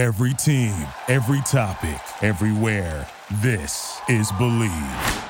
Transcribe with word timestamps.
Every 0.00 0.32
team, 0.32 0.74
every 1.08 1.42
topic, 1.42 2.00
everywhere. 2.22 3.06
This 3.42 4.00
is 4.08 4.32
Bleav. 4.32 5.24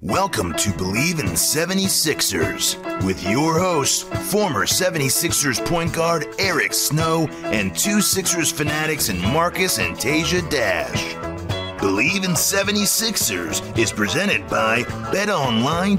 Welcome 0.00 0.52
to 0.52 0.70
Bleav 0.70 1.18
in 1.18 1.26
76ers 1.30 2.76
with 3.04 3.20
your 3.28 3.58
hosts, 3.58 4.04
former 4.30 4.64
76ers 4.64 5.66
point 5.66 5.92
guard 5.92 6.28
Eric 6.38 6.72
Snow 6.72 7.26
and 7.42 7.76
two 7.76 8.00
Sixers 8.00 8.52
fanatics 8.52 9.08
in 9.08 9.20
Marcus 9.20 9.80
and 9.80 9.96
Tasia 9.96 10.48
Dash. 10.48 11.14
Bleav 11.80 12.24
in 12.24 12.36
76ers 12.36 13.76
is 13.76 13.90
presented 13.90 14.48
by 14.48 14.84
betonline.ag. 15.12 15.98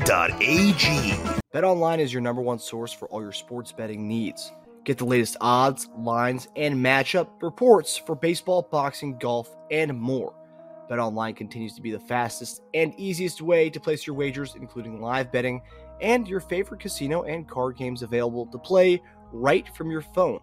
BetOnline 1.53 1.99
is 1.99 2.13
your 2.13 2.21
number 2.21 2.41
one 2.41 2.59
source 2.59 2.93
for 2.93 3.09
all 3.09 3.21
your 3.21 3.33
sports 3.33 3.73
betting 3.73 4.07
needs. 4.07 4.53
Get 4.83 4.97
the 4.97 5.05
latest 5.05 5.37
odds, 5.41 5.89
lines, 5.95 6.47
and 6.55 6.75
matchup 6.75 7.27
reports 7.41 7.97
for 7.97 8.15
baseball, 8.15 8.67
boxing, 8.71 9.17
golf, 9.19 9.55
and 9.69 9.93
more. 9.99 10.33
BetOnline 10.89 11.35
continues 11.35 11.75
to 11.75 11.81
be 11.81 11.91
the 11.91 11.99
fastest 11.99 12.63
and 12.73 12.93
easiest 12.99 13.41
way 13.41 13.69
to 13.69 13.79
place 13.79 14.07
your 14.07 14.15
wagers, 14.15 14.55
including 14.55 14.99
live 14.99 15.31
betting 15.31 15.61
and 16.01 16.27
your 16.27 16.39
favorite 16.39 16.81
casino 16.81 17.23
and 17.23 17.47
card 17.47 17.77
games 17.77 18.01
available 18.01 18.47
to 18.47 18.57
play 18.57 19.01
right 19.31 19.67
from 19.75 19.91
your 19.91 20.01
phone. 20.01 20.39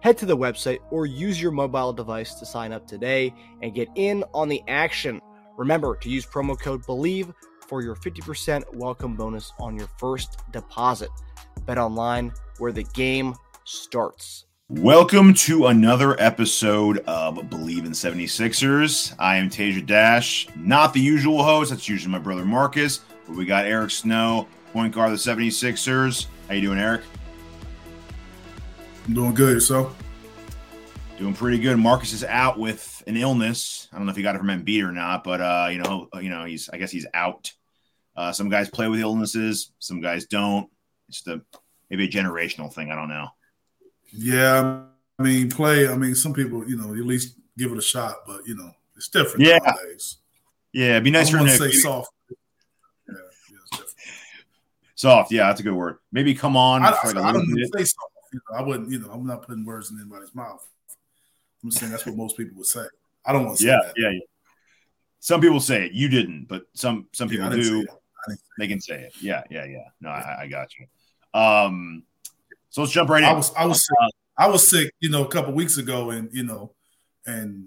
Head 0.00 0.16
to 0.18 0.26
the 0.26 0.36
website 0.36 0.78
or 0.90 1.04
use 1.04 1.42
your 1.42 1.50
mobile 1.50 1.92
device 1.92 2.34
to 2.34 2.46
sign 2.46 2.72
up 2.72 2.86
today 2.86 3.34
and 3.60 3.74
get 3.74 3.88
in 3.96 4.24
on 4.32 4.48
the 4.48 4.62
action. 4.68 5.20
Remember 5.58 5.96
to 5.96 6.08
use 6.08 6.24
promo 6.24 6.58
code 6.58 6.86
BELIEVE 6.86 7.32
for 7.66 7.82
your 7.82 7.96
50% 7.96 8.62
welcome 8.74 9.16
bonus 9.16 9.52
on 9.58 9.76
your 9.76 9.88
first 9.98 10.38
deposit. 10.52 11.10
BetOnline, 11.66 12.32
where 12.58 12.72
the 12.72 12.84
game 12.94 13.34
starts. 13.70 14.46
Welcome 14.68 15.32
to 15.34 15.68
another 15.68 16.20
episode 16.20 16.98
of 17.06 17.36
Bleav 17.36 17.86
in 17.86 17.92
76ers. 17.92 19.14
I 19.16 19.36
am 19.36 19.48
Tasia 19.48 19.86
Dash, 19.86 20.48
not 20.56 20.92
the 20.92 21.00
usual 21.00 21.44
host. 21.44 21.70
That's 21.70 21.88
usually 21.88 22.10
my 22.10 22.18
brother 22.18 22.44
Marcus. 22.44 23.00
But 23.26 23.36
we 23.36 23.44
got 23.44 23.66
Eric 23.66 23.92
Snow, 23.92 24.48
point 24.72 24.92
guard 24.92 25.12
of 25.12 25.22
the 25.22 25.30
76ers. 25.30 26.26
How 26.48 26.54
you 26.54 26.60
doing, 26.62 26.80
Eric? 26.80 27.02
I'm 29.06 29.14
doing 29.14 29.34
good, 29.34 29.62
so 29.62 29.94
doing 31.16 31.34
pretty 31.34 31.58
good. 31.58 31.78
Marcus 31.78 32.12
is 32.12 32.24
out 32.24 32.58
with 32.58 33.04
an 33.06 33.16
illness. 33.16 33.88
I 33.92 33.96
don't 33.96 34.06
know 34.06 34.10
if 34.10 34.16
he 34.16 34.22
got 34.22 34.34
it 34.34 34.38
from 34.38 34.48
Embiid 34.48 34.82
or 34.82 34.92
not, 34.92 35.22
but 35.22 35.40
uh, 35.40 35.68
you 35.70 35.78
know, 35.78 36.08
you 36.20 36.28
know, 36.28 36.44
he's 36.44 36.68
I 36.70 36.78
guess 36.78 36.90
he's 36.90 37.06
out. 37.14 37.52
Uh, 38.16 38.32
some 38.32 38.48
guys 38.48 38.68
play 38.68 38.88
with 38.88 38.98
illnesses, 38.98 39.72
some 39.78 40.00
guys 40.00 40.26
don't. 40.26 40.68
It's 41.08 41.22
the 41.22 41.42
maybe 41.88 42.06
a 42.06 42.10
generational 42.10 42.72
thing. 42.72 42.90
I 42.90 42.96
don't 42.96 43.08
know. 43.08 43.28
Yeah, 44.12 44.82
I 45.18 45.22
mean, 45.22 45.50
play. 45.50 45.88
I 45.88 45.96
mean, 45.96 46.14
some 46.14 46.32
people, 46.32 46.68
you 46.68 46.76
know, 46.76 46.92
at 46.92 47.06
least 47.06 47.36
give 47.56 47.72
it 47.72 47.78
a 47.78 47.82
shot, 47.82 48.16
but 48.26 48.46
you 48.46 48.56
know, 48.56 48.70
it's 48.96 49.08
different 49.08 49.46
yeah. 49.46 49.58
nowadays. 49.58 50.18
Yeah, 50.72 50.90
it'd 50.92 51.04
be 51.04 51.10
nice 51.10 51.28
I 51.28 51.32
for 51.32 51.38
him 51.38 51.46
to 51.46 51.52
to 51.52 51.58
say 51.58 51.72
soft. 51.72 52.10
Yeah, 53.08 53.14
yeah, 53.50 53.78
soft. 54.94 55.32
Yeah, 55.32 55.46
that's 55.46 55.60
a 55.60 55.62
good 55.62 55.74
word. 55.74 55.98
Maybe 56.12 56.34
come 56.34 56.56
on. 56.56 56.82
I, 56.82 56.92
for 56.92 57.08
like 57.08 57.16
a 57.16 57.20
I, 57.20 57.28
I 57.30 57.32
don't 57.32 57.46
say 57.46 57.84
soft. 57.84 58.12
You 58.32 58.40
know, 58.50 58.58
I 58.58 58.62
wouldn't. 58.62 58.90
You 58.90 59.00
know, 59.00 59.10
I'm 59.10 59.26
not 59.26 59.42
putting 59.42 59.64
words 59.64 59.90
in 59.90 59.98
anybody's 60.00 60.34
mouth. 60.34 60.66
I'm 61.62 61.70
saying 61.70 61.92
that's 61.92 62.06
what 62.06 62.16
most 62.16 62.36
people 62.36 62.56
would 62.56 62.66
say. 62.66 62.84
I 63.24 63.32
don't 63.32 63.44
want 63.44 63.58
to 63.58 63.62
say 63.62 63.70
Yeah, 63.70 63.78
that. 63.84 63.94
yeah, 63.96 64.10
yeah. 64.10 64.20
Some 65.18 65.40
people 65.40 65.60
say 65.60 65.86
it. 65.86 65.92
You 65.92 66.08
didn't, 66.08 66.46
but 66.46 66.62
some 66.74 67.06
some 67.12 67.28
people 67.28 67.50
say 67.50 67.62
do. 67.62 67.80
it. 67.82 67.88
I 67.90 68.30
didn't 68.30 68.40
They 68.58 68.68
can 68.68 68.80
say 68.80 69.02
it. 69.02 69.14
Yeah, 69.20 69.42
yeah, 69.50 69.64
yeah. 69.64 69.84
No, 70.00 70.10
I, 70.10 70.42
I 70.42 70.46
got 70.46 70.68
you. 70.78 70.86
Um, 71.38 72.04
so 72.70 72.82
let's 72.82 72.92
jump 72.92 73.10
right 73.10 73.22
in. 73.22 73.28
I 73.28 73.32
was 73.32 73.52
I 73.54 73.66
was 73.66 73.84
sick. 73.84 74.14
I 74.38 74.48
was 74.48 74.70
sick, 74.70 74.94
you 75.00 75.10
know, 75.10 75.24
a 75.24 75.28
couple 75.28 75.52
weeks 75.52 75.76
ago, 75.76 76.10
and 76.10 76.30
you 76.32 76.44
know, 76.44 76.72
and 77.26 77.66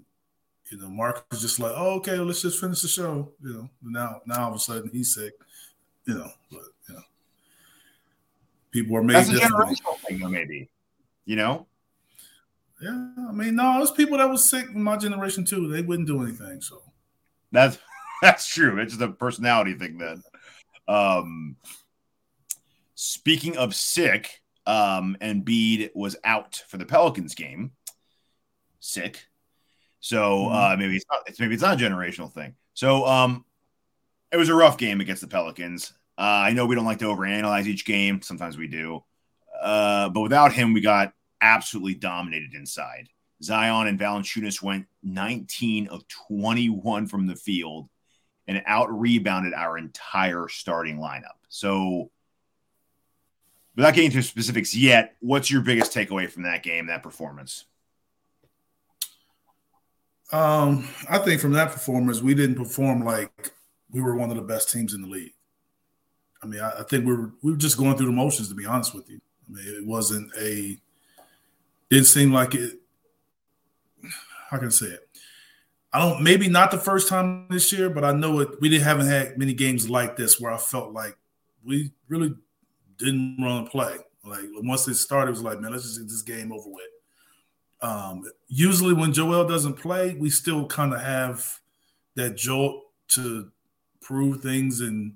you 0.70 0.78
know, 0.78 0.88
Mark 0.88 1.26
was 1.30 1.40
just 1.40 1.60
like, 1.60 1.72
"Oh, 1.76 1.96
okay, 1.96 2.16
let's 2.16 2.42
just 2.42 2.58
finish 2.58 2.80
the 2.80 2.88
show." 2.88 3.32
You 3.42 3.52
know, 3.52 3.70
now 3.82 4.22
now 4.26 4.44
all 4.44 4.50
of 4.50 4.56
a 4.56 4.58
sudden 4.58 4.90
he's 4.92 5.14
sick. 5.14 5.34
You 6.06 6.14
know, 6.14 6.30
but 6.50 6.62
you 6.88 6.94
know, 6.94 7.02
people 8.70 8.96
are 8.96 9.02
made 9.02 9.16
That's 9.16 9.28
a 9.28 9.32
generational 9.34 9.98
thing, 10.00 10.18
though, 10.18 10.28
maybe. 10.28 10.68
You 11.26 11.36
know, 11.36 11.66
Yeah, 12.80 13.08
I 13.28 13.32
mean, 13.32 13.56
no, 13.56 13.78
there's 13.78 13.90
people 13.90 14.18
that 14.18 14.28
was 14.28 14.44
sick 14.44 14.66
in 14.74 14.82
my 14.82 14.96
generation 14.96 15.44
too. 15.44 15.68
They 15.68 15.82
wouldn't 15.82 16.08
do 16.08 16.22
anything. 16.22 16.60
So 16.60 16.82
that's 17.52 17.78
that's 18.22 18.48
true. 18.48 18.80
It's 18.80 18.94
just 18.94 19.02
a 19.02 19.12
personality 19.12 19.74
thing. 19.74 19.98
Then, 19.98 20.22
um, 20.88 21.56
speaking 22.94 23.56
of 23.56 23.74
sick, 23.74 24.42
um, 24.66 25.16
Embiid 25.20 25.90
was 25.94 26.16
out 26.24 26.62
for 26.68 26.76
the 26.76 26.86
Pelicans 26.86 27.34
game. 27.34 27.72
Sick. 28.80 29.26
So 30.00 30.48
uh, 30.48 30.76
maybe 30.78 30.96
it's 30.96 31.06
not. 31.10 31.22
It's 31.26 31.40
maybe 31.40 31.54
it's 31.54 31.62
not 31.62 31.80
a 31.80 31.84
generational 31.84 32.32
thing. 32.32 32.54
So 32.74 33.06
um, 33.06 33.44
it 34.30 34.36
was 34.36 34.48
a 34.48 34.54
rough 34.54 34.76
game 34.76 35.00
against 35.00 35.22
the 35.22 35.28
Pelicans. 35.28 35.92
Uh, 36.18 36.20
I 36.20 36.52
know 36.52 36.66
we 36.66 36.74
don't 36.74 36.84
like 36.84 36.98
to 36.98 37.06
overanalyze 37.06 37.66
each 37.66 37.84
game. 37.84 38.20
Sometimes 38.20 38.58
we 38.58 38.68
do. 38.68 39.02
Uh, 39.60 40.08
but 40.10 40.20
without 40.20 40.52
him, 40.52 40.72
we 40.72 40.80
got 40.80 41.14
absolutely 41.40 41.94
dominated 41.94 42.54
inside. 42.54 43.08
Zion 43.42 43.86
and 43.86 43.98
Valanciunas 43.98 44.62
went 44.62 44.86
19 45.02 45.88
of 45.88 46.06
21 46.08 47.06
from 47.06 47.26
the 47.26 47.36
field 47.36 47.88
and 48.46 48.62
out 48.66 48.92
rebounded 48.92 49.54
our 49.54 49.78
entire 49.78 50.48
starting 50.48 50.98
lineup. 50.98 51.38
So, 51.48 52.10
without 53.76 53.94
getting 53.94 54.10
into 54.10 54.22
specifics 54.22 54.74
yet, 54.74 55.16
what's 55.20 55.50
your 55.50 55.62
biggest 55.62 55.92
takeaway 55.92 56.30
from 56.30 56.44
that 56.44 56.62
game, 56.62 56.86
that 56.86 57.02
performance? 57.02 57.64
um, 60.34 60.88
I 61.08 61.18
think 61.18 61.40
from 61.40 61.52
that 61.52 61.70
performance, 61.70 62.20
we 62.20 62.34
didn't 62.34 62.56
perform 62.56 63.04
like 63.04 63.52
we 63.90 64.00
were 64.00 64.16
one 64.16 64.30
of 64.30 64.36
the 64.36 64.42
best 64.42 64.72
teams 64.72 64.92
in 64.92 65.02
the 65.02 65.08
league. 65.08 65.34
I 66.42 66.46
mean, 66.46 66.60
I, 66.60 66.80
I 66.80 66.82
think 66.82 67.06
we 67.06 67.12
were 67.14 67.32
we 67.42 67.52
were 67.52 67.56
just 67.58 67.78
going 67.78 67.96
through 67.96 68.06
the 68.06 68.12
motions. 68.12 68.48
To 68.48 68.54
be 68.54 68.66
honest 68.66 68.94
with 68.94 69.08
you, 69.08 69.20
I 69.48 69.52
mean, 69.52 69.76
it 69.76 69.86
wasn't 69.86 70.30
a. 70.36 70.78
Didn't 71.88 72.06
seem 72.06 72.32
like 72.32 72.54
it. 72.54 72.80
How 74.50 74.58
can 74.58 74.68
I 74.68 74.70
say 74.70 74.86
it? 74.86 75.08
I 75.92 76.00
don't. 76.00 76.22
Maybe 76.22 76.48
not 76.48 76.72
the 76.72 76.78
first 76.78 77.08
time 77.08 77.46
this 77.50 77.72
year, 77.72 77.88
but 77.88 78.04
I 78.04 78.12
know 78.12 78.40
it. 78.40 78.60
We 78.60 78.68
didn't 78.68 78.84
haven't 78.84 79.06
had 79.06 79.38
many 79.38 79.52
games 79.52 79.88
like 79.88 80.16
this 80.16 80.40
where 80.40 80.52
I 80.52 80.56
felt 80.56 80.92
like 80.92 81.16
we 81.64 81.92
really 82.08 82.34
didn't 82.98 83.36
run 83.40 83.58
and 83.58 83.70
play. 83.70 83.96
Like 84.24 84.44
once 84.62 84.88
it 84.88 84.94
started, 84.94 85.28
it 85.28 85.32
was 85.32 85.42
like, 85.42 85.60
man, 85.60 85.72
let's 85.72 85.84
just 85.84 85.98
get 85.98 86.08
this 86.08 86.22
game 86.22 86.52
over 86.52 86.68
with. 86.68 86.84
Um, 87.82 88.24
usually, 88.48 88.94
when 88.94 89.12
Joel 89.12 89.46
doesn't 89.46 89.74
play, 89.74 90.14
we 90.14 90.30
still 90.30 90.66
kind 90.66 90.94
of 90.94 91.00
have 91.02 91.60
that 92.14 92.36
jolt 92.36 92.82
to 93.08 93.50
prove 94.00 94.40
things, 94.40 94.80
and 94.80 95.14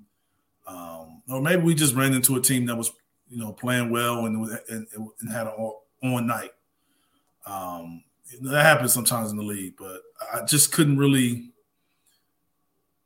um, 0.67 1.23
or 1.29 1.41
maybe 1.41 1.63
we 1.63 1.73
just 1.73 1.95
ran 1.95 2.13
into 2.13 2.35
a 2.35 2.41
team 2.41 2.67
that 2.67 2.75
was, 2.75 2.91
you 3.29 3.39
know, 3.39 3.51
playing 3.51 3.89
well 3.89 4.25
and 4.25 4.59
and, 4.69 4.87
and 4.93 5.31
had 5.31 5.47
an 5.47 5.71
on 6.03 6.27
night. 6.27 6.51
Um, 7.45 8.03
that 8.41 8.63
happens 8.63 8.93
sometimes 8.93 9.31
in 9.31 9.37
the 9.37 9.43
league, 9.43 9.73
but 9.77 10.01
I 10.31 10.45
just 10.45 10.71
couldn't 10.71 10.99
really 10.99 11.49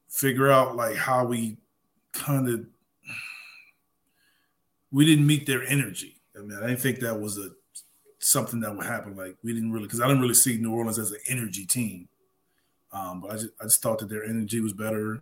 figure 0.09 0.51
out 0.51 0.75
like 0.75 0.95
how 0.95 1.25
we 1.25 1.57
kind 2.11 2.49
of 2.49 2.65
we 4.93 5.05
didn't 5.05 5.27
meet 5.27 5.45
their 5.45 5.63
energy. 5.63 6.21
I 6.37 6.39
mean, 6.39 6.57
I 6.57 6.67
didn't 6.67 6.79
think 6.79 6.99
that 6.99 7.19
was 7.19 7.37
a 7.37 7.49
something 8.19 8.61
that 8.61 8.73
would 8.73 8.85
happen. 8.85 9.17
Like 9.17 9.35
we 9.43 9.53
didn't 9.53 9.73
really 9.73 9.87
because 9.87 9.99
I 9.99 10.07
didn't 10.07 10.21
really 10.21 10.35
see 10.35 10.57
New 10.57 10.73
Orleans 10.73 10.99
as 10.99 11.11
an 11.11 11.19
energy 11.27 11.65
team. 11.65 12.07
Um, 12.93 13.21
but 13.21 13.31
I 13.31 13.33
just 13.33 13.49
I 13.59 13.63
just 13.63 13.81
thought 13.81 13.99
that 13.99 14.09
their 14.09 14.23
energy 14.23 14.61
was 14.61 14.71
better. 14.71 15.21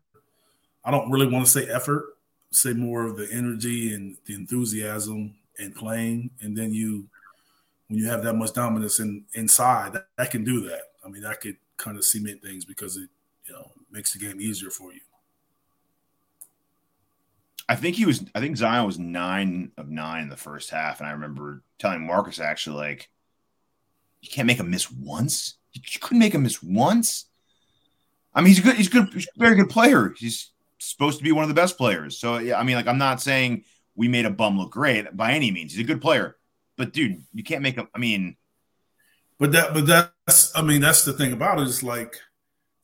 I 0.83 0.91
don't 0.91 1.09
really 1.09 1.27
want 1.27 1.45
to 1.45 1.51
say 1.51 1.67
effort, 1.69 2.17
say 2.51 2.73
more 2.73 3.05
of 3.05 3.17
the 3.17 3.29
energy 3.31 3.93
and 3.93 4.17
the 4.25 4.35
enthusiasm 4.35 5.35
and 5.57 5.73
playing, 5.73 6.31
and 6.41 6.55
then 6.55 6.73
you 6.73 7.07
when 7.87 7.97
you 7.97 8.07
have 8.07 8.23
that 8.23 8.33
much 8.33 8.53
dominance 8.53 8.99
in 8.99 9.23
inside, 9.33 9.93
that, 9.93 10.07
that 10.17 10.31
can 10.31 10.43
do 10.43 10.61
that. 10.69 10.81
I 11.05 11.09
mean, 11.09 11.23
that 11.23 11.39
could 11.39 11.57
kind 11.77 11.97
of 11.97 12.03
cement 12.03 12.41
things 12.41 12.65
because 12.65 12.97
it 12.97 13.09
you 13.45 13.53
know 13.53 13.71
makes 13.89 14.11
the 14.13 14.19
game 14.19 14.41
easier 14.41 14.69
for 14.69 14.91
you. 14.93 15.01
I 17.71 17.75
think 17.75 17.95
he 17.95 18.05
was. 18.05 18.25
I 18.35 18.41
think 18.41 18.57
Zion 18.57 18.85
was 18.85 18.99
nine 18.99 19.71
of 19.77 19.87
nine 19.87 20.23
in 20.23 20.29
the 20.29 20.35
first 20.35 20.71
half, 20.71 20.99
and 20.99 21.07
I 21.07 21.13
remember 21.13 21.63
telling 21.79 22.05
Marcus 22.05 22.37
actually, 22.37 22.75
like, 22.75 23.09
you 24.21 24.29
can't 24.29 24.45
make 24.45 24.59
him 24.59 24.69
miss 24.69 24.91
once. 24.91 25.55
You 25.71 25.99
couldn't 26.01 26.19
make 26.19 26.35
him 26.35 26.43
miss 26.43 26.61
once. 26.61 27.27
I 28.33 28.41
mean, 28.41 28.49
he's 28.49 28.59
a 28.59 28.61
good. 28.61 28.75
He's 28.75 28.87
a 28.87 28.91
good. 28.91 29.13
He's 29.13 29.27
a 29.33 29.39
very 29.39 29.55
good 29.55 29.69
player. 29.69 30.13
He's 30.17 30.51
supposed 30.79 31.19
to 31.19 31.23
be 31.23 31.31
one 31.31 31.43
of 31.43 31.47
the 31.47 31.55
best 31.55 31.77
players. 31.77 32.17
So 32.17 32.39
yeah, 32.39 32.59
I 32.59 32.63
mean, 32.63 32.75
like, 32.75 32.87
I'm 32.87 32.97
not 32.97 33.21
saying 33.21 33.63
we 33.95 34.09
made 34.09 34.25
a 34.25 34.29
bum 34.29 34.57
look 34.57 34.71
great 34.71 35.15
by 35.15 35.31
any 35.31 35.49
means. 35.49 35.71
He's 35.71 35.85
a 35.85 35.87
good 35.87 36.01
player, 36.01 36.35
but 36.75 36.91
dude, 36.91 37.23
you 37.33 37.43
can't 37.43 37.61
make 37.61 37.75
him. 37.75 37.87
I 37.95 37.99
mean, 37.99 38.35
But 39.41 39.53
that, 39.53 39.73
but 39.73 39.87
that's, 39.87 40.51
I 40.55 40.61
mean, 40.61 40.81
that's 40.81 41.03
the 41.03 41.13
thing 41.13 41.33
about 41.33 41.59
it. 41.59 41.67
Is 41.67 41.81
like 41.81 42.15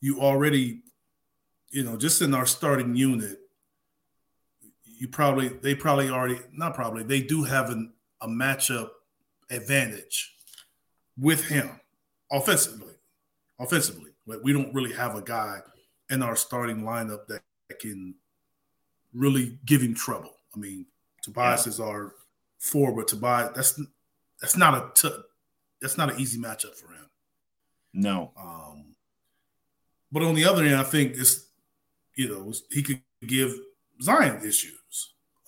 you 0.00 0.20
already, 0.20 0.82
you 1.70 1.84
know, 1.84 1.96
just 1.96 2.20
in 2.20 2.34
our 2.34 2.46
starting 2.46 2.96
unit, 2.96 3.38
you 4.98 5.08
probably, 5.08 5.48
they 5.48 5.74
probably 5.74 6.10
already, 6.10 6.40
not 6.52 6.74
probably, 6.74 7.02
they 7.02 7.20
do 7.20 7.44
have 7.44 7.70
an, 7.70 7.92
a 8.20 8.28
matchup 8.28 8.90
advantage 9.50 10.34
with 11.18 11.48
him. 11.48 11.80
offensively. 12.30 12.94
Offensively, 13.60 14.10
like 14.26 14.38
we 14.42 14.52
don't 14.52 14.72
really 14.72 14.92
have 14.92 15.16
a 15.16 15.22
guy 15.22 15.58
in 16.10 16.22
our 16.22 16.36
starting 16.36 16.82
lineup 16.82 17.26
that, 17.26 17.40
can 17.80 18.14
really 19.12 19.58
give 19.66 19.82
him 19.82 19.94
trouble. 19.94 20.32
I 20.56 20.58
mean, 20.58 20.86
Tobias 21.22 21.66
yeah. 21.66 21.70
is 21.70 21.80
our 21.80 22.14
four, 22.58 22.96
but 22.96 23.08
Tobias 23.08 23.50
that's 23.54 23.80
that's 24.40 24.56
not 24.56 24.74
a 24.74 24.90
t- 24.94 25.22
that's 25.80 25.98
not 25.98 26.10
an 26.10 26.18
easy 26.18 26.38
matchup 26.38 26.74
for 26.74 26.88
him. 26.88 27.10
No. 27.92 28.32
Um, 28.40 28.94
but 30.10 30.22
on 30.22 30.34
the 30.34 30.46
other 30.46 30.64
hand, 30.64 30.76
I 30.76 30.82
think 30.82 31.16
it's 31.16 31.46
you 32.14 32.28
know 32.28 32.52
he 32.70 32.82
could 32.82 33.02
give 33.26 33.54
Zion 34.00 34.38
issues, 34.38 34.77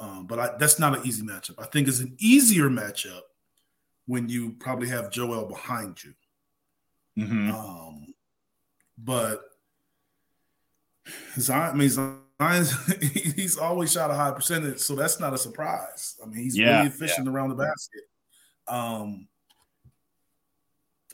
um, 0.00 0.26
but 0.26 0.38
I, 0.38 0.56
that's 0.58 0.78
not 0.78 0.96
an 0.96 1.06
easy 1.06 1.22
matchup. 1.22 1.56
I 1.58 1.66
think 1.66 1.86
it's 1.86 2.00
an 2.00 2.16
easier 2.18 2.70
matchup 2.70 3.20
when 4.06 4.28
you 4.28 4.52
probably 4.58 4.88
have 4.88 5.10
Joel 5.10 5.44
behind 5.44 6.02
you. 6.02 6.14
Mm-hmm. 7.18 7.50
Um, 7.54 8.06
but 8.96 9.42
Zion, 11.38 11.74
I 11.74 11.76
mean, 11.76 11.90
Zion's, 11.90 12.94
he's 13.36 13.58
always 13.58 13.92
shot 13.92 14.10
a 14.10 14.14
high 14.14 14.30
percentage, 14.30 14.80
so 14.80 14.94
that's 14.94 15.20
not 15.20 15.34
a 15.34 15.38
surprise. 15.38 16.16
I 16.22 16.26
mean, 16.26 16.42
he's 16.42 16.56
yeah, 16.56 16.78
really 16.78 16.88
efficient 16.88 17.26
yeah. 17.26 17.32
around 17.32 17.50
the 17.50 17.56
basket. 17.56 18.02
Um, 18.68 19.28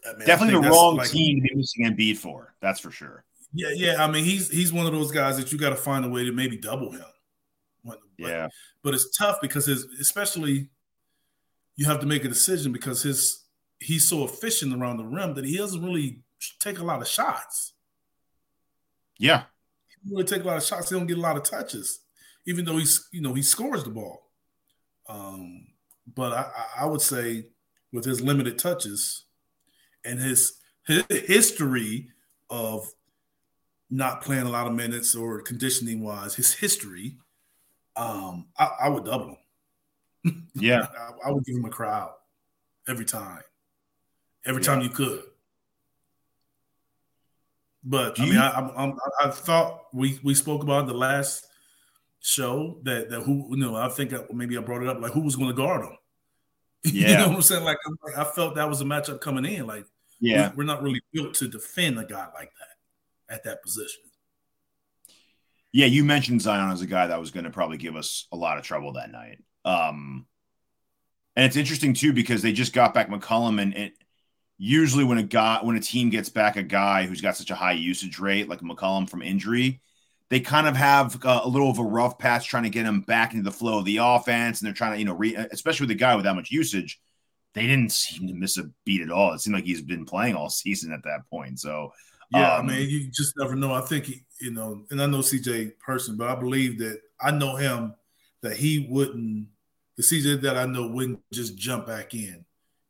I 0.06 0.16
mean, 0.16 0.26
Definitely 0.26 0.62
the 0.62 0.70
wrong 0.70 0.96
like, 0.96 1.10
team 1.10 1.42
to 1.42 1.48
be 1.48 1.54
missing 1.56 1.86
Embiid 1.86 2.18
for. 2.18 2.54
That's 2.60 2.78
for 2.78 2.92
sure. 2.92 3.24
Yeah, 3.52 3.70
yeah. 3.74 4.04
I 4.04 4.10
mean, 4.10 4.24
he's 4.24 4.48
he's 4.48 4.72
one 4.72 4.86
of 4.86 4.92
those 4.92 5.10
guys 5.10 5.36
that 5.38 5.50
you 5.50 5.58
got 5.58 5.70
to 5.70 5.76
find 5.76 6.04
a 6.04 6.08
way 6.08 6.24
to 6.24 6.32
maybe 6.32 6.56
double 6.56 6.92
him. 6.92 7.04
But, 7.86 8.00
yeah, 8.18 8.48
but 8.82 8.94
it's 8.94 9.16
tough 9.16 9.38
because 9.40 9.66
his, 9.66 9.84
especially, 10.00 10.68
you 11.76 11.86
have 11.86 12.00
to 12.00 12.06
make 12.06 12.24
a 12.24 12.28
decision 12.28 12.72
because 12.72 13.02
his 13.02 13.44
he's 13.78 14.08
so 14.08 14.24
efficient 14.24 14.74
around 14.74 14.96
the 14.96 15.04
rim 15.04 15.34
that 15.34 15.44
he 15.44 15.56
doesn't 15.56 15.84
really 15.84 16.20
take 16.60 16.78
a 16.78 16.84
lot 16.84 17.00
of 17.00 17.08
shots. 17.08 17.74
Yeah, 19.18 19.44
he 19.88 19.96
doesn't 20.02 20.16
really 20.16 20.24
take 20.24 20.42
a 20.42 20.46
lot 20.46 20.56
of 20.56 20.64
shots. 20.64 20.90
He 20.90 20.96
don't 20.96 21.06
get 21.06 21.18
a 21.18 21.20
lot 21.20 21.36
of 21.36 21.42
touches, 21.42 22.00
even 22.46 22.64
though 22.64 22.78
he's 22.78 23.08
you 23.12 23.20
know 23.20 23.34
he 23.34 23.42
scores 23.42 23.84
the 23.84 23.90
ball. 23.90 24.30
Um, 25.08 25.66
but 26.14 26.32
I, 26.32 26.50
I 26.80 26.86
would 26.86 27.00
say 27.00 27.46
with 27.92 28.04
his 28.04 28.20
limited 28.20 28.58
touches 28.58 29.24
and 30.04 30.20
his, 30.20 30.58
his 30.86 31.04
history 31.08 32.08
of 32.50 32.88
not 33.90 34.22
playing 34.22 34.46
a 34.46 34.50
lot 34.50 34.66
of 34.66 34.74
minutes 34.74 35.14
or 35.14 35.40
conditioning 35.40 36.02
wise, 36.02 36.34
his 36.34 36.54
history, 36.54 37.18
um, 37.96 38.46
I, 38.58 38.70
I 38.82 38.88
would 38.88 39.04
double 39.04 39.38
him. 40.24 40.46
Yeah, 40.54 40.86
I, 40.98 41.28
I, 41.28 41.30
would 41.30 41.44
give 41.44 41.54
him 41.54 41.64
a 41.66 41.70
crowd 41.70 42.10
every 42.88 43.04
time, 43.04 43.42
every 44.44 44.62
yeah. 44.62 44.66
time 44.66 44.80
you 44.80 44.88
could. 44.88 45.22
But 47.84 48.16
Do 48.16 48.22
I 48.22 48.26
mean, 48.26 48.38
I, 48.38 48.48
I, 48.48 48.92
I, 49.24 49.30
thought 49.30 49.82
we 49.92 50.18
we 50.24 50.34
spoke 50.34 50.62
about 50.62 50.88
the 50.88 50.94
last 50.94 51.46
show 52.20 52.80
that 52.82 53.10
that 53.10 53.20
who 53.20 53.46
you 53.50 53.58
know 53.58 53.76
I 53.76 53.88
think 53.88 54.12
maybe 54.32 54.58
I 54.58 54.60
brought 54.62 54.82
it 54.82 54.88
up 54.88 55.00
like 55.00 55.12
who 55.12 55.20
was 55.20 55.36
going 55.36 55.50
to 55.50 55.54
guard 55.54 55.84
him. 55.84 55.96
Yeah, 56.92 57.08
you 57.08 57.16
know 57.18 57.28
what 57.28 57.36
I'm 57.36 57.42
saying? 57.42 57.64
Like 57.64 57.78
I 58.16 58.24
felt 58.24 58.56
that 58.56 58.68
was 58.68 58.80
a 58.80 58.84
matchup 58.84 59.20
coming 59.20 59.44
in. 59.44 59.66
Like 59.66 59.86
yeah, 60.20 60.52
we're 60.56 60.64
not 60.64 60.82
really 60.82 61.02
built 61.12 61.34
to 61.34 61.48
defend 61.48 61.98
a 61.98 62.04
guy 62.04 62.26
like 62.34 62.50
that 62.58 63.34
at 63.34 63.44
that 63.44 63.62
position. 63.62 64.02
Yeah, 65.76 65.84
you 65.84 66.04
mentioned 66.04 66.40
Zion 66.40 66.72
as 66.72 66.80
a 66.80 66.86
guy 66.86 67.08
that 67.08 67.20
was 67.20 67.30
going 67.30 67.44
to 67.44 67.50
probably 67.50 67.76
give 67.76 67.96
us 67.96 68.28
a 68.32 68.36
lot 68.36 68.56
of 68.56 68.64
trouble 68.64 68.94
that 68.94 69.12
night. 69.12 69.44
Um, 69.66 70.24
and 71.36 71.44
it's 71.44 71.56
interesting 71.56 71.92
too 71.92 72.14
because 72.14 72.40
they 72.40 72.54
just 72.54 72.72
got 72.72 72.94
back 72.94 73.10
McCollum, 73.10 73.60
and 73.60 73.74
it 73.74 73.92
usually 74.56 75.04
when 75.04 75.18
a 75.18 75.22
guy 75.22 75.58
when 75.60 75.76
a 75.76 75.80
team 75.80 76.08
gets 76.08 76.30
back 76.30 76.56
a 76.56 76.62
guy 76.62 77.04
who's 77.04 77.20
got 77.20 77.36
such 77.36 77.50
a 77.50 77.54
high 77.54 77.72
usage 77.72 78.18
rate 78.18 78.48
like 78.48 78.60
McCollum 78.60 79.06
from 79.06 79.20
injury, 79.20 79.82
they 80.30 80.40
kind 80.40 80.66
of 80.66 80.76
have 80.76 81.22
uh, 81.22 81.42
a 81.44 81.48
little 81.48 81.68
of 81.68 81.78
a 81.78 81.84
rough 81.84 82.18
patch 82.18 82.48
trying 82.48 82.62
to 82.62 82.70
get 82.70 82.86
him 82.86 83.02
back 83.02 83.34
into 83.34 83.44
the 83.44 83.54
flow 83.54 83.80
of 83.80 83.84
the 83.84 83.98
offense, 84.00 84.62
and 84.62 84.66
they're 84.66 84.72
trying 84.72 84.92
to 84.92 84.98
you 84.98 85.04
know 85.04 85.12
re- 85.12 85.36
especially 85.52 85.84
with 85.84 85.94
a 85.94 86.00
guy 86.00 86.16
with 86.16 86.24
that 86.24 86.36
much 86.36 86.50
usage 86.50 86.98
they 87.56 87.66
didn't 87.66 87.90
seem 87.90 88.28
to 88.28 88.34
miss 88.34 88.58
a 88.58 88.64
beat 88.84 89.00
at 89.00 89.10
all. 89.10 89.32
It 89.32 89.40
seemed 89.40 89.56
like 89.56 89.64
he's 89.64 89.80
been 89.80 90.04
playing 90.04 90.36
all 90.36 90.50
season 90.50 90.92
at 90.92 91.02
that 91.04 91.22
point. 91.30 91.58
So 91.58 91.90
yeah, 92.30 92.56
um, 92.56 92.66
I 92.66 92.72
mean, 92.72 92.90
you 92.90 93.10
just 93.10 93.34
never 93.38 93.54
know. 93.54 93.72
I 93.72 93.80
think 93.82 94.06
he, 94.06 94.22
you 94.40 94.50
know, 94.50 94.84
and 94.90 95.00
I 95.00 95.06
know 95.06 95.18
CJ 95.18 95.78
person, 95.78 96.16
but 96.16 96.28
I 96.28 96.34
believe 96.34 96.78
that 96.78 97.00
I 97.20 97.30
know 97.30 97.56
him 97.56 97.94
that 98.42 98.56
he 98.56 98.86
wouldn't 98.90 99.46
the 99.96 100.02
CJ 100.02 100.42
that 100.42 100.56
I 100.56 100.66
know 100.66 100.86
wouldn't 100.86 101.20
just 101.32 101.56
jump 101.56 101.86
back 101.86 102.14
in 102.14 102.44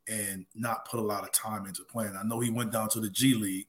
and 0.08 0.46
not 0.54 0.88
put 0.88 1.00
a 1.00 1.02
lot 1.02 1.24
of 1.24 1.32
time 1.32 1.66
into 1.66 1.84
playing. 1.84 2.16
I 2.16 2.26
know 2.26 2.40
he 2.40 2.50
went 2.50 2.72
down 2.72 2.88
to 2.90 3.00
the 3.00 3.10
G 3.10 3.34
League, 3.34 3.66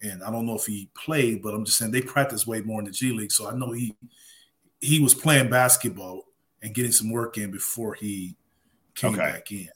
and 0.00 0.22
I 0.22 0.30
don't 0.30 0.46
know 0.46 0.56
if 0.56 0.66
he 0.66 0.90
played, 0.94 1.42
but 1.42 1.54
I'm 1.54 1.64
just 1.64 1.78
saying 1.78 1.92
they 1.92 2.02
practice 2.02 2.46
way 2.46 2.60
more 2.60 2.80
in 2.80 2.86
the 2.86 2.92
G 2.92 3.12
League. 3.12 3.32
So 3.32 3.48
I 3.50 3.54
know 3.54 3.72
he 3.72 3.94
he 4.80 5.00
was 5.00 5.14
playing 5.14 5.50
basketball 5.50 6.24
and 6.62 6.74
getting 6.74 6.92
some 6.92 7.10
work 7.10 7.38
in 7.38 7.50
before 7.50 7.94
he 7.94 8.36
came 8.94 9.14
okay. 9.14 9.22
back 9.22 9.52
in. 9.52 9.68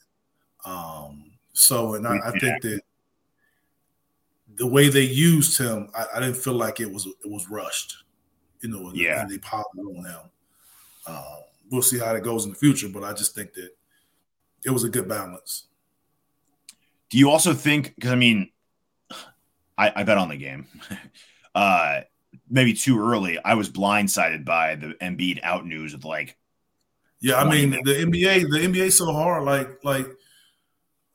Um, 0.65 1.31
so, 1.53 1.95
and 1.95 2.07
I, 2.07 2.17
I 2.25 2.31
think 2.31 2.61
that 2.61 2.81
the 4.57 4.67
way 4.67 4.89
they 4.89 5.03
used 5.03 5.57
him, 5.57 5.89
I, 5.95 6.05
I, 6.15 6.19
didn't 6.19 6.37
feel 6.37 6.53
like 6.53 6.79
it 6.79 6.91
was 6.91 7.05
it 7.05 7.29
was 7.29 7.49
rushed. 7.49 8.03
You 8.61 8.69
know, 8.69 8.87
and, 8.87 8.97
yeah, 8.97 9.21
and 9.21 9.29
they 9.29 9.37
piled 9.37 9.65
on 9.77 10.03
him. 10.03 10.19
Um, 11.05 11.43
we'll 11.69 11.81
see 11.81 11.99
how 11.99 12.13
it 12.15 12.23
goes 12.23 12.45
in 12.45 12.51
the 12.51 12.57
future, 12.57 12.89
but 12.89 13.03
I 13.03 13.13
just 13.13 13.35
think 13.35 13.53
that 13.53 13.69
it 14.65 14.71
was 14.71 14.83
a 14.83 14.89
good 14.89 15.07
balance. 15.07 15.65
Do 17.09 17.17
you 17.17 17.29
also 17.29 17.53
think? 17.53 17.95
Because 17.95 18.11
I 18.11 18.15
mean, 18.15 18.49
I, 19.77 19.93
I 19.95 20.03
bet 20.03 20.17
on 20.17 20.29
the 20.29 20.37
game. 20.37 20.67
uh, 21.55 22.01
maybe 22.49 22.73
too 22.73 22.99
early. 22.99 23.39
I 23.43 23.53
was 23.53 23.69
blindsided 23.69 24.43
by 24.43 24.75
the 24.75 24.95
Embiid 25.01 25.39
out 25.43 25.65
news 25.65 25.93
of 25.93 26.03
like. 26.03 26.35
Yeah, 27.19 27.35
I 27.35 27.49
mean 27.49 27.71
the 27.71 27.93
NBA. 27.93 28.41
The 28.49 28.59
NBA 28.59 28.91
so 28.91 29.11
hard. 29.11 29.43
Like 29.43 29.83
like 29.83 30.07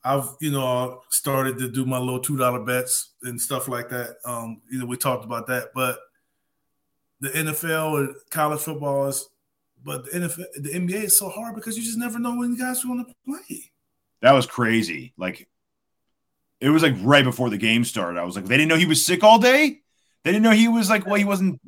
I've 0.05 0.29
you 0.41 0.51
know 0.51 1.03
started 1.11 1.59
to 1.59 1.69
do 1.69 1.87
my 1.87 1.99
little 1.99 2.21
two 2.21 2.37
dollar 2.37 2.65
bets 2.65 3.13
and 3.23 3.41
stuff 3.41 3.69
like 3.69 3.89
that. 3.91 4.17
Um, 4.25 4.61
you 4.71 4.79
know, 4.79 4.87
we 4.87 4.97
talked 4.97 5.25
about 5.25 5.47
that, 5.47 5.69
but 5.75 5.99
the 7.21 7.29
NFL 7.29 7.93
or 7.93 8.15
college 8.31 8.61
football 8.61 9.07
is, 9.07 9.29
but 9.85 10.05
the 10.05 10.19
NFL, 10.19 10.45
the 10.57 10.71
NBA 10.71 11.05
is 11.05 11.19
so 11.19 11.29
hard 11.29 11.55
because 11.55 11.79
you 11.79 11.85
just 11.85 11.99
never 11.99 12.19
know 12.19 12.37
when 12.37 12.53
the 12.53 12.57
guys 12.57 12.85
are 12.85 12.89
going 12.89 13.05
to 13.05 13.15
play. 13.25 13.71
That 14.23 14.33
was 14.33 14.45
crazy. 14.45 15.15
Like, 15.17 15.49
it 16.61 16.69
was 16.69 16.83
like 16.83 16.95
right 17.01 17.25
before 17.25 17.49
the 17.49 17.59
game 17.59 17.85
started. 17.85 18.19
I 18.19 18.25
was 18.25 18.35
like, 18.35 18.47
they 18.47 18.57
didn't 18.57 18.69
know 18.69 18.77
he 18.77 18.87
was 18.87 19.05
sick 19.05 19.23
all 19.23 19.39
day. 19.39 19.81
They 20.25 20.33
didn't 20.33 20.43
know 20.43 20.51
he 20.51 20.69
was 20.69 20.91
like, 20.91 21.07
well, 21.07 21.15
he 21.15 21.25
wasn't. 21.25 21.61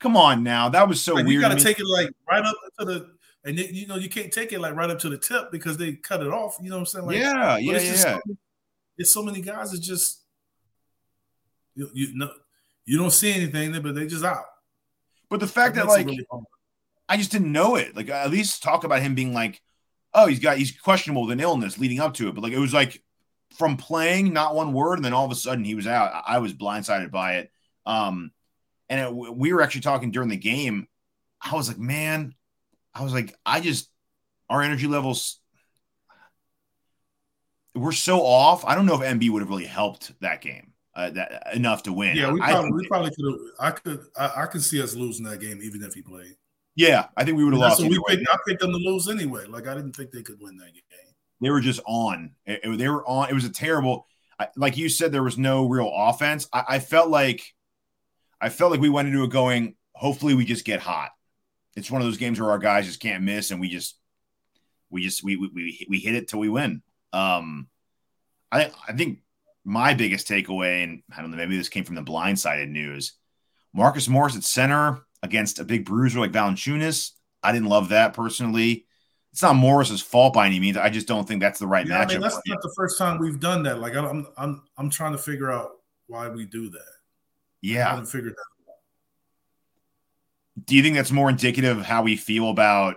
Come 0.00 0.16
on 0.16 0.44
now, 0.44 0.68
that 0.68 0.86
was 0.86 1.00
so 1.00 1.14
like, 1.14 1.26
weird. 1.26 1.42
You 1.42 1.48
got 1.48 1.58
to 1.58 1.64
take 1.64 1.80
it 1.80 1.86
like 1.86 2.10
right 2.30 2.44
up 2.44 2.54
to 2.78 2.84
the 2.84 3.17
and 3.48 3.58
you 3.58 3.86
know 3.86 3.96
you 3.96 4.10
can't 4.10 4.30
take 4.30 4.52
it 4.52 4.60
like 4.60 4.74
right 4.74 4.90
up 4.90 4.98
to 4.98 5.08
the 5.08 5.16
tip 5.16 5.50
because 5.50 5.78
they 5.78 5.94
cut 5.94 6.20
it 6.20 6.28
off. 6.28 6.58
You 6.60 6.68
know 6.68 6.76
what 6.76 6.80
I'm 6.80 6.86
saying? 6.86 7.06
Like, 7.06 7.16
yeah, 7.16 7.56
yeah, 7.56 7.76
it's 7.76 7.84
yeah. 7.84 7.94
So, 7.94 8.20
it's 8.98 9.12
so 9.12 9.22
many 9.22 9.40
guys 9.40 9.70
that 9.70 9.80
just 9.80 10.22
you 11.74 11.88
you 11.94 12.14
know 12.14 12.30
you 12.84 12.98
don't 12.98 13.10
see 13.10 13.32
anything 13.32 13.72
but 13.80 13.94
they 13.94 14.06
just 14.06 14.24
out. 14.24 14.44
But 15.30 15.40
the 15.40 15.46
fact 15.46 15.76
that, 15.76 15.86
that 15.86 15.90
like 15.90 16.06
really 16.06 16.26
I 17.08 17.16
just 17.16 17.32
didn't 17.32 17.52
know 17.52 17.76
it. 17.76 17.96
Like 17.96 18.10
at 18.10 18.30
least 18.30 18.62
talk 18.62 18.84
about 18.84 19.00
him 19.00 19.14
being 19.14 19.32
like, 19.32 19.62
oh, 20.12 20.26
he's 20.26 20.40
got 20.40 20.58
he's 20.58 20.78
questionable 20.78 21.22
with 21.22 21.32
an 21.32 21.40
illness 21.40 21.78
leading 21.78 22.00
up 22.00 22.14
to 22.14 22.28
it. 22.28 22.34
But 22.34 22.42
like 22.42 22.52
it 22.52 22.58
was 22.58 22.74
like 22.74 23.02
from 23.56 23.78
playing 23.78 24.34
not 24.34 24.54
one 24.54 24.74
word, 24.74 24.96
and 24.96 25.04
then 25.04 25.14
all 25.14 25.24
of 25.24 25.32
a 25.32 25.36
sudden 25.36 25.64
he 25.64 25.74
was 25.74 25.86
out. 25.86 26.12
I, 26.12 26.34
I 26.34 26.38
was 26.38 26.52
blindsided 26.52 27.10
by 27.10 27.36
it. 27.36 27.50
Um, 27.86 28.30
and 28.90 29.00
it, 29.00 29.14
we 29.14 29.54
were 29.54 29.62
actually 29.62 29.80
talking 29.80 30.10
during 30.10 30.28
the 30.28 30.36
game. 30.36 30.86
I 31.40 31.54
was 31.54 31.68
like, 31.68 31.78
man, 31.78 32.34
I 32.98 33.02
was 33.04 33.12
like, 33.12 33.34
I 33.46 33.60
just 33.60 33.90
our 34.50 34.62
energy 34.62 34.86
levels 34.86 35.40
we're 37.74 37.92
so 37.92 38.22
off. 38.24 38.64
I 38.64 38.74
don't 38.74 38.86
know 38.86 39.00
if 39.00 39.08
Embiid 39.08 39.30
would 39.30 39.42
have 39.42 39.48
really 39.48 39.64
helped 39.64 40.12
that 40.20 40.40
game 40.40 40.72
uh, 40.94 41.10
that 41.10 41.54
enough 41.54 41.84
to 41.84 41.92
win. 41.92 42.16
Yeah, 42.16 42.32
we 42.32 42.40
probably, 42.40 42.72
we 42.72 42.88
probably 42.88 43.10
could 43.10 43.26
have. 43.26 43.40
I 43.60 43.70
could 43.70 44.00
I, 44.16 44.42
I 44.42 44.46
could 44.46 44.62
see 44.62 44.82
us 44.82 44.94
losing 44.94 45.24
that 45.26 45.40
game 45.40 45.60
even 45.62 45.82
if 45.82 45.94
he 45.94 46.02
played. 46.02 46.34
Yeah, 46.74 47.06
I 47.16 47.24
think 47.24 47.36
we 47.36 47.44
would 47.44 47.54
have 47.54 47.60
lost. 47.60 47.78
So 47.78 47.86
we 47.86 48.00
picked, 48.08 48.28
I 48.32 48.36
picked 48.46 48.60
them 48.60 48.72
to 48.72 48.78
lose 48.78 49.08
anyway. 49.08 49.46
Like 49.46 49.66
I 49.66 49.74
didn't 49.74 49.94
think 49.94 50.10
they 50.10 50.22
could 50.22 50.40
win 50.40 50.56
that 50.58 50.72
game. 50.72 51.14
They 51.40 51.50
were 51.50 51.60
just 51.60 51.80
on. 51.86 52.32
It, 52.46 52.60
it, 52.64 52.78
they 52.78 52.88
were 52.88 53.06
on. 53.06 53.30
It 53.30 53.34
was 53.34 53.44
a 53.44 53.50
terrible. 53.50 54.06
Like 54.56 54.76
you 54.76 54.88
said, 54.88 55.10
there 55.10 55.22
was 55.22 55.36
no 55.36 55.68
real 55.68 55.90
offense. 55.92 56.48
I, 56.52 56.64
I 56.68 56.78
felt 56.78 57.10
like, 57.10 57.42
I 58.40 58.50
felt 58.50 58.70
like 58.70 58.80
we 58.80 58.88
went 58.88 59.08
into 59.08 59.24
it 59.24 59.30
going. 59.30 59.74
Hopefully, 59.94 60.34
we 60.34 60.44
just 60.44 60.64
get 60.64 60.78
hot 60.78 61.10
it's 61.78 61.90
one 61.90 62.00
of 62.02 62.06
those 62.06 62.16
games 62.18 62.40
where 62.40 62.50
our 62.50 62.58
guys 62.58 62.86
just 62.86 63.00
can't 63.00 63.22
miss, 63.24 63.50
and 63.50 63.60
we 63.60 63.68
just 63.68 63.96
we 64.90 65.02
just 65.02 65.22
we 65.22 65.36
we 65.36 65.86
we 65.88 65.98
hit 65.98 66.14
it 66.14 66.28
till 66.28 66.40
we 66.40 66.48
win. 66.48 66.82
Um, 67.12 67.68
I 68.52 68.70
I 68.86 68.92
think 68.92 69.20
my 69.64 69.94
biggest 69.94 70.28
takeaway, 70.28 70.84
and 70.84 71.02
I 71.16 71.20
don't 71.20 71.30
know, 71.30 71.36
maybe 71.36 71.56
this 71.56 71.68
came 71.68 71.84
from 71.84 71.94
the 71.96 72.02
blindsided 72.02 72.68
news. 72.70 73.14
Marcus 73.74 74.08
Morris 74.08 74.36
at 74.36 74.44
center 74.44 75.02
against 75.22 75.58
a 75.58 75.64
big 75.64 75.84
bruiser 75.84 76.20
like 76.20 76.32
Valanciunas. 76.32 77.10
I 77.42 77.52
didn't 77.52 77.68
love 77.68 77.90
that 77.90 78.14
personally. 78.14 78.86
it's 79.32 79.42
not 79.42 79.56
Morris's 79.56 80.00
fault 80.00 80.32
by 80.34 80.46
any 80.46 80.58
means. 80.58 80.76
I 80.76 80.88
just 80.88 81.06
don't 81.06 81.28
think 81.28 81.40
that's 81.40 81.58
the 81.58 81.66
right 81.66 81.86
Yeah, 81.86 82.00
I 82.00 82.04
matchup. 82.04 82.08
mean, 82.08 82.20
that's 82.22 82.40
not 82.46 82.62
the 82.62 82.72
first 82.76 82.98
time 82.98 83.18
we've 83.18 83.38
done 83.38 83.62
that. 83.64 83.78
Like, 83.78 83.94
I 83.94 84.06
I'm, 84.06 84.26
I'm, 84.36 84.62
I'm 84.78 84.90
trying 84.90 85.12
to 85.12 85.18
figure 85.18 85.50
out 85.52 85.70
why 86.06 86.28
we 86.28 86.46
do 86.46 86.70
that. 86.70 86.92
Yeah, 87.60 87.86
I 87.86 87.90
haven't 87.90 88.06
figured 88.06 88.32
that. 88.32 88.44
Do 90.64 90.76
you 90.76 90.82
think 90.82 90.96
that's 90.96 91.10
more 91.10 91.28
indicative 91.28 91.78
of 91.78 91.84
how 91.84 92.02
we 92.02 92.16
feel 92.16 92.50
about 92.50 92.96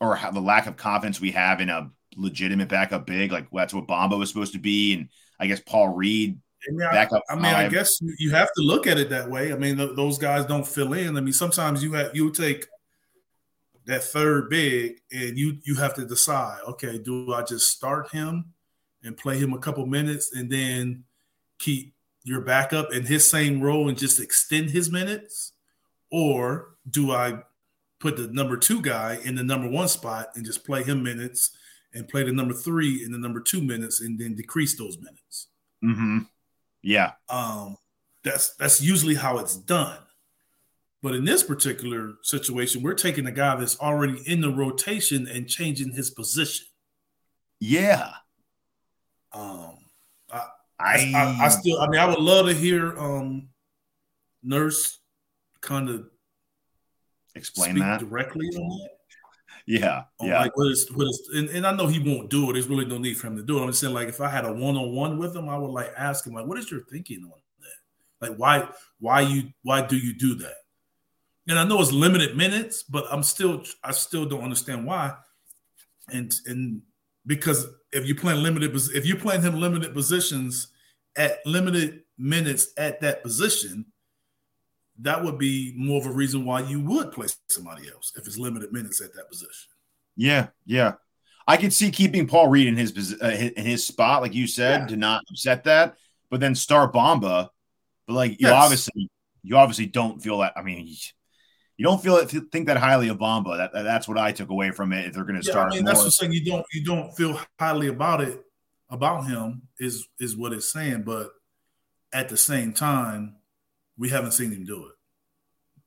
or 0.00 0.16
how 0.16 0.30
the 0.30 0.40
lack 0.40 0.66
of 0.66 0.76
confidence 0.76 1.20
we 1.20 1.30
have 1.32 1.60
in 1.60 1.68
a 1.68 1.90
legitimate 2.16 2.68
backup 2.68 3.06
big? 3.06 3.32
Like 3.32 3.48
that's 3.52 3.74
what 3.74 3.86
Bamba 3.86 4.18
was 4.18 4.28
supposed 4.28 4.54
to 4.54 4.58
be, 4.58 4.94
and 4.94 5.08
I 5.38 5.46
guess 5.46 5.60
Paul 5.60 5.88
Reed 5.90 6.38
I 6.68 6.72
mean, 6.72 6.82
I, 6.86 6.92
backup. 6.92 7.22
I 7.28 7.34
mean, 7.34 7.44
I 7.44 7.68
guess 7.68 8.00
you- 8.00 8.14
you 8.18 8.30
have 8.30 8.48
to 8.56 8.62
look 8.62 8.86
at 8.86 8.98
it 8.98 9.10
that 9.10 9.28
way. 9.30 9.52
I 9.52 9.56
mean, 9.56 9.76
th- 9.76 9.96
those 9.96 10.18
guys 10.18 10.46
don't 10.46 10.66
fill 10.66 10.92
in. 10.92 11.16
I 11.16 11.20
mean, 11.20 11.32
sometimes 11.32 11.82
you 11.82 11.92
have 11.92 12.14
you 12.14 12.30
take 12.30 12.66
that 13.86 14.04
third 14.04 14.48
big, 14.48 15.00
and 15.12 15.36
you 15.36 15.58
you 15.64 15.74
have 15.76 15.94
to 15.94 16.06
decide. 16.06 16.58
Okay, 16.68 16.98
do 16.98 17.32
I 17.34 17.42
just 17.42 17.68
start 17.70 18.10
him 18.12 18.52
and 19.02 19.16
play 19.16 19.38
him 19.38 19.52
a 19.52 19.58
couple 19.58 19.84
minutes, 19.86 20.32
and 20.34 20.50
then 20.50 21.04
keep 21.58 21.94
your 22.24 22.40
backup 22.40 22.92
in 22.92 23.04
his 23.04 23.28
same 23.28 23.60
role 23.60 23.88
and 23.88 23.98
just 23.98 24.20
extend 24.20 24.70
his 24.70 24.90
minutes, 24.90 25.52
or 26.10 26.71
do 26.88 27.12
I 27.12 27.42
put 27.98 28.16
the 28.16 28.28
number 28.28 28.56
two 28.56 28.82
guy 28.82 29.18
in 29.24 29.34
the 29.36 29.44
number 29.44 29.68
one 29.68 29.88
spot 29.88 30.30
and 30.34 30.44
just 30.44 30.64
play 30.64 30.82
him 30.82 31.02
minutes 31.02 31.56
and 31.94 32.08
play 32.08 32.24
the 32.24 32.32
number 32.32 32.54
three 32.54 33.04
in 33.04 33.12
the 33.12 33.18
number 33.18 33.40
two 33.40 33.62
minutes, 33.62 34.00
and 34.00 34.18
then 34.18 34.34
decrease 34.34 34.76
those 34.76 34.98
minutes? 34.98 35.48
Mm-hmm. 35.84 36.18
Yeah. 36.82 37.12
um, 37.28 37.76
that's 38.24 38.54
that's 38.56 38.80
usually 38.80 39.14
how 39.14 39.38
it's 39.38 39.56
done. 39.56 39.98
But 41.02 41.16
in 41.16 41.24
this 41.24 41.42
particular 41.42 42.14
situation, 42.22 42.82
we're 42.82 42.94
taking 42.94 43.26
a 43.26 43.32
guy 43.32 43.56
that's 43.56 43.78
already 43.80 44.22
in 44.26 44.40
the 44.40 44.50
rotation 44.50 45.26
and 45.26 45.48
changing 45.48 45.92
his 45.92 46.10
position. 46.10 46.66
Yeah. 47.58 48.12
Um, 49.32 49.78
I, 50.30 50.46
I, 50.78 51.12
I, 51.14 51.44
I 51.46 51.48
still, 51.48 51.80
I 51.80 51.88
mean, 51.88 52.00
I 52.00 52.06
would 52.06 52.20
love 52.20 52.46
to 52.46 52.54
hear 52.54 52.96
um, 52.98 53.48
Nurse 54.44 54.98
kind 55.60 55.88
of 55.88 56.06
explain 57.34 57.78
that. 57.78 58.00
directly 58.00 58.46
on 58.46 58.68
that. 58.68 58.90
Yeah. 59.66 60.04
on, 60.18 60.28
Yeah. 60.28 60.40
Like 60.40 60.56
what 60.56 60.70
is 60.70 60.90
what 60.92 61.06
is 61.06 61.30
and, 61.34 61.48
and 61.50 61.66
I 61.66 61.74
know 61.74 61.86
he 61.86 61.98
won't 61.98 62.30
do 62.30 62.50
it. 62.50 62.54
There's 62.54 62.68
really 62.68 62.84
no 62.84 62.98
need 62.98 63.16
for 63.16 63.28
him 63.28 63.36
to 63.36 63.42
do 63.42 63.58
it. 63.58 63.62
I'm 63.62 63.68
just 63.68 63.80
saying, 63.80 63.94
like, 63.94 64.08
if 64.08 64.20
I 64.20 64.28
had 64.28 64.44
a 64.44 64.52
one 64.52 64.76
on 64.76 64.94
one 64.94 65.18
with 65.18 65.36
him, 65.36 65.48
I 65.48 65.56
would 65.56 65.70
like 65.70 65.92
ask 65.96 66.26
him, 66.26 66.34
like, 66.34 66.46
what 66.46 66.58
is 66.58 66.70
your 66.70 66.82
thinking 66.90 67.22
on 67.24 67.30
that? 67.30 68.28
Like, 68.28 68.38
why 68.38 68.68
why 68.98 69.20
you 69.20 69.50
why 69.62 69.82
do 69.82 69.96
you 69.96 70.14
do 70.14 70.34
that? 70.36 70.54
And 71.48 71.58
I 71.58 71.64
know 71.64 71.80
it's 71.80 71.92
limited 71.92 72.36
minutes, 72.36 72.82
but 72.82 73.04
I'm 73.10 73.22
still 73.22 73.62
I 73.82 73.92
still 73.92 74.26
don't 74.26 74.42
understand 74.44 74.86
why. 74.86 75.14
And 76.12 76.34
and 76.46 76.82
because 77.26 77.66
if 77.92 78.06
you're 78.06 78.16
playing 78.16 78.42
limited 78.42 78.74
if 78.94 79.06
you're 79.06 79.18
playing 79.18 79.42
him 79.42 79.60
limited 79.60 79.94
positions 79.94 80.68
at 81.16 81.44
limited 81.46 82.00
minutes 82.18 82.68
at 82.76 83.00
that 83.00 83.22
position, 83.22 83.86
that 85.00 85.24
would 85.24 85.38
be 85.38 85.72
more 85.76 86.00
of 86.00 86.06
a 86.06 86.12
reason 86.12 86.44
why 86.44 86.60
you 86.60 86.80
would 86.80 87.12
play 87.12 87.26
somebody 87.48 87.88
else 87.90 88.12
if 88.16 88.26
it's 88.26 88.38
limited 88.38 88.72
minutes 88.72 89.00
at 89.00 89.14
that 89.14 89.28
position. 89.28 89.70
Yeah. 90.16 90.48
Yeah. 90.66 90.94
I 91.48 91.56
could 91.56 91.72
see 91.72 91.90
keeping 91.90 92.26
Paul 92.28 92.48
Reed 92.48 92.68
in 92.68 92.76
his 92.76 93.16
uh, 93.20 93.50
in 93.56 93.64
his 93.64 93.86
spot, 93.86 94.22
like 94.22 94.34
you 94.34 94.46
said, 94.46 94.82
Yeah. 94.82 94.86
to 94.88 94.96
not 94.96 95.24
upset 95.30 95.64
that, 95.64 95.96
but 96.30 96.40
then 96.40 96.54
start 96.54 96.92
Bamba. 96.92 97.48
But 98.06 98.12
like 98.14 98.30
you 98.32 98.48
Yes. 98.48 98.52
obviously, 98.52 99.10
you 99.42 99.56
obviously 99.56 99.86
don't 99.86 100.22
feel 100.22 100.38
that. 100.38 100.52
I 100.56 100.62
mean, 100.62 100.86
you 101.78 101.84
don't 101.84 102.00
feel 102.02 102.16
it, 102.18 102.30
think 102.52 102.66
that 102.66 102.76
highly 102.76 103.08
of 103.08 103.18
Bamba. 103.18 103.56
That, 103.56 103.72
that- 103.72 103.82
that's 103.82 104.06
what 104.06 104.18
I 104.18 104.30
took 104.30 104.50
away 104.50 104.70
from 104.70 104.92
it. 104.92 105.06
If 105.06 105.14
they're 105.14 105.24
going 105.24 105.40
to 105.40 105.46
Yeah, 105.46 105.52
start, 105.52 105.72
I 105.72 105.76
mean 105.76 105.84
that's 105.84 106.00
what 106.00 106.12
saying. 106.12 106.32
You 106.32 106.44
don't 106.44 106.66
you 106.72 106.84
don't 106.84 107.10
feel 107.16 107.40
highly 107.58 107.88
about 107.88 108.20
it 108.20 108.40
about 108.90 109.26
him 109.26 109.62
is 109.80 110.06
is 110.20 110.36
what 110.36 110.52
it's 110.52 110.70
saying, 110.72 111.02
but 111.02 111.30
at 112.12 112.28
the 112.28 112.36
same 112.36 112.72
time, 112.72 113.36
we 113.98 114.08
haven't 114.08 114.32
seen 114.32 114.50
him 114.52 114.64
do 114.64 114.86
it. 114.86 114.92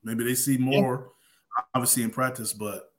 Maybe 0.04 0.24
they 0.24 0.36
see 0.36 0.58
more, 0.58 1.12
obviously 1.74 2.04
in 2.04 2.10
practice, 2.12 2.54
but 2.54 2.92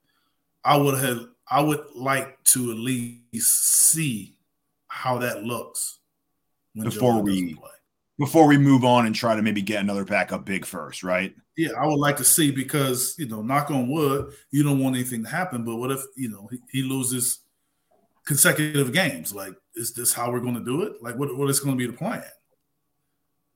I 0.63 0.77
would 0.77 0.97
have 0.99 1.27
I 1.49 1.61
would 1.61 1.83
like 1.95 2.43
to 2.45 2.71
at 2.71 2.77
least 2.77 3.63
see 3.91 4.37
how 4.87 5.17
that 5.19 5.43
looks 5.43 5.99
when 6.73 6.85
Before 6.85 7.21
we- 7.21 7.55
play. 7.55 7.69
before 8.19 8.47
we 8.47 8.57
move 8.57 8.83
on 8.83 9.05
and 9.05 9.15
try 9.15 9.35
to 9.35 9.41
maybe 9.41 9.61
get 9.61 9.81
another 9.81 10.03
backup 10.03 10.43
big 10.43 10.65
first, 10.65 11.03
right? 11.03 11.33
Yeah, 11.55 11.69
I 11.79 11.85
would 11.87 11.99
like 11.99 12.17
to 12.17 12.23
see 12.25 12.51
because 12.51 13.15
you 13.17 13.27
know, 13.27 13.41
knock 13.41 13.71
on 13.71 13.89
wood, 13.89 14.33
you 14.51 14.61
don't 14.63 14.79
want 14.79 14.95
anything 14.95 15.23
to 15.23 15.29
happen. 15.29 15.63
But 15.63 15.77
what 15.77 15.91
if 15.91 16.01
you 16.15 16.29
know 16.29 16.47
he, 16.51 16.59
he 16.71 16.83
loses 16.83 17.39
consecutive 18.25 18.91
games? 18.91 19.33
Like, 19.33 19.53
is 19.75 19.93
this 19.93 20.13
how 20.13 20.31
we're 20.31 20.39
going 20.41 20.55
to 20.55 20.63
do 20.65 20.81
it? 20.83 21.01
Like, 21.01 21.15
what 21.15 21.35
what 21.37 21.49
is 21.49 21.59
going 21.59 21.77
to 21.77 21.87
be 21.87 21.89
the 21.89 21.97
plan? 21.97 22.23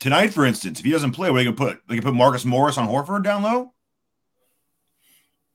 Tonight, 0.01 0.33
for 0.33 0.45
instance, 0.45 0.79
if 0.79 0.85
he 0.85 0.91
doesn't 0.91 1.11
play, 1.13 1.29
what 1.29 1.35
are 1.37 1.39
they 1.39 1.43
going 1.45 1.55
to 1.55 1.63
put? 1.63 1.87
They 1.87 1.95
can 1.95 2.03
put 2.03 2.13
Marcus 2.15 2.43
Morris 2.43 2.77
on 2.77 2.87
Horford 2.89 3.23
down 3.23 3.43
low. 3.43 3.71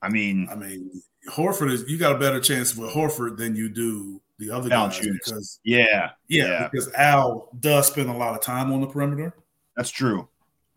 I 0.01 0.09
mean, 0.09 0.49
I 0.51 0.55
mean, 0.55 1.03
Horford 1.31 1.71
is 1.73 1.85
you 1.89 1.99
got 1.99 2.15
a 2.15 2.19
better 2.19 2.41
chance 2.41 2.75
with 2.77 2.91
Horford 2.91 3.37
than 3.39 3.57
you 3.57 3.69
do 3.69 4.23
the 4.39 4.51
other 4.53 4.69
guys 4.69 4.99
Valanciunas. 4.99 5.13
because 5.15 5.61
yeah, 5.65 6.11
yeah, 6.29 6.47
Yeah. 6.47 6.69
because 6.71 6.93
Al 6.95 7.49
does 7.59 7.89
spend 7.89 8.09
a 8.09 8.13
lot 8.13 8.35
of 8.37 8.41
time 8.43 8.73
on 8.73 8.81
the 8.81 8.87
perimeter, 8.87 9.35
that's 9.77 9.91
true. 9.91 10.29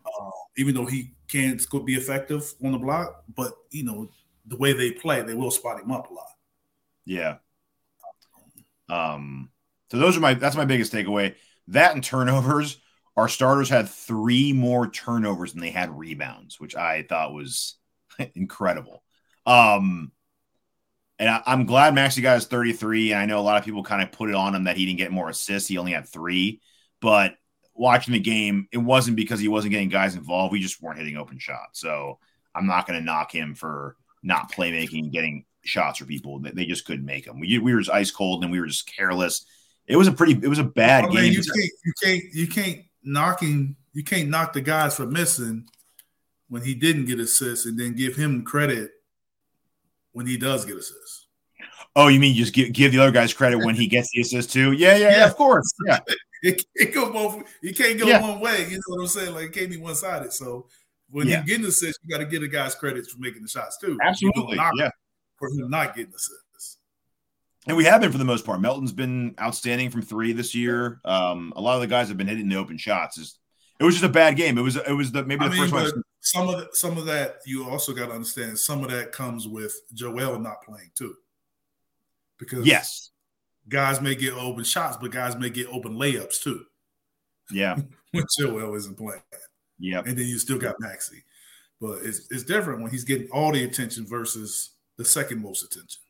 uh, 0.06 0.30
even 0.58 0.74
though 0.74 0.86
he 0.88 1.14
can 1.30 1.60
still 1.60 1.82
be 1.82 1.94
effective 1.96 2.52
on 2.64 2.72
the 2.72 2.78
block. 2.80 3.24
But 3.36 3.54
you 3.70 3.84
know, 3.84 4.10
the 4.48 4.58
way 4.58 4.74
they 4.74 4.92
play, 4.92 5.22
they 5.22 5.36
will 5.36 5.52
spot 5.52 5.80
him 5.80 5.92
up 5.92 6.10
a 6.10 6.14
lot. 6.14 6.26
Yeah. 7.06 7.36
Um, 8.90 9.52
so 9.92 9.98
those 10.00 10.18
are 10.18 10.22
my 10.22 10.34
that's 10.34 10.56
my 10.56 10.66
biggest 10.66 10.92
takeaway. 10.92 11.36
That 11.68 11.94
and 11.94 12.04
turnovers. 12.04 12.78
Our 13.20 13.28
starters 13.28 13.70
had 13.70 13.90
three 13.90 14.54
more 14.54 14.90
turnovers 14.90 15.52
than 15.52 15.62
they 15.62 15.72
had 15.72 15.98
rebounds, 15.98 16.58
which 16.58 16.74
I 16.74 17.04
thought 17.04 17.34
was 17.34 17.76
incredible. 18.36 19.04
Um, 19.46 20.14
and 21.20 21.28
I, 21.28 21.44
I'm 21.46 21.66
glad 21.66 21.94
Maxey 21.94 22.22
got 22.22 22.36
his 22.36 22.46
33. 22.46 23.12
And 23.12 23.20
I 23.20 23.26
know 23.26 23.40
a 23.40 23.42
lot 23.42 23.58
of 23.58 23.66
people 23.66 23.84
kind 23.84 24.02
of 24.02 24.14
put 24.14 24.30
it 24.30 24.36
on 24.36 24.56
him 24.56 24.64
that 24.64 24.78
he 24.78 24.86
didn't 24.86 25.00
get 25.00 25.12
more 25.12 25.30
assists. 25.30 25.68
He 25.68 25.78
only 25.78 25.92
had 25.92 26.08
three. 26.08 26.62
But 27.02 27.36
watching 27.74 28.14
the 28.14 28.22
game, 28.22 28.70
it 28.72 28.78
wasn't 28.78 29.18
because 29.18 29.42
he 29.42 29.50
wasn't 29.50 29.72
getting 29.72 29.90
guys 29.90 30.16
involved. 30.16 30.54
We 30.54 30.62
just 30.62 30.82
weren't 30.82 30.98
hitting 30.98 31.18
open 31.18 31.40
shots. 31.40 31.82
So 31.82 32.20
I'm 32.56 32.68
not 32.68 32.88
going 32.88 33.00
to 33.00 33.06
knock 33.06 33.36
him 33.36 33.54
for 33.54 33.98
not 34.24 34.50
playmaking 34.50 35.00
and 35.00 35.12
getting 35.12 35.44
shots 35.66 36.00
for 36.00 36.06
people. 36.06 36.40
They, 36.40 36.52
they 36.52 36.66
just 36.66 36.86
couldn't 36.86 37.06
make 37.06 37.26
them. 37.26 37.42
We, 37.42 37.58
we 37.58 37.74
were 37.74 37.82
just 37.82 37.92
ice 37.92 38.12
cold 38.12 38.44
and 38.44 38.52
we 38.52 38.62
were 38.62 38.68
just 38.68 38.88
careless. 38.88 39.46
It 39.88 39.98
was 39.98 40.08
a 40.08 40.14
pretty, 40.14 40.40
it 40.42 40.48
was 40.48 40.60
a 40.60 40.64
bad 40.64 41.12
game. 41.12 41.34
you 41.34 41.42
can't, 41.42 41.72
you 41.84 41.94
can't, 42.02 42.24
you 42.34 42.48
can't 42.48 42.80
knocking, 43.04 43.76
you 43.94 44.04
can't 44.04 44.30
knock 44.30 44.54
the 44.54 44.62
guys 44.62 44.96
for 44.96 45.06
missing 45.06 45.68
when 46.48 46.64
he 46.64 46.74
didn't 46.76 47.06
get 47.06 47.20
assists, 47.20 47.66
and 47.66 47.80
then 47.80 47.94
give 47.96 48.16
him 48.16 48.44
credit 48.44 48.92
when 50.14 50.26
he 50.26 50.38
does 50.38 50.66
get 50.66 50.78
assists. 50.78 51.28
oh, 51.96 52.08
you 52.08 52.20
mean 52.20 52.36
just 52.36 52.54
give, 52.54 52.72
give 52.74 52.92
the 52.92 53.00
other 53.00 53.12
guys 53.12 53.34
credit 53.34 53.58
when 53.58 53.76
he 53.76 53.88
gets 53.88 54.10
the 54.14 54.22
assist 54.22 54.52
too? 54.54 54.72
Yeah, 54.72 54.96
yeah, 54.96 55.10
yeah, 55.10 55.18
Yeah. 55.18 55.26
of 55.28 55.36
course. 55.36 55.72
Yeah. 55.86 56.00
It, 56.42 56.64
it 56.74 56.94
go 56.94 57.12
both. 57.12 57.44
You 57.62 57.74
can't 57.74 58.00
go 58.00 58.08
Yeah. 58.08 58.22
one 58.22 58.40
way. 58.40 58.62
You 58.70 58.76
know 58.78 58.82
what 58.96 59.02
I'm 59.02 59.08
saying? 59.10 59.34
Like 59.36 59.48
it 59.48 59.52
can't 59.54 59.70
be 59.70 59.76
one 59.76 59.94
sided. 59.94 60.32
So 60.32 60.70
when 61.10 61.28
Yeah. 61.28 61.40
get 61.40 61.48
getting 61.48 61.66
assists, 61.66 62.00
you 62.02 62.10
got 62.10 62.20
to 62.24 62.26
give 62.30 62.40
the 62.40 62.48
guys 62.48 62.76
credit 62.76 63.06
for 63.08 63.20
making 63.20 63.42
the 63.42 63.50
shots 63.50 63.78
too. 63.78 63.98
Absolutely. 64.02 64.56
Yeah. 64.56 64.90
for 65.38 65.50
him 65.50 65.70
not 65.70 65.98
getting 65.98 66.14
assists. 66.14 66.46
And 67.70 67.78
we 67.78 67.86
have 67.86 68.02
been 68.02 68.12
for 68.12 68.18
the 68.18 68.26
most 68.26 68.46
part. 68.46 68.60
Melton's 68.62 68.92
been 68.92 69.36
outstanding 69.40 69.92
from 69.92 70.02
three 70.02 70.34
this 70.34 70.56
year. 70.56 71.00
Um, 71.06 71.54
a 71.56 71.62
lot 71.62 71.76
of 71.76 71.82
the 71.82 71.88
guys 71.88 72.08
have 72.08 72.18
been 72.18 72.28
hitting 72.28 72.50
the 72.50 72.56
open 72.56 72.80
shots. 72.80 73.20
It's, 73.20 73.38
it 73.80 73.84
was 73.84 73.94
just 73.94 74.04
a 74.04 74.10
bad 74.10 74.36
game. 74.36 74.58
It 74.58 74.62
was 74.62 74.76
it 74.76 74.92
was 74.92 75.12
the 75.12 75.24
maybe 75.24 75.46
I 75.46 75.50
the 75.50 75.56
mean, 75.56 75.70
first 75.70 75.94
one. 75.94 76.04
some 76.20 76.50
of 76.50 76.58
the, 76.60 76.68
some 76.74 76.98
of 76.98 77.06
that 77.06 77.36
you 77.46 77.70
also 77.70 77.94
got 77.94 78.08
to 78.08 78.14
understand. 78.14 78.58
Some 78.58 78.84
of 78.84 78.90
that 78.90 79.12
comes 79.12 79.48
with 79.48 79.80
Joel 79.94 80.40
not 80.40 80.64
playing 80.64 80.90
too, 80.96 81.14
because 82.40 82.66
Yes. 82.66 83.12
guys 83.70 84.02
may 84.02 84.16
get 84.16 84.34
open 84.34 84.64
shots, 84.64 84.98
but 85.00 85.12
guys 85.12 85.36
may 85.38 85.52
get 85.52 85.68
open 85.68 85.94
layups 85.94 86.42
too 86.42 86.66
Yeah. 87.52 87.78
when 88.12 88.26
Joel 88.40 88.74
isn't 88.76 88.98
playing. 88.98 89.22
Yeah, 89.78 90.00
And 90.00 90.18
then 90.18 90.26
you 90.26 90.40
still 90.40 90.58
got 90.58 90.76
Maxey. 90.80 91.24
But 91.80 92.00
it's 92.04 92.28
it's 92.32 92.44
different 92.44 92.82
when 92.82 92.90
he's 92.92 93.06
getting 93.06 93.30
all 93.30 93.52
the 93.54 93.64
attention 93.64 94.08
versus 94.08 94.72
the 94.98 95.06
second 95.06 95.42
most 95.42 95.64
attention. 95.64 96.02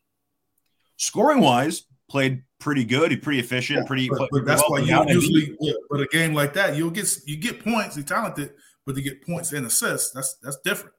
Scoring 0.99 1.39
wise, 1.39 1.85
played 2.09 2.43
pretty 2.59 2.83
good. 2.83 3.23
Pretty 3.23 3.39
efficient. 3.39 3.87
pretty. 3.87 4.09
But, 4.09 4.29
but 4.31 4.45
that's 4.45 4.61
well 4.69 4.81
why 4.81 5.05
you 5.05 5.13
usually 5.13 5.55
yeah, 5.61 5.73
but 5.89 6.01
a 6.01 6.07
game 6.07 6.33
like 6.33 6.53
that, 6.53 6.75
you'll 6.75 6.91
get 6.91 7.09
you 7.25 7.37
get 7.37 7.63
points, 7.63 7.95
you're 7.95 8.05
talented, 8.05 8.51
but 8.85 8.95
to 8.95 9.01
get 9.01 9.25
points 9.25 9.53
and 9.53 9.65
assists, 9.65 10.11
that's 10.11 10.35
that's 10.43 10.57
different. 10.63 10.93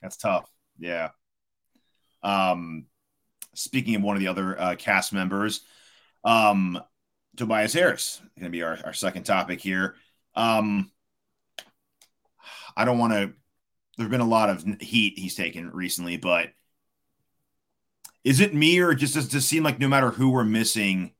That's 0.00 0.16
tough. 0.16 0.48
Yeah. 0.78 1.10
Um, 2.22 2.86
speaking 3.54 3.96
of 3.96 4.02
one 4.02 4.16
of 4.16 4.20
the 4.20 4.28
other 4.28 4.58
uh, 4.58 4.76
cast 4.76 5.12
members, 5.12 5.62
um, 6.22 6.80
Tobias 7.36 7.72
Harris 7.72 8.20
going 8.38 8.44
to 8.44 8.56
be 8.56 8.62
our, 8.62 8.78
our 8.84 8.92
second 8.92 9.24
topic 9.24 9.60
here. 9.60 9.96
Um, 10.34 10.92
I 12.76 12.84
don't 12.84 12.98
want 12.98 13.14
to. 13.14 13.32
There's 13.98 14.10
been 14.10 14.20
a 14.20 14.26
lot 14.28 14.48
of 14.48 14.64
heat 14.80 15.18
he's 15.18 15.34
taken 15.34 15.70
recently, 15.70 16.16
but 16.16 16.50
Is 18.24 18.40
it 18.40 18.54
me 18.54 18.78
or 18.80 18.94
just 18.94 19.14
does 19.14 19.34
it 19.34 19.40
seem 19.40 19.62
like 19.62 19.78
no 19.78 19.88
matter 19.88 20.10
who 20.10 20.30
we're 20.30 20.44
missing, 20.44 21.12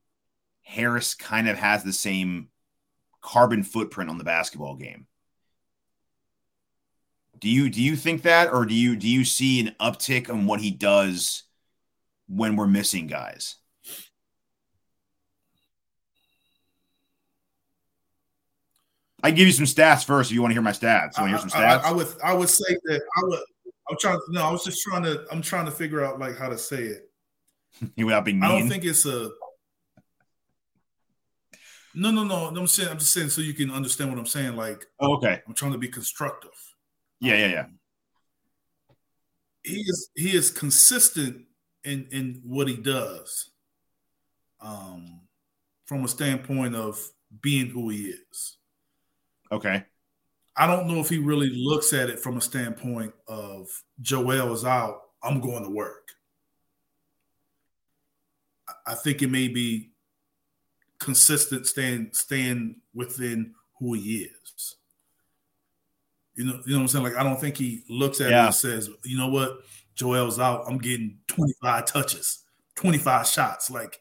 Harris 0.61 1.15
kind 1.15 1.49
of 1.49 1.57
has 1.57 1.83
the 1.83 1.93
same 1.93 2.49
carbon 3.21 3.63
footprint 3.63 4.09
on 4.09 4.17
the 4.17 4.23
basketball 4.23 4.75
game? 4.75 5.07
Do 7.39 7.49
you 7.49 7.71
do 7.71 7.81
you 7.81 7.95
think 7.95 8.21
that, 8.21 8.53
or 8.53 8.65
do 8.65 8.75
you 8.75 8.95
do 8.95 9.07
you 9.07 9.25
see 9.25 9.59
an 9.61 9.75
uptick 9.79 10.29
on 10.29 10.45
what 10.45 10.61
he 10.61 10.69
does 10.69 11.43
when 12.27 12.55
we're 12.55 12.67
missing 12.67 13.07
guys? 13.07 13.55
I 19.23 19.31
give 19.31 19.47
you 19.47 19.53
some 19.53 19.65
stats 19.65 20.05
first 20.05 20.29
if 20.29 20.35
you 20.35 20.41
want 20.41 20.51
to 20.51 20.55
hear 20.55 20.61
my 20.61 20.71
stats. 20.71 21.17
You 21.17 21.23
want 21.23 21.33
to 21.33 21.37
hear 21.37 21.39
some 21.39 21.49
stats? 21.49 21.81
I, 21.81 21.87
I, 21.87 21.89
I 21.89 21.91
would 21.91 22.07
I 22.23 22.33
would 22.33 22.49
say 22.49 22.75
that 22.85 23.01
I 23.17 23.23
would 23.23 23.39
I'm 23.89 23.97
trying 23.99 24.17
to 24.17 24.23
no, 24.29 24.43
I 24.43 24.51
was 24.51 24.63
just 24.63 24.81
trying 24.83 25.03
to 25.03 25.25
I'm 25.31 25.41
trying 25.41 25.65
to 25.65 25.71
figure 25.71 26.03
out 26.03 26.19
like 26.19 26.37
how 26.37 26.49
to 26.49 26.57
say 26.57 26.83
it. 26.83 27.09
you 27.95 28.05
Without 28.05 28.25
being 28.25 28.39
mean. 28.39 28.49
I 28.49 28.59
don't 28.59 28.69
think 28.69 28.85
it's 28.85 29.05
a 29.05 29.31
no, 31.93 32.09
no, 32.11 32.23
no. 32.23 32.47
I'm 32.47 32.67
saying 32.67 32.89
I'm 32.89 32.99
just 32.99 33.11
saying 33.11 33.29
so 33.29 33.41
you 33.41 33.53
can 33.53 33.69
understand 33.69 34.09
what 34.09 34.19
I'm 34.19 34.25
saying. 34.25 34.55
Like, 34.55 34.85
oh, 34.99 35.15
okay, 35.15 35.41
I'm 35.47 35.53
trying 35.53 35.73
to 35.73 35.77
be 35.77 35.89
constructive. 35.89 36.51
Yeah, 37.19 37.35
yeah, 37.35 37.47
yeah. 37.47 37.65
He 39.63 39.81
is 39.81 40.09
he 40.15 40.35
is 40.35 40.51
consistent 40.51 41.45
in 41.83 42.07
in 42.11 42.41
what 42.45 42.67
he 42.67 42.77
does, 42.77 43.51
um, 44.61 45.21
from 45.85 46.05
a 46.05 46.07
standpoint 46.07 46.75
of 46.75 46.99
being 47.41 47.67
who 47.67 47.89
he 47.89 48.13
is. 48.31 48.57
Okay. 49.51 49.83
I 50.55 50.67
don't 50.67 50.87
know 50.87 50.99
if 50.99 51.09
he 51.09 51.17
really 51.17 51.49
looks 51.49 51.93
at 51.93 52.09
it 52.09 52.19
from 52.19 52.37
a 52.37 52.41
standpoint 52.41 53.13
of 53.27 53.67
Joel 54.01 54.53
is 54.53 54.65
out, 54.65 55.01
I'm 55.23 55.39
going 55.39 55.63
to 55.63 55.69
work. 55.69 56.09
I 58.85 58.95
think 58.95 59.21
it 59.21 59.29
may 59.29 59.47
be 59.47 59.91
consistent, 60.99 61.67
staying 61.67 62.09
staying 62.13 62.75
within 62.93 63.53
who 63.79 63.93
he 63.93 64.23
is. 64.23 64.75
You 66.35 66.45
know, 66.45 66.61
you 66.65 66.73
know 66.73 66.77
what 66.77 66.81
I'm 66.81 66.87
saying? 66.87 67.03
Like 67.03 67.17
I 67.17 67.23
don't 67.23 67.39
think 67.39 67.57
he 67.57 67.83
looks 67.89 68.21
at 68.21 68.31
yeah. 68.31 68.43
it 68.43 68.45
and 68.47 68.55
says, 68.55 68.89
you 69.03 69.17
know 69.17 69.29
what, 69.29 69.59
Joel's 69.95 70.39
out, 70.39 70.65
I'm 70.67 70.77
getting 70.77 71.17
25 71.27 71.85
touches, 71.85 72.43
25 72.75 73.27
shots. 73.27 73.69
Like 73.69 73.99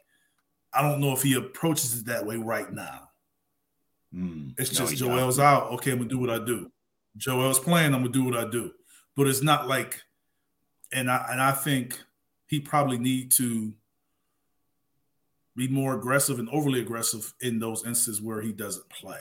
I 0.73 0.83
don't 0.83 1.01
know 1.01 1.13
if 1.13 1.23
he 1.23 1.35
approaches 1.35 2.01
it 2.01 2.07
that 2.07 2.25
way 2.25 2.37
right 2.37 2.73
now. 2.73 3.10
Mm, 4.15 4.55
it's 4.59 4.71
just 4.71 4.93
no, 5.01 5.09
Joel's 5.09 5.37
doesn't. 5.37 5.45
out. 5.45 5.73
Okay, 5.73 5.93
I'm 5.93 5.99
gonna 5.99 6.09
do 6.09 6.19
what 6.19 6.31
I 6.31 6.45
do. 6.45 6.71
Joel's 7.17 7.59
playing. 7.59 7.95
I'm 7.95 8.03
gonna 8.03 8.13
do 8.13 8.25
what 8.25 8.37
I 8.37 8.49
do. 8.49 8.73
But 9.17 9.29
it's 9.29 9.43
not 9.43 9.69
like, 9.69 10.03
and 10.93 11.11
I 11.11 11.27
and 11.31 11.41
I 11.41 11.53
think 11.53 11.99
he 12.47 12.61
probably 12.61 12.99
need 12.99 13.31
to 13.33 13.73
be 15.57 15.69
more 15.69 15.95
aggressive 15.95 16.39
and 16.39 16.49
overly 16.51 16.81
aggressive 16.81 17.35
in 17.41 17.59
those 17.59 17.85
instances 17.85 18.23
where 18.23 18.41
he 18.41 18.53
doesn't 18.53 18.89
play. 18.89 19.21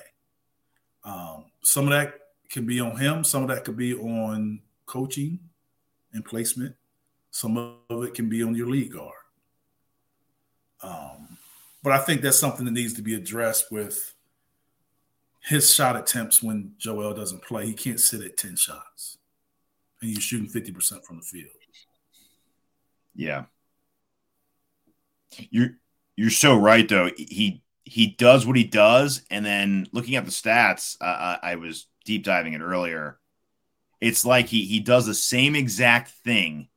Um, 1.04 1.46
some 1.64 1.86
of 1.86 1.92
that 1.92 2.16
can 2.50 2.66
be 2.66 2.80
on 2.80 2.98
him. 2.98 3.24
Some 3.24 3.44
of 3.44 3.50
that 3.50 3.66
could 3.66 3.78
be 3.78 3.94
on 3.94 4.62
coaching 4.86 5.40
and 6.14 6.26
placement. 6.26 6.76
Some 7.32 7.58
of 7.90 8.04
it 8.04 8.14
can 8.14 8.30
be 8.30 8.42
on 8.42 8.56
your 8.56 8.68
lead 8.68 8.94
guard. 8.94 9.14
Um, 10.82 11.38
but 11.84 11.94
I 11.94 12.00
think 12.00 12.22
that's 12.22 12.40
something 12.40 12.66
that 12.66 12.72
needs 12.72 12.94
to 12.94 13.02
be 13.02 13.16
addressed 13.16 13.72
with 13.72 14.14
his 15.42 15.74
shot 15.74 15.96
attempts 15.96 16.44
when 16.44 16.74
Joel 16.78 17.14
doesn't 17.14 17.44
play. 17.44 17.66
He 17.66 17.74
can't 17.74 18.00
sit 18.00 18.22
at 18.22 18.38
10 18.38 18.56
shots. 18.56 19.18
And 20.02 20.12
you're 20.12 20.22
shooting 20.22 20.48
50% 20.48 21.04
from 21.04 21.18
the 21.18 21.24
field. 21.24 21.50
Yeah. 23.16 23.46
You're 25.50 25.72
you're 26.16 26.30
so 26.30 26.58
right 26.58 26.88
though. 26.88 27.10
He 27.18 27.64
he 27.84 28.08
does 28.08 28.46
what 28.46 28.56
he 28.56 28.64
does, 28.64 29.24
and 29.30 29.46
then 29.46 29.88
looking 29.92 30.16
at 30.16 30.26
the 30.26 30.32
stats, 30.32 30.98
uh, 31.02 31.38
I 31.42 31.56
was 31.56 31.88
deep 32.06 32.24
diving 32.24 32.54
it 32.54 32.62
earlier. 32.62 33.20
It's 34.02 34.26
like 34.26 34.48
he 34.48 34.66
he 34.66 34.80
does 34.80 35.06
the 35.06 35.14
same 35.14 35.56
exact 35.56 36.12
thing, 36.24 36.70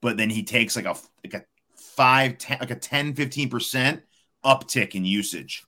but 0.00 0.16
then 0.16 0.30
he 0.30 0.42
takes 0.42 0.76
like 0.76 0.84
a 0.84 0.96
like 1.22 1.34
a 1.34 1.44
five, 1.76 2.38
10, 2.38 2.58
like 2.60 2.70
a 2.70 2.76
10, 2.76 3.14
15 3.14 3.50
percent 3.50 4.02
uptick 4.44 4.94
in 4.94 5.04
usage. 5.04 5.64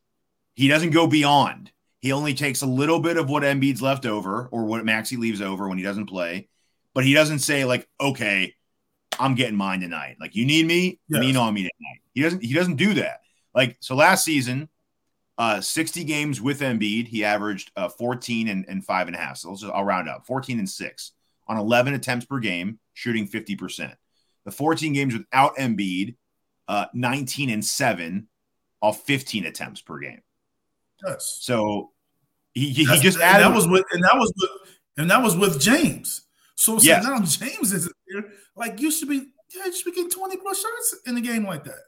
He 0.54 0.68
doesn't 0.68 0.90
go 0.90 1.06
beyond. 1.06 1.70
He 2.00 2.12
only 2.12 2.34
takes 2.34 2.62
a 2.62 2.66
little 2.66 3.00
bit 3.00 3.16
of 3.16 3.28
what 3.28 3.42
Embiid's 3.42 3.82
left 3.82 4.06
over 4.06 4.48
or 4.52 4.64
what 4.64 4.84
Maxey 4.84 5.16
leaves 5.16 5.40
over 5.40 5.68
when 5.68 5.78
he 5.78 5.84
doesn't 5.84 6.06
play, 6.06 6.48
but 6.94 7.04
he 7.04 7.14
doesn't 7.14 7.40
say 7.40 7.64
like, 7.64 7.88
"Okay, 8.00 8.54
I'm 9.18 9.34
getting 9.34 9.56
mine 9.56 9.80
tonight." 9.80 10.16
Like, 10.20 10.34
you 10.34 10.46
need 10.46 10.66
me, 10.66 11.00
yes. 11.08 11.20
lean 11.20 11.36
on 11.36 11.54
me 11.54 11.62
tonight. 11.62 12.00
He 12.14 12.22
doesn't. 12.22 12.42
He 12.42 12.54
doesn't 12.54 12.76
do 12.76 12.94
that. 12.94 13.20
Like, 13.54 13.76
so 13.80 13.94
last 13.94 14.24
season, 14.24 14.68
uh, 15.38 15.60
60 15.60 16.04
games 16.04 16.40
with 16.40 16.60
Embiid, 16.60 17.08
he 17.08 17.24
averaged 17.24 17.70
uh, 17.76 17.88
14 17.88 18.48
and, 18.48 18.64
and 18.68 18.84
five 18.84 19.06
and 19.06 19.16
a 19.16 19.18
half. 19.18 19.38
So 19.38 19.50
let's 19.50 19.62
just, 19.62 19.72
I'll 19.72 19.84
round 19.84 20.08
up 20.08 20.26
14 20.26 20.58
and 20.58 20.68
six 20.68 21.12
on 21.48 21.58
11 21.58 21.94
attempts 21.94 22.26
per 22.26 22.38
game, 22.38 22.78
shooting 22.94 23.26
50%. 23.28 23.94
The 24.44 24.50
14 24.50 24.92
games 24.92 25.14
without 25.14 25.56
Embiid, 25.56 26.16
uh, 26.68 26.86
19 26.94 27.50
and 27.50 27.64
seven 27.64 28.28
off 28.80 29.02
15 29.02 29.46
attempts 29.46 29.80
per 29.80 29.98
game. 29.98 30.22
Yes. 31.04 31.38
So 31.40 31.90
he, 32.54 32.70
he, 32.70 32.84
he 32.84 33.00
just 33.00 33.20
added 33.20 33.44
that 33.44 33.54
was 33.54 33.68
with 33.68 33.84
and 33.92 34.02
that 34.02 34.14
was 34.14 34.32
with 34.36 34.50
and 34.96 35.10
that 35.10 35.22
was 35.22 35.36
with 35.36 35.60
James. 35.60 36.22
So, 36.54 36.78
so 36.78 36.84
yes. 36.84 37.04
now 37.04 37.18
James 37.20 37.72
is 37.72 37.92
there. 38.08 38.24
Like 38.54 38.80
you 38.80 38.90
should 38.90 39.08
be, 39.08 39.26
yeah, 39.54 39.66
you 39.66 39.72
should 39.72 39.84
be 39.84 39.92
getting 39.92 40.10
20 40.10 40.36
plus 40.38 40.62
shots 40.62 40.96
in 41.06 41.16
a 41.16 41.20
game 41.20 41.44
like 41.44 41.64
that. 41.64 41.80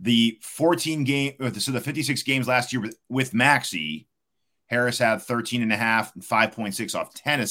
The 0.00 0.38
14 0.42 1.04
game, 1.04 1.32
so 1.58 1.72
the 1.72 1.80
56 1.80 2.22
games 2.22 2.46
last 2.46 2.72
year 2.72 2.82
with, 2.82 2.96
with 3.08 3.34
Maxey, 3.34 4.06
Harris 4.66 4.98
had 4.98 5.22
13 5.22 5.62
and 5.62 5.72
a 5.72 5.76
half 5.76 6.14
and 6.14 6.22
5.6 6.22 6.94
off 6.94 7.14
10, 7.14 7.46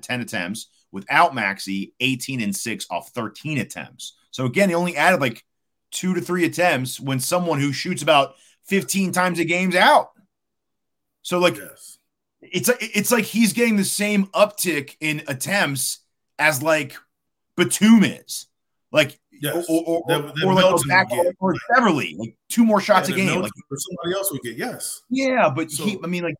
10 0.00 0.20
attempts. 0.20 0.68
Without 0.92 1.34
Maxey, 1.34 1.94
18 2.00 2.40
and 2.40 2.54
6 2.54 2.86
off 2.90 3.10
13 3.10 3.58
attempts. 3.58 4.16
So 4.30 4.46
again, 4.46 4.68
he 4.68 4.74
only 4.74 4.96
added 4.96 5.20
like 5.20 5.44
two 5.90 6.14
to 6.14 6.20
three 6.20 6.44
attempts 6.44 6.98
when 7.00 7.20
someone 7.20 7.60
who 7.60 7.72
shoots 7.72 8.02
about 8.02 8.34
15 8.66 9.12
times 9.12 9.38
a 9.38 9.44
game's 9.44 9.76
out. 9.76 10.10
So 11.22 11.38
like 11.38 11.56
yes. 11.56 11.98
it's 12.40 12.70
it's 12.80 13.10
like 13.10 13.24
he's 13.24 13.52
getting 13.52 13.76
the 13.76 13.84
same 13.84 14.26
uptick 14.26 14.96
in 15.00 15.22
attempts 15.26 16.00
as 16.38 16.62
like 16.62 16.96
Batum 17.56 18.04
is. 18.04 18.46
Like 18.92 19.18
yes. 19.32 19.66
or, 19.68 19.82
or, 19.86 20.02
or, 20.08 20.32
or 20.44 20.54
like 20.54 21.10
or 21.40 21.54
Beverley, 21.74 22.14
like 22.18 22.36
two 22.48 22.64
more 22.64 22.80
shots 22.80 23.08
yeah, 23.08 23.14
a 23.14 23.18
game. 23.18 23.42
Like 23.42 23.52
or 23.70 23.76
somebody 23.76 24.16
else 24.16 24.30
would 24.32 24.42
get, 24.42 24.56
yes. 24.56 25.02
Yeah, 25.10 25.50
but 25.54 25.70
so, 25.70 25.84
he 25.84 25.98
I 26.02 26.06
mean 26.06 26.22
like 26.22 26.36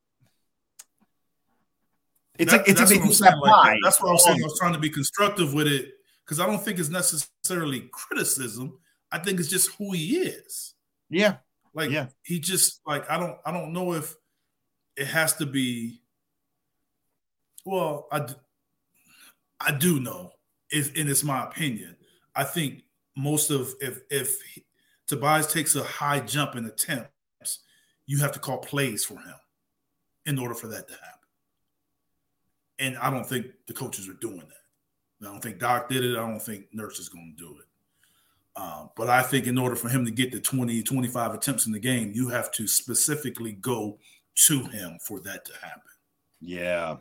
it's 2.39 2.53
that, 2.53 2.59
like 2.59 2.69
it's 2.69 2.79
that's 2.79 3.21
like 3.21 3.41
what 3.41 3.51
like, 3.51 3.79
that's 3.83 4.01
what 4.01 4.11
I'm 4.11 4.19
saying. 4.19 4.41
I 4.41 4.45
was 4.45 4.59
trying 4.59 4.75
to 4.75 4.79
be 4.79 4.91
constructive 4.91 5.55
with 5.55 5.67
it 5.67 5.95
because 6.25 6.39
I 6.41 6.47
don't 6.47 6.63
think 6.63 6.79
it's 6.79 6.89
necessarily 6.89 7.89
criticism. 7.93 8.79
I 9.11 9.19
think 9.19 9.41
it's 9.41 9.49
just 9.49 9.73
who 9.77 9.93
he 9.93 10.19
is. 10.19 10.75
Yeah. 11.09 11.37
Like 11.77 11.91
yeah. 11.91 12.07
he 12.23 12.41
just 12.41 12.81
like 12.87 13.09
I 13.11 13.19
don't 13.19 13.37
I 13.45 13.53
don't 13.53 13.75
know 13.75 13.93
if 13.93 14.17
it 14.97 15.07
has 15.07 15.35
to 15.35 15.47
be 15.47 16.01
well 17.67 18.09
I 18.11 18.27
I 19.61 19.73
do 19.73 20.01
know 20.01 20.33
if 20.71 20.97
and 20.97 21.09
it's 21.09 21.23
my 21.23 21.45
opinion. 21.45 21.95
I 22.35 22.45
think 22.45 22.83
most 23.15 23.51
of 23.51 23.75
if 23.81 24.01
if 24.11 24.39
Tobias 25.07 25.53
takes 25.53 25.77
a 25.77 25.85
high 25.85 26.21
jump 26.21 26.57
in 26.57 26.65
attempts, 26.65 27.61
you 28.07 28.19
have 28.21 28.33
to 28.33 28.39
call 28.39 28.59
plays 28.59 29.05
for 29.05 29.15
him 29.15 29.35
in 30.25 30.39
order 30.39 30.55
for 30.55 30.69
that 30.69 30.89
to 30.89 30.95
happen. 30.95 31.11
And 32.79 32.97
I 32.97 33.11
don't 33.11 33.27
think 33.27 33.47
the 33.67 33.75
coaches 33.75 34.09
are 34.09 34.15
doing 34.15 34.39
that. 34.39 35.27
I 35.27 35.31
don't 35.31 35.43
think 35.43 35.59
Doc 35.59 35.91
did 35.91 36.05
it. 36.05 36.17
I 36.17 36.27
don't 36.27 36.41
think 36.41 36.67
Nurse 36.73 36.99
is 36.99 37.09
going 37.11 37.35
to 37.37 37.45
do 37.45 37.59
it. 37.59 37.67
Um, 38.57 38.91
but 38.97 39.11
I 39.11 39.23
think 39.23 39.47
in 39.47 39.59
order 39.59 39.77
for 39.77 39.89
him 39.89 40.05
to 40.07 40.11
get 40.11 40.33
the 40.33 40.41
20, 40.41 40.83
25 40.83 41.35
attempts 41.35 41.67
in 41.67 41.73
the 41.73 41.79
game, 41.79 42.13
you 42.15 42.29
have 42.31 42.51
to 42.53 42.67
specifically 42.67 43.53
go 43.53 43.99
to 44.47 44.65
him 44.65 44.99
for 45.03 45.21
that 45.21 45.45
to 45.45 45.53
happen. 45.55 45.83
Yeah. 46.41 46.97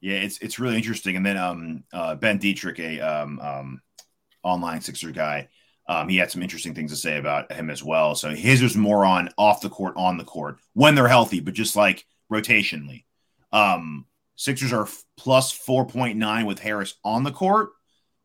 Yeah, 0.00 0.16
it's 0.16 0.38
it's 0.38 0.58
really 0.58 0.76
interesting. 0.76 1.16
And 1.16 1.26
then 1.26 1.36
um 1.36 1.84
uh, 1.92 2.14
Ben 2.14 2.38
Dietrich, 2.38 2.78
a 2.78 3.00
um, 3.00 3.40
um 3.40 3.82
online 4.44 4.80
Sixer 4.80 5.10
guy, 5.10 5.48
um, 5.88 6.08
he 6.08 6.18
had 6.18 6.30
some 6.30 6.42
interesting 6.42 6.74
things 6.74 6.92
to 6.92 6.96
say 6.96 7.18
about 7.18 7.50
him 7.50 7.70
as 7.70 7.82
well. 7.82 8.14
So 8.14 8.30
his 8.30 8.62
was 8.62 8.76
more 8.76 9.04
on 9.04 9.30
off 9.36 9.60
the 9.60 9.70
court, 9.70 9.94
on 9.96 10.18
the 10.18 10.24
court 10.24 10.58
when 10.74 10.94
they're 10.94 11.08
healthy, 11.08 11.40
but 11.40 11.54
just 11.54 11.74
like 11.74 12.06
rotationally. 12.30 13.04
Um, 13.52 14.04
Sixers 14.36 14.72
are 14.72 14.86
plus 15.16 15.52
4.9 15.52 16.46
with 16.46 16.60
Harris 16.60 16.94
on 17.02 17.24
the 17.24 17.32
court 17.32 17.70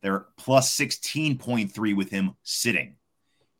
they're 0.03 0.25
plus 0.37 0.77
16.3 0.77 1.95
with 1.95 2.11
him 2.11 2.35
sitting. 2.43 2.97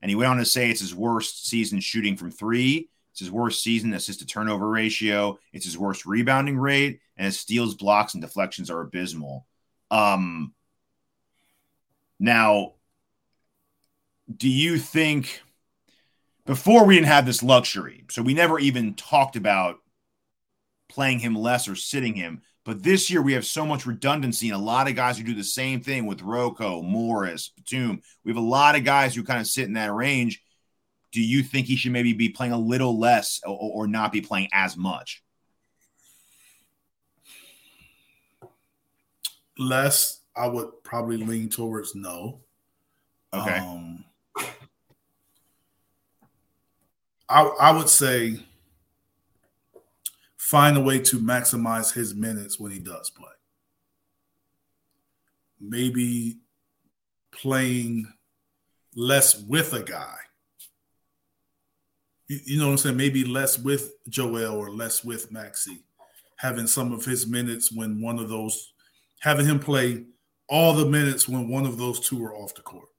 And 0.02 0.10
he 0.10 0.16
went 0.16 0.30
on 0.30 0.38
to 0.38 0.46
say 0.46 0.70
it's 0.70 0.82
his 0.82 0.94
worst 0.94 1.48
season 1.48 1.80
shooting 1.80 2.18
from 2.18 2.30
three. 2.30 2.90
It's 3.12 3.22
his 3.22 3.32
worst 3.32 3.64
season 3.64 3.94
assist 3.94 4.20
to 4.20 4.26
turnover 4.28 4.70
ratio. 4.70 5.40
It's 5.54 5.66
his 5.66 5.78
worst 5.78 6.06
rebounding 6.06 6.58
rate. 6.58 7.00
And 7.18 7.26
his 7.26 7.40
steals, 7.40 7.74
blocks, 7.74 8.14
and 8.14 8.22
deflections 8.22 8.70
are 8.70 8.82
abysmal. 8.82 9.48
Um, 9.90 10.54
Now, 12.20 12.74
do 14.36 14.50
you 14.50 14.78
think 14.78 15.42
before 16.46 16.86
we 16.86 16.96
didn't 16.96 17.08
have 17.08 17.26
this 17.26 17.42
luxury, 17.42 18.04
so 18.10 18.22
we 18.22 18.34
never 18.34 18.60
even 18.60 18.96
talked 18.96 19.36
about 19.36 19.80
playing 20.94 21.20
him 21.20 21.36
less 21.36 21.68
or 21.68 21.76
sitting 21.76 22.14
him. 22.14 22.42
But 22.66 22.82
this 22.82 23.10
year 23.10 23.22
we 23.22 23.34
have 23.34 23.46
so 23.46 23.66
much 23.66 23.86
redundancy 23.86 24.50
and 24.50 24.56
a 24.56 24.64
lot 24.64 24.88
of 24.88 24.96
guys 24.96 25.18
who 25.18 25.24
do 25.26 25.34
the 25.34 25.44
same 25.44 25.82
thing 25.82 26.06
with 26.06 26.22
Rocco, 26.22 26.82
Morris, 26.82 27.52
Batum. 27.58 28.02
We 28.24 28.32
have 28.32 28.38
a 28.38 28.46
lot 28.46 28.76
of 28.76 28.86
guys 28.86 29.14
who 29.14 29.24
kind 29.24 29.42
of 29.42 29.48
sit 29.48 29.66
in 29.66 29.74
that 29.74 29.94
range. 29.94 30.42
Do 31.12 31.22
you 31.22 31.44
think 31.44 31.68
he 31.68 31.76
should 31.76 31.92
maybe 31.92 32.14
be 32.14 32.30
playing 32.30 32.54
a 32.54 32.58
little 32.58 32.98
less 32.98 33.42
or, 33.46 33.58
or 33.58 33.88
not 33.88 34.12
be 34.12 34.22
playing 34.22 34.48
as 34.54 34.78
much? 34.78 35.22
Less, 39.58 40.22
I 40.36 40.48
would 40.48 40.84
probably 40.84 41.18
lean 41.18 41.50
towards 41.50 41.94
no. 41.94 42.40
Okay. 43.34 43.58
Um, 43.58 44.06
I, 47.30 47.42
I 47.44 47.72
would 47.72 47.90
say 47.90 48.40
find 50.54 50.78
a 50.78 50.80
way 50.80 51.00
to 51.00 51.18
maximize 51.18 51.92
his 51.92 52.14
minutes 52.14 52.60
when 52.60 52.72
he 52.72 52.78
does 52.78 53.10
play. 53.10 53.26
Maybe 55.60 56.42
playing 57.32 58.06
less 58.96 59.42
with 59.42 59.74
a 59.74 59.82
guy. 59.82 60.18
You, 62.28 62.40
you 62.46 62.60
know 62.60 62.68
what 62.68 62.74
I'm 62.74 62.78
saying? 62.78 62.98
Maybe 62.98 63.26
less 63.26 63.58
with 63.58 63.94
Joel 64.10 64.54
or 64.56 64.70
less 64.70 65.04
with 65.04 65.32
Maxey. 65.32 65.86
Having 66.36 66.68
some 66.68 66.92
of 66.92 67.04
his 67.04 67.26
minutes 67.26 67.72
when 67.72 68.00
one 68.00 68.20
of 68.20 68.30
those, 68.30 68.74
having 69.22 69.48
him 69.48 69.60
play 69.60 70.06
all 70.48 70.74
the 70.76 70.86
minutes 70.86 71.28
when 71.28 71.50
one 71.50 71.66
of 71.66 71.80
those 71.80 72.00
two 72.00 72.24
are 72.24 72.36
off 72.36 72.54
the 72.54 72.62
court. 72.62 72.90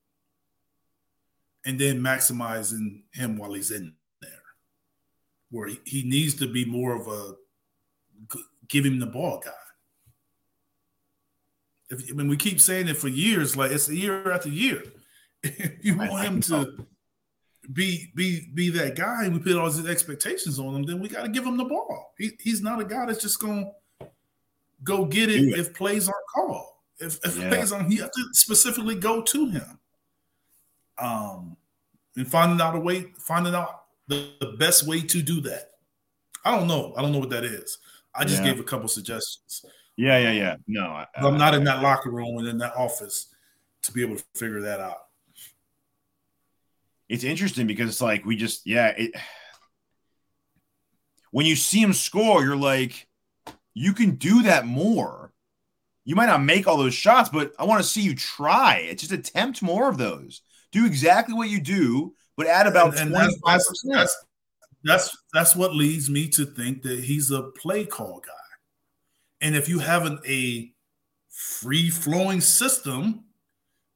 And 1.65 1.79
then 1.79 2.01
maximizing 2.01 3.03
him 3.13 3.39
while 3.39 3.53
he's 3.53 3.71
in 3.71 3.95
there. 4.21 4.43
where 5.53 5.69
he, 5.69 5.79
he 5.85 6.03
needs 6.03 6.35
to 6.35 6.49
be 6.53 6.65
more 6.65 7.01
of 7.01 7.07
a 7.07 7.37
give 8.69 8.85
him 8.85 8.99
the 8.99 9.07
ball 9.07 9.41
guy. 9.45 9.51
If, 11.91 12.11
I 12.11 12.15
mean, 12.15 12.29
we 12.29 12.37
keep 12.37 12.61
saying 12.61 12.89
it 12.89 12.97
for 12.97 13.09
years, 13.09 13.57
like 13.57 13.71
it's 13.71 13.89
a 13.89 13.97
year 13.97 14.33
after 14.33 14.49
year. 14.49 14.83
If 15.43 15.73
you 15.85 15.97
want 15.99 16.25
him 16.25 16.41
to 16.43 16.87
be 17.73 18.11
be 18.15 18.49
be 18.55 18.71
that 18.71 18.97
guy, 18.97 19.25
and 19.25 19.35
we 19.35 19.41
put 19.41 19.57
all 19.57 19.71
these 19.71 19.87
expectations 19.87 20.59
on 20.59 20.75
him, 20.75 20.83
then 20.85 21.01
we 21.01 21.09
got 21.09 21.23
to 21.23 21.29
give 21.29 21.45
him 21.45 21.57
the 21.57 21.65
ball. 21.65 22.15
He, 22.19 22.33
he's 22.41 22.63
not 22.63 22.81
a 22.81 22.85
guy 22.85 23.07
that's 23.07 23.23
just 23.23 23.41
going 23.41 23.71
to 24.01 24.07
go 24.83 25.05
get 25.05 25.31
it, 25.31 25.43
it, 25.43 25.59
if 25.59 25.75
plays 25.75 26.09
aren't 26.09 26.27
called. 26.35 26.67
If, 26.99 27.19
if 27.25 27.39
yeah. 27.39 27.49
plays 27.49 27.73
on, 27.73 27.91
he 27.91 27.99
have 27.99 28.13
to 28.13 28.25
specifically 28.33 28.95
go 28.95 29.23
to 29.23 29.47
him. 29.49 29.79
Um, 30.97 31.57
and 32.17 32.29
finding 32.29 32.61
out 32.61 32.77
a 32.77 32.81
way, 32.81 33.07
finding 33.19 33.55
out 33.55 33.85
the, 34.07 34.31
the 34.41 34.55
best 34.59 34.87
way 34.87 35.01
to 35.01 35.23
do 35.23 35.41
that? 35.43 35.71
I 36.45 36.57
don't 36.57 36.69
know. 36.69 36.95
I 36.97 37.03
don't 37.03 37.13
know 37.13 37.19
what 37.19 37.31
that 37.31 37.45
is. 37.45 37.79
I 38.15 38.25
just 38.25 38.43
yeah. 38.43 38.53
gave 38.53 38.61
a 38.61 38.65
couple 38.65 38.89
suggestions. 38.89 39.65
Yeah, 39.97 40.19
yeah, 40.19 40.31
um, 40.31 40.37
yeah. 40.37 40.57
No, 40.67 40.87
I, 40.87 41.07
am 41.17 41.39
not 41.39 41.55
in 41.55 41.65
that 41.65 41.83
locker 41.83 42.11
room 42.11 42.39
and 42.39 42.49
in 42.49 42.59
that 42.59 42.77
office 42.77 43.35
to 43.83 43.93
be 43.93 44.03
able 44.03 44.17
to 44.17 44.25
figure 44.35 44.63
that 44.63 44.81
out. 44.81 44.99
It's 47.09 47.25
interesting 47.25 47.67
because 47.67 47.89
it's 47.89 48.01
like 48.01 48.25
we 48.25 48.37
just, 48.37 48.67
yeah. 48.67 48.89
It, 48.89 49.13
when 51.31 51.47
you 51.47 51.57
see 51.57 51.81
him 51.81 51.93
score, 51.93 52.43
you're 52.43 52.57
like, 52.57 53.07
you 53.75 53.93
can 53.93 54.13
do 54.13 54.43
that 54.45 54.67
more. 54.67 55.33
You 56.05 56.17
might 56.17 56.27
not 56.27 56.43
make 56.43 56.67
all 56.67 56.77
those 56.77 56.95
shots, 56.95 57.29
but 57.29 57.53
I 57.59 57.65
want 57.65 57.83
to 57.83 57.89
see 57.89 58.03
you 58.03 58.15
try. 58.15 58.87
It 58.89 58.99
just 58.99 59.13
attempt 59.13 59.63
more 59.63 59.89
of 59.89 59.99
those. 59.99 60.43
Do 60.71 60.87
exactly 60.87 61.35
what 61.35 61.49
you 61.49 61.61
do 61.61 62.15
but 62.37 62.47
add 62.47 62.67
about 62.67 62.99
and, 62.99 63.15
and 63.15 63.15
that's, 63.15 63.83
that's, 63.87 64.25
that's, 64.85 65.17
that's 65.33 65.57
what 65.57 65.75
leads 65.75 66.09
me 66.11 66.29
to 66.29 66.45
think 66.45 66.83
that 66.83 67.01
he's 67.01 67.31
a 67.31 67.43
play 67.43 67.85
call 67.85 68.21
guy. 68.25 68.33
And 69.41 69.57
if 69.57 69.69
you 69.69 69.79
have 69.79 70.07
an, 70.07 70.19
a 70.27 70.73
free 71.29 71.91
flowing 71.91 72.41
system 72.41 73.25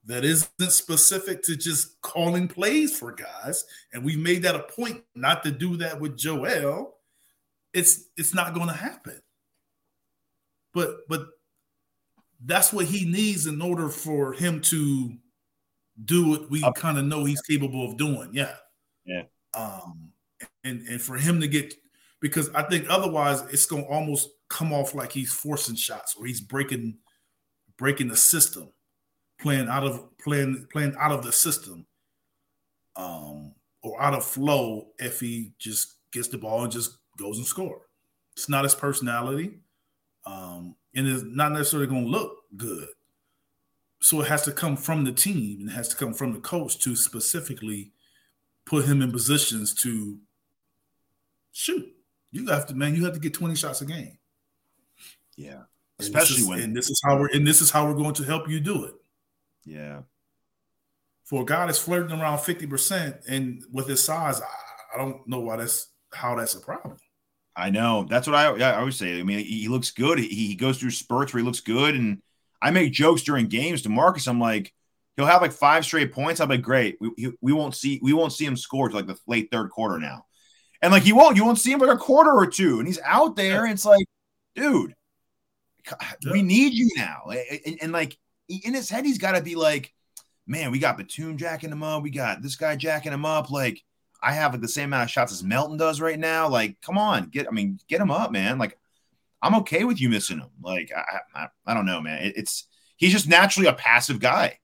that 0.05 0.25
isn't 0.25 0.73
specific 0.73 1.43
to 1.43 1.57
just 1.57 2.01
calling 2.01 2.49
plays 2.49 2.99
for 2.99 3.13
guys, 3.13 3.65
and 3.93 4.05
we've 4.05 4.19
made 4.19 4.43
that 4.43 4.57
a 4.57 4.61
point 4.61 5.05
not 5.15 5.43
to 5.45 5.51
do 5.51 5.77
that 5.77 6.01
with 6.01 6.17
Joel, 6.17 6.97
it's 7.73 8.05
it's 8.17 8.35
not 8.35 8.55
going 8.55 8.69
to 8.69 8.75
happen. 8.75 9.21
But 10.75 11.09
but 11.09 11.27
that's 12.45 12.73
what 12.73 12.87
he 12.87 13.05
needs 13.05 13.47
in 13.47 13.61
order 13.61 13.89
for 13.89 14.33
him 14.33 14.61
to 14.63 15.13
do 16.05 16.29
what 16.29 16.51
we 16.51 16.63
kind 16.77 16.99
of 16.99 17.05
know 17.05 17.25
he's 17.25 17.43
capable 17.43 17.85
of 17.85 17.97
doing. 17.97 18.31
Yeah. 18.33 18.55
Yeah. 19.05 19.23
Um, 19.55 20.08
and 20.65 20.87
and 20.89 21.01
for 21.01 21.17
him 21.17 21.41
to 21.41 21.49
get 21.49 21.75
because 22.21 22.51
I 22.51 22.63
think 22.63 22.87
otherwise 22.89 23.43
it's 23.53 23.67
gonna 23.67 23.85
almost 23.85 24.31
come 24.49 24.73
off 24.73 24.95
like 24.95 25.13
he's 25.13 25.33
forcing 25.33 25.77
shots 25.77 26.15
or 26.19 26.27
he's 26.27 26.41
breaking 26.41 26.99
breaking 27.77 28.09
the 28.09 28.17
system, 28.17 28.73
playing 29.41 29.69
out 29.69 29.85
of 29.85 30.17
playing 30.19 30.67
playing 30.73 30.95
out 30.99 31.13
of 31.13 31.25
the 31.25 31.33
system, 31.33 31.87
um, 32.97 33.55
or 33.83 34.01
out 34.01 34.15
of 34.15 34.25
flow 34.25 34.89
if 34.99 35.21
he 35.21 35.53
just 35.59 35.97
gets 36.13 36.29
the 36.29 36.39
ball 36.39 36.63
and 36.63 36.73
just 36.73 36.99
goes 37.19 37.39
and 37.39 37.47
score. 37.47 37.83
It's 38.37 38.49
not 38.49 38.65
his 38.65 38.75
personality, 38.75 39.59
um, 40.27 40.77
and 40.95 41.07
it's 41.07 41.25
not 41.25 41.53
necessarily 41.53 41.89
going 41.89 42.05
to 42.05 42.11
look 42.11 42.37
good 42.57 42.89
so 44.01 44.21
it 44.21 44.29
has 44.29 44.43
to 44.43 44.53
come 44.53 44.77
from 44.77 45.05
the 45.05 45.13
team 45.13 45.61
and 45.61 45.71
it 45.71 45.73
has 45.73 45.89
to 45.89 45.97
come 45.97 46.15
from 46.15 46.33
the 46.33 46.41
coach 46.41 46.79
to 46.81 46.95
specifically 46.95 47.93
put 48.65 48.85
him 48.85 49.03
in 49.03 49.11
positions 49.11 49.75
to 49.75 50.19
shoot. 51.59 51.87
You 52.31 52.47
have 52.47 52.67
to, 52.67 52.75
man. 52.75 52.95
You 52.95 53.05
have 53.05 53.15
to 53.15 53.21
get 53.21 53.35
twenty 53.35 53.57
shots 53.57 53.81
a 53.81 53.87
game. 53.87 54.19
Yeah, 55.37 55.63
especially 55.99 56.37
and 56.37 56.43
is, 56.43 56.49
when 56.49 56.61
and 56.61 56.77
this 56.77 56.91
is 56.91 57.01
how 57.05 57.19
we're 57.19 57.29
and 57.29 57.47
this 57.47 57.61
is 57.61 57.71
how 57.71 57.87
we're 57.87 57.95
going 57.95 58.15
to 58.15 58.23
help 58.23 58.49
you 58.49 58.61
do 58.61 58.85
it. 58.85 58.95
Yeah. 59.65 60.03
For 61.25 61.43
a 61.43 61.45
guy 61.45 61.67
that's 61.67 61.79
flirting 61.79 62.19
around 62.19 62.39
fifty 62.41 62.67
percent 62.67 63.17
and 63.29 63.63
with 63.73 63.89
his 63.89 64.03
size, 64.03 64.41
I, 64.41 64.95
I 64.95 64.99
don't 64.99 65.27
know 65.29 65.41
why 65.41 65.57
that's 65.57 65.89
how 66.13 66.37
that's 66.37 66.55
a 66.55 66.61
problem. 66.61 66.97
I 67.55 67.71
know 67.71 68.07
that's 68.09 68.27
what 68.27 68.37
I, 68.37 68.47
I 68.47 68.79
always 68.79 68.97
say. 68.97 69.19
I 69.19 69.23
mean, 69.25 69.41
he 69.41 69.69
looks 69.69 69.91
good. 69.91 70.19
He, 70.19 70.29
he 70.29 70.55
goes 70.55 70.79
through 70.79 70.93
spurts 70.93 71.35
where 71.35 71.41
he 71.41 71.47
looks 71.47 71.61
good, 71.61 71.97
and 71.97 72.23
I 72.63 72.71
make 72.71 72.93
jokes 72.93 73.23
during 73.23 73.49
games 73.49 73.83
to 73.83 73.89
Marcus. 73.89 74.29
I'm 74.29 74.41
like, 74.41 74.73
he'll 75.17 75.27
have 75.27 75.43
like 75.43 75.53
five 75.53 75.85
straight 75.85 76.13
points. 76.13 76.41
I'm 76.41 76.49
like, 76.49 76.63
great. 76.63 76.97
We, 77.01 77.33
we 77.41 77.53
won't 77.53 77.75
see 77.75 77.99
we 78.03 78.13
won't 78.13 78.33
see 78.33 78.45
him 78.45 78.57
score 78.57 78.89
to 78.89 78.95
like 78.95 79.07
the 79.07 79.19
late 79.27 79.49
third 79.51 79.71
quarter 79.71 79.99
now, 79.99 80.25
and 80.83 80.93
like 80.93 81.03
he 81.03 81.13
won't. 81.13 81.37
You 81.37 81.45
won't 81.45 81.59
see 81.59 81.73
him 81.73 81.81
like 81.81 81.95
a 81.95 81.99
quarter 81.99 82.33
or 82.33 82.47
two, 82.47 82.79
and 82.79 82.87
he's 82.87 83.01
out 83.05 83.37
there. 83.37 83.65
And 83.65 83.73
it's 83.73 83.85
like, 83.85 84.07
dude, 84.55 84.95
we 86.31 86.43
need 86.43 86.75
you 86.75 86.91
now. 86.97 87.25
And, 87.65 87.79
and 87.83 87.93
like 87.93 88.17
in 88.49 88.75
his 88.75 88.89
head, 88.89 89.05
he's 89.05 89.19
got 89.19 89.33
to 89.33 89.43
be 89.43 89.55
like, 89.55 89.93
man, 90.47 90.71
we 90.71 90.79
got 90.79 90.97
Batum 90.97 91.37
jacking 91.37 91.71
him 91.71 91.83
up. 91.83 92.03
We 92.03 92.11
got 92.11 92.43
this 92.43 92.57
guy 92.57 92.77
jacking 92.77 93.13
him 93.13 93.25
up. 93.25 93.51
Like 93.51 93.83
I 94.23 94.33
have 94.33 94.53
like 94.53 94.61
the 94.61 94.69
same 94.69 94.87
amount 94.87 95.05
of 95.05 95.11
shots 95.11 95.33
as 95.33 95.43
Melton 95.43 95.77
does 95.77 96.01
right 96.01 96.19
now. 96.19 96.49
Like, 96.49 96.81
come 96.81 96.99
on, 96.99 97.29
get 97.29 97.47
I 97.47 97.51
mean, 97.51 97.79
get 97.89 98.01
him 98.01 98.11
up, 98.11 98.33
man. 98.33 98.59
Like 98.59 98.79
I'm 99.43 99.57
okay 99.57 99.85
with 99.85 100.01
you 100.01 100.09
missing 100.09 100.39
him. 100.39 100.51
Like 100.63 100.91
I, 100.97 101.21
I, 101.35 101.49
I 101.67 101.75
don't 101.75 101.87
know, 101.87 102.01
man. 102.01 102.23
It, 102.23 102.37
it's 102.37 102.67
he's 102.97 103.13
just 103.13 103.29
naturally 103.29 103.69
a 103.69 103.75
passive 103.75 104.21
guy. 104.21 104.59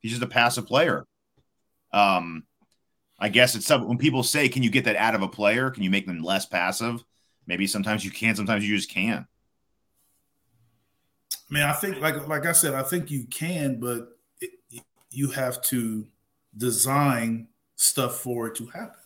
He's 0.00 0.12
just 0.12 0.22
a 0.22 0.28
passive 0.28 0.66
player. 0.66 1.06
Um, 1.92 2.44
I 3.18 3.28
guess 3.28 3.54
it's 3.54 3.66
some, 3.66 3.88
when 3.88 3.98
people 3.98 4.22
say, 4.22 4.48
"Can 4.48 4.62
you 4.62 4.70
get 4.70 4.84
that 4.84 4.96
out 4.96 5.14
of 5.14 5.22
a 5.22 5.28
player? 5.28 5.70
Can 5.70 5.82
you 5.82 5.90
make 5.90 6.06
them 6.06 6.22
less 6.22 6.46
passive?" 6.46 7.02
Maybe 7.46 7.66
sometimes 7.66 8.04
you 8.04 8.10
can, 8.10 8.34
sometimes 8.34 8.68
you 8.68 8.76
just 8.76 8.90
can't. 8.90 9.26
Man, 11.48 11.68
I 11.68 11.72
think 11.72 12.00
like 12.00 12.26
like 12.26 12.44
I 12.46 12.52
said, 12.52 12.74
I 12.74 12.82
think 12.82 13.10
you 13.10 13.24
can, 13.24 13.78
but 13.78 14.18
it, 14.40 14.50
you 15.10 15.30
have 15.30 15.62
to 15.62 16.06
design 16.56 17.48
stuff 17.76 18.20
for 18.20 18.48
it 18.48 18.56
to 18.56 18.66
happen. 18.66 19.00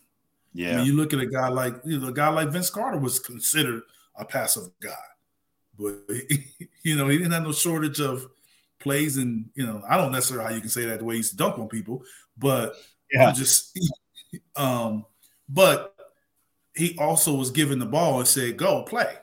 Yeah, 0.53 0.73
I 0.73 0.77
mean, 0.77 0.87
you 0.87 0.93
look 0.93 1.13
at 1.13 1.19
a 1.19 1.25
guy 1.25 1.47
like 1.49 1.75
you 1.85 1.99
know, 1.99 2.07
a 2.07 2.13
guy 2.13 2.29
like 2.29 2.49
Vince 2.49 2.69
Carter 2.69 2.97
was 2.97 3.19
considered 3.19 3.83
a 4.15 4.25
passive 4.25 4.69
guy. 4.81 4.91
But 5.77 6.01
you 6.83 6.97
know, 6.97 7.07
he 7.07 7.17
didn't 7.17 7.31
have 7.31 7.43
no 7.43 7.53
shortage 7.53 8.01
of 8.01 8.27
plays, 8.79 9.17
and 9.17 9.49
you 9.55 9.65
know, 9.65 9.83
I 9.87 9.97
don't 9.97 10.11
necessarily 10.11 10.45
how 10.49 10.55
you 10.55 10.61
can 10.61 10.69
say 10.69 10.85
that 10.85 10.99
the 10.99 11.05
way 11.05 11.15
he 11.15 11.19
used 11.19 11.37
dunk 11.37 11.59
on 11.59 11.67
people, 11.67 12.03
but 12.37 12.73
yeah, 13.11 13.31
just 13.31 13.77
um, 14.55 15.05
but 15.49 15.95
he 16.75 16.97
also 16.97 17.35
was 17.35 17.51
given 17.51 17.79
the 17.79 17.85
ball 17.85 18.19
and 18.19 18.27
said, 18.27 18.57
"Go 18.57 18.83
play." 18.83 19.17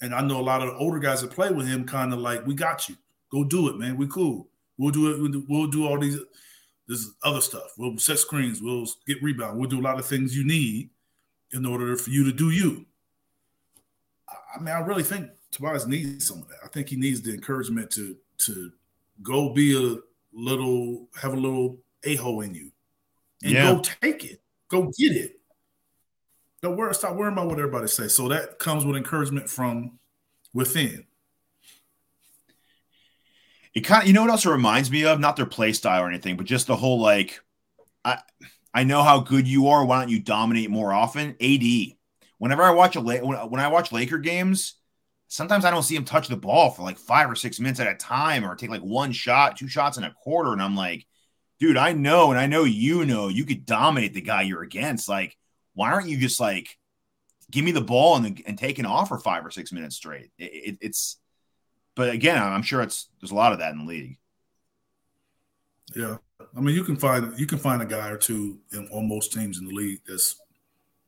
And 0.00 0.14
I 0.14 0.22
know 0.22 0.40
a 0.40 0.42
lot 0.42 0.62
of 0.62 0.68
the 0.68 0.76
older 0.76 0.98
guys 0.98 1.20
that 1.20 1.30
play 1.30 1.50
with 1.50 1.66
him 1.66 1.84
kind 1.84 2.12
of 2.12 2.18
like, 2.18 2.46
"We 2.46 2.54
got 2.54 2.88
you. 2.88 2.96
Go 3.30 3.44
do 3.44 3.68
it, 3.68 3.76
man. 3.78 3.96
We 3.96 4.06
cool. 4.08 4.48
We'll 4.78 4.90
do 4.90 5.10
it. 5.26 5.44
We'll 5.48 5.66
do 5.68 5.86
all 5.86 5.98
these 5.98 6.18
this 6.88 7.08
other 7.22 7.40
stuff. 7.40 7.72
We'll 7.78 7.98
set 7.98 8.18
screens. 8.18 8.60
We'll 8.60 8.86
get 9.06 9.22
rebound. 9.22 9.58
We'll 9.58 9.68
do 9.68 9.80
a 9.80 9.82
lot 9.82 9.98
of 10.00 10.06
things 10.06 10.36
you 10.36 10.44
need 10.44 10.90
in 11.52 11.64
order 11.64 11.96
for 11.96 12.10
you 12.10 12.24
to 12.24 12.32
do 12.32 12.50
you." 12.50 12.86
I 14.54 14.58
mean, 14.58 14.74
I 14.74 14.80
really 14.80 15.04
think 15.04 15.30
Tobias 15.52 15.86
needs 15.86 16.26
some 16.26 16.42
of 16.42 16.48
that. 16.48 16.58
I 16.64 16.68
think 16.68 16.88
he 16.88 16.96
needs 16.96 17.22
the 17.22 17.32
encouragement 17.32 17.90
to 17.92 18.16
to 18.46 18.72
go 19.22 19.50
be 19.52 19.76
a 19.76 19.98
little 20.32 21.08
have 21.20 21.34
a 21.34 21.36
little 21.36 21.78
a 22.04 22.16
hole 22.16 22.40
in 22.40 22.54
you, 22.54 22.72
and 23.42 23.52
Yeah. 23.52 23.74
go 23.74 23.80
take 23.80 24.24
it, 24.24 24.39
go 24.70 24.90
get 24.96 25.12
it. 25.12 25.40
Don't 26.62 26.76
worry, 26.76 26.94
stop 26.94 27.16
worrying 27.16 27.32
about 27.32 27.48
what 27.48 27.58
everybody 27.58 27.88
says. 27.88 28.14
So 28.14 28.28
that 28.28 28.58
comes 28.58 28.84
with 28.84 28.96
encouragement 28.96 29.48
from 29.48 29.98
within. 30.54 31.06
It 33.74 33.80
kind 33.80 34.02
of, 34.02 34.08
you 34.08 34.14
know 34.14 34.22
what 34.22 34.30
else 34.30 34.44
it 34.44 34.50
reminds 34.50 34.90
me 34.90 35.04
of? 35.04 35.20
Not 35.20 35.36
their 35.36 35.46
play 35.46 35.72
style 35.72 36.02
or 36.02 36.08
anything, 36.08 36.36
but 36.36 36.46
just 36.46 36.66
the 36.66 36.76
whole 36.76 37.00
like, 37.00 37.40
I, 38.04 38.18
I 38.74 38.84
know 38.84 39.02
how 39.02 39.20
good 39.20 39.46
you 39.46 39.68
are. 39.68 39.84
Why 39.84 40.00
don't 40.00 40.10
you 40.10 40.20
dominate 40.20 40.70
more 40.70 40.92
often? 40.92 41.36
AD. 41.40 41.62
Whenever 42.38 42.62
I 42.62 42.70
watch 42.70 42.96
a 42.96 43.00
when 43.00 43.60
I 43.60 43.68
watch 43.68 43.92
Laker 43.92 44.18
games, 44.18 44.74
sometimes 45.28 45.64
I 45.64 45.70
don't 45.70 45.82
see 45.82 45.94
him 45.94 46.04
touch 46.04 46.28
the 46.28 46.36
ball 46.36 46.70
for 46.70 46.82
like 46.82 46.98
five 46.98 47.30
or 47.30 47.36
six 47.36 47.60
minutes 47.60 47.80
at 47.80 47.86
a 47.86 47.94
time, 47.94 48.44
or 48.44 48.54
take 48.54 48.70
like 48.70 48.80
one 48.80 49.12
shot, 49.12 49.56
two 49.56 49.68
shots 49.68 49.98
in 49.98 50.04
a 50.04 50.14
quarter, 50.14 50.52
and 50.52 50.62
I'm 50.62 50.74
like, 50.74 51.06
dude, 51.60 51.76
I 51.76 51.92
know, 51.92 52.30
and 52.30 52.40
I 52.40 52.46
know 52.46 52.64
you 52.64 53.04
know, 53.04 53.28
you 53.28 53.44
could 53.44 53.64
dominate 53.64 54.14
the 54.14 54.20
guy 54.20 54.42
you're 54.42 54.62
against. 54.62 55.08
Like, 55.08 55.36
why 55.74 55.92
aren't 55.92 56.08
you 56.08 56.18
just 56.18 56.40
like, 56.40 56.76
give 57.50 57.64
me 57.64 57.72
the 57.72 57.80
ball 57.80 58.16
and 58.16 58.42
and 58.46 58.58
taking 58.58 58.86
off 58.86 59.08
for 59.08 59.18
five 59.18 59.46
or 59.46 59.50
six 59.50 59.70
minutes 59.70 59.96
straight? 59.96 60.30
It, 60.38 60.44
it, 60.44 60.78
it's 60.80 61.18
but 61.94 62.10
again, 62.10 62.42
I'm 62.42 62.62
sure 62.62 62.80
it's 62.80 63.08
there's 63.20 63.30
a 63.30 63.36
lot 63.36 63.52
of 63.52 63.58
that 63.58 63.72
in 63.72 63.78
the 63.78 63.84
league. 63.84 64.16
Yeah, 65.94 66.16
I 66.56 66.60
mean, 66.60 66.74
you 66.74 66.84
can 66.84 66.96
find 66.96 67.38
you 67.38 67.46
can 67.46 67.58
find 67.58 67.82
a 67.82 67.86
guy 67.86 68.08
or 68.08 68.16
two 68.16 68.58
in 68.72 68.88
on 68.88 69.08
most 69.08 69.32
teams 69.32 69.58
in 69.58 69.66
the 69.66 69.74
league 69.74 70.00
that's 70.06 70.40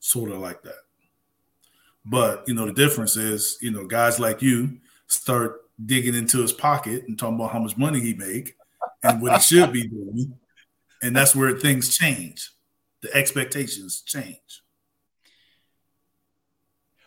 sort 0.00 0.30
of 0.30 0.38
like 0.38 0.62
that. 0.62 0.74
But 2.04 2.44
you 2.46 2.54
know, 2.54 2.66
the 2.66 2.72
difference 2.72 3.16
is, 3.16 3.58
you 3.60 3.70
know, 3.70 3.86
guys 3.86 4.20
like 4.20 4.42
you 4.42 4.80
start 5.06 5.62
digging 5.84 6.14
into 6.14 6.42
his 6.42 6.52
pocket 6.52 7.04
and 7.06 7.18
talking 7.18 7.36
about 7.36 7.52
how 7.52 7.58
much 7.60 7.76
money 7.76 8.00
he 8.00 8.14
make 8.14 8.56
and 9.02 9.22
what 9.22 9.32
he 9.34 9.40
should 9.40 9.72
be 9.72 9.86
doing, 9.88 10.34
and 11.02 11.14
that's 11.14 11.34
where 11.34 11.58
things 11.58 11.94
change. 11.94 12.50
The 13.02 13.14
expectations 13.14 14.02
change. 14.06 14.62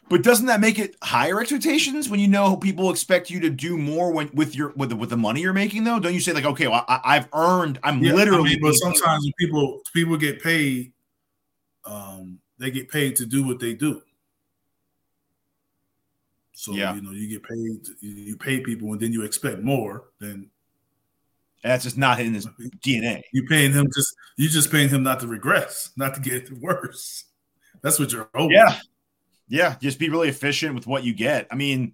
But 0.08 0.22
doesn't 0.22 0.46
that 0.46 0.60
make 0.60 0.78
it 0.78 0.96
higher 1.02 1.42
expectations 1.42 2.10
when 2.10 2.20
you 2.20 2.28
know 2.28 2.58
people 2.58 2.92
expect 2.92 3.32
you 3.32 3.40
to 3.40 3.50
do 3.50 3.76
more 3.76 4.12
when 4.12 4.30
with 4.34 4.56
your 4.56 4.70
with 4.76 4.90
the, 4.90 4.96
with 4.96 5.10
the 5.10 5.18
money 5.18 5.42
you're 5.42 5.54
making 5.54 5.84
though? 5.84 6.00
Don't 6.00 6.14
you 6.14 6.20
say 6.20 6.32
like, 6.34 6.46
okay, 6.46 6.68
well, 6.68 6.86
I, 6.88 7.00
I've 7.04 7.28
earned, 7.34 7.80
I'm 7.82 8.04
Yeah, 8.04 8.12
I 8.12 8.16
literally. 8.16 8.52
mean, 8.52 8.60
but 8.62 8.74
sometimes 8.74 9.24
when 9.24 9.34
people 9.40 9.82
people 9.94 10.18
get 10.18 10.44
paid, 10.44 10.92
um, 11.86 12.40
they 12.60 12.70
get 12.70 12.90
paid 12.90 13.16
to 13.16 13.26
do 13.26 13.48
what 13.48 13.60
they 13.60 13.74
do. 13.74 14.02
So 16.54 16.74
Yeah. 16.74 16.94
you 16.94 17.02
know, 17.02 17.12
you 17.12 17.28
get 17.28 17.44
paid, 17.44 17.88
you 18.00 18.38
pay 18.38 18.60
people, 18.60 18.92
and 18.92 19.02
then 19.02 19.12
you 19.12 19.24
expect 19.24 19.62
more. 19.62 20.06
That's 21.66 21.84
just 21.84 21.98
not 21.98 22.20
in 22.20 22.34
his 22.34 22.46
DNA. 22.86 23.22
you 23.34 23.44
paying 23.48 23.74
him 23.74 23.88
just 23.94 24.16
you 24.38 24.48
just 24.50 24.72
paying 24.72 24.88
him 24.90 25.02
not 25.04 25.20
to 25.22 25.28
regress, 25.28 25.92
not 25.98 26.14
to 26.16 26.22
get 26.22 26.52
worse. 26.62 27.26
That's 27.82 27.98
what 28.00 28.12
you're 28.12 28.30
hoping. 28.36 28.52
Yeah, 28.56 28.78
yeah. 29.48 29.76
Just 29.82 29.98
be 30.00 30.10
really 30.10 30.30
efficient 30.30 30.76
with 30.76 30.86
what 30.88 31.04
you 31.04 31.14
get. 31.14 31.48
I 31.52 31.56
mean, 31.56 31.94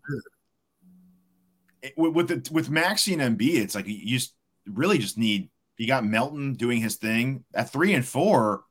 it- 1.82 1.94
with 1.98 2.14
with 2.14 2.28
the 2.28 2.54
with 2.54 2.70
Maxey 2.70 3.14
and 3.14 3.38
Embiid, 3.38 3.62
it's 3.62 3.76
like 3.76 3.88
you 3.88 4.18
just 4.18 4.34
really 4.68 4.98
just 4.98 5.18
need. 5.18 5.50
You 5.78 5.88
got 5.88 6.06
Melton 6.06 6.54
doing 6.54 6.80
his 6.80 6.98
thing 6.98 7.44
at 7.56 7.72
three 7.72 7.94
and 7.94 8.06
four. 8.06 8.64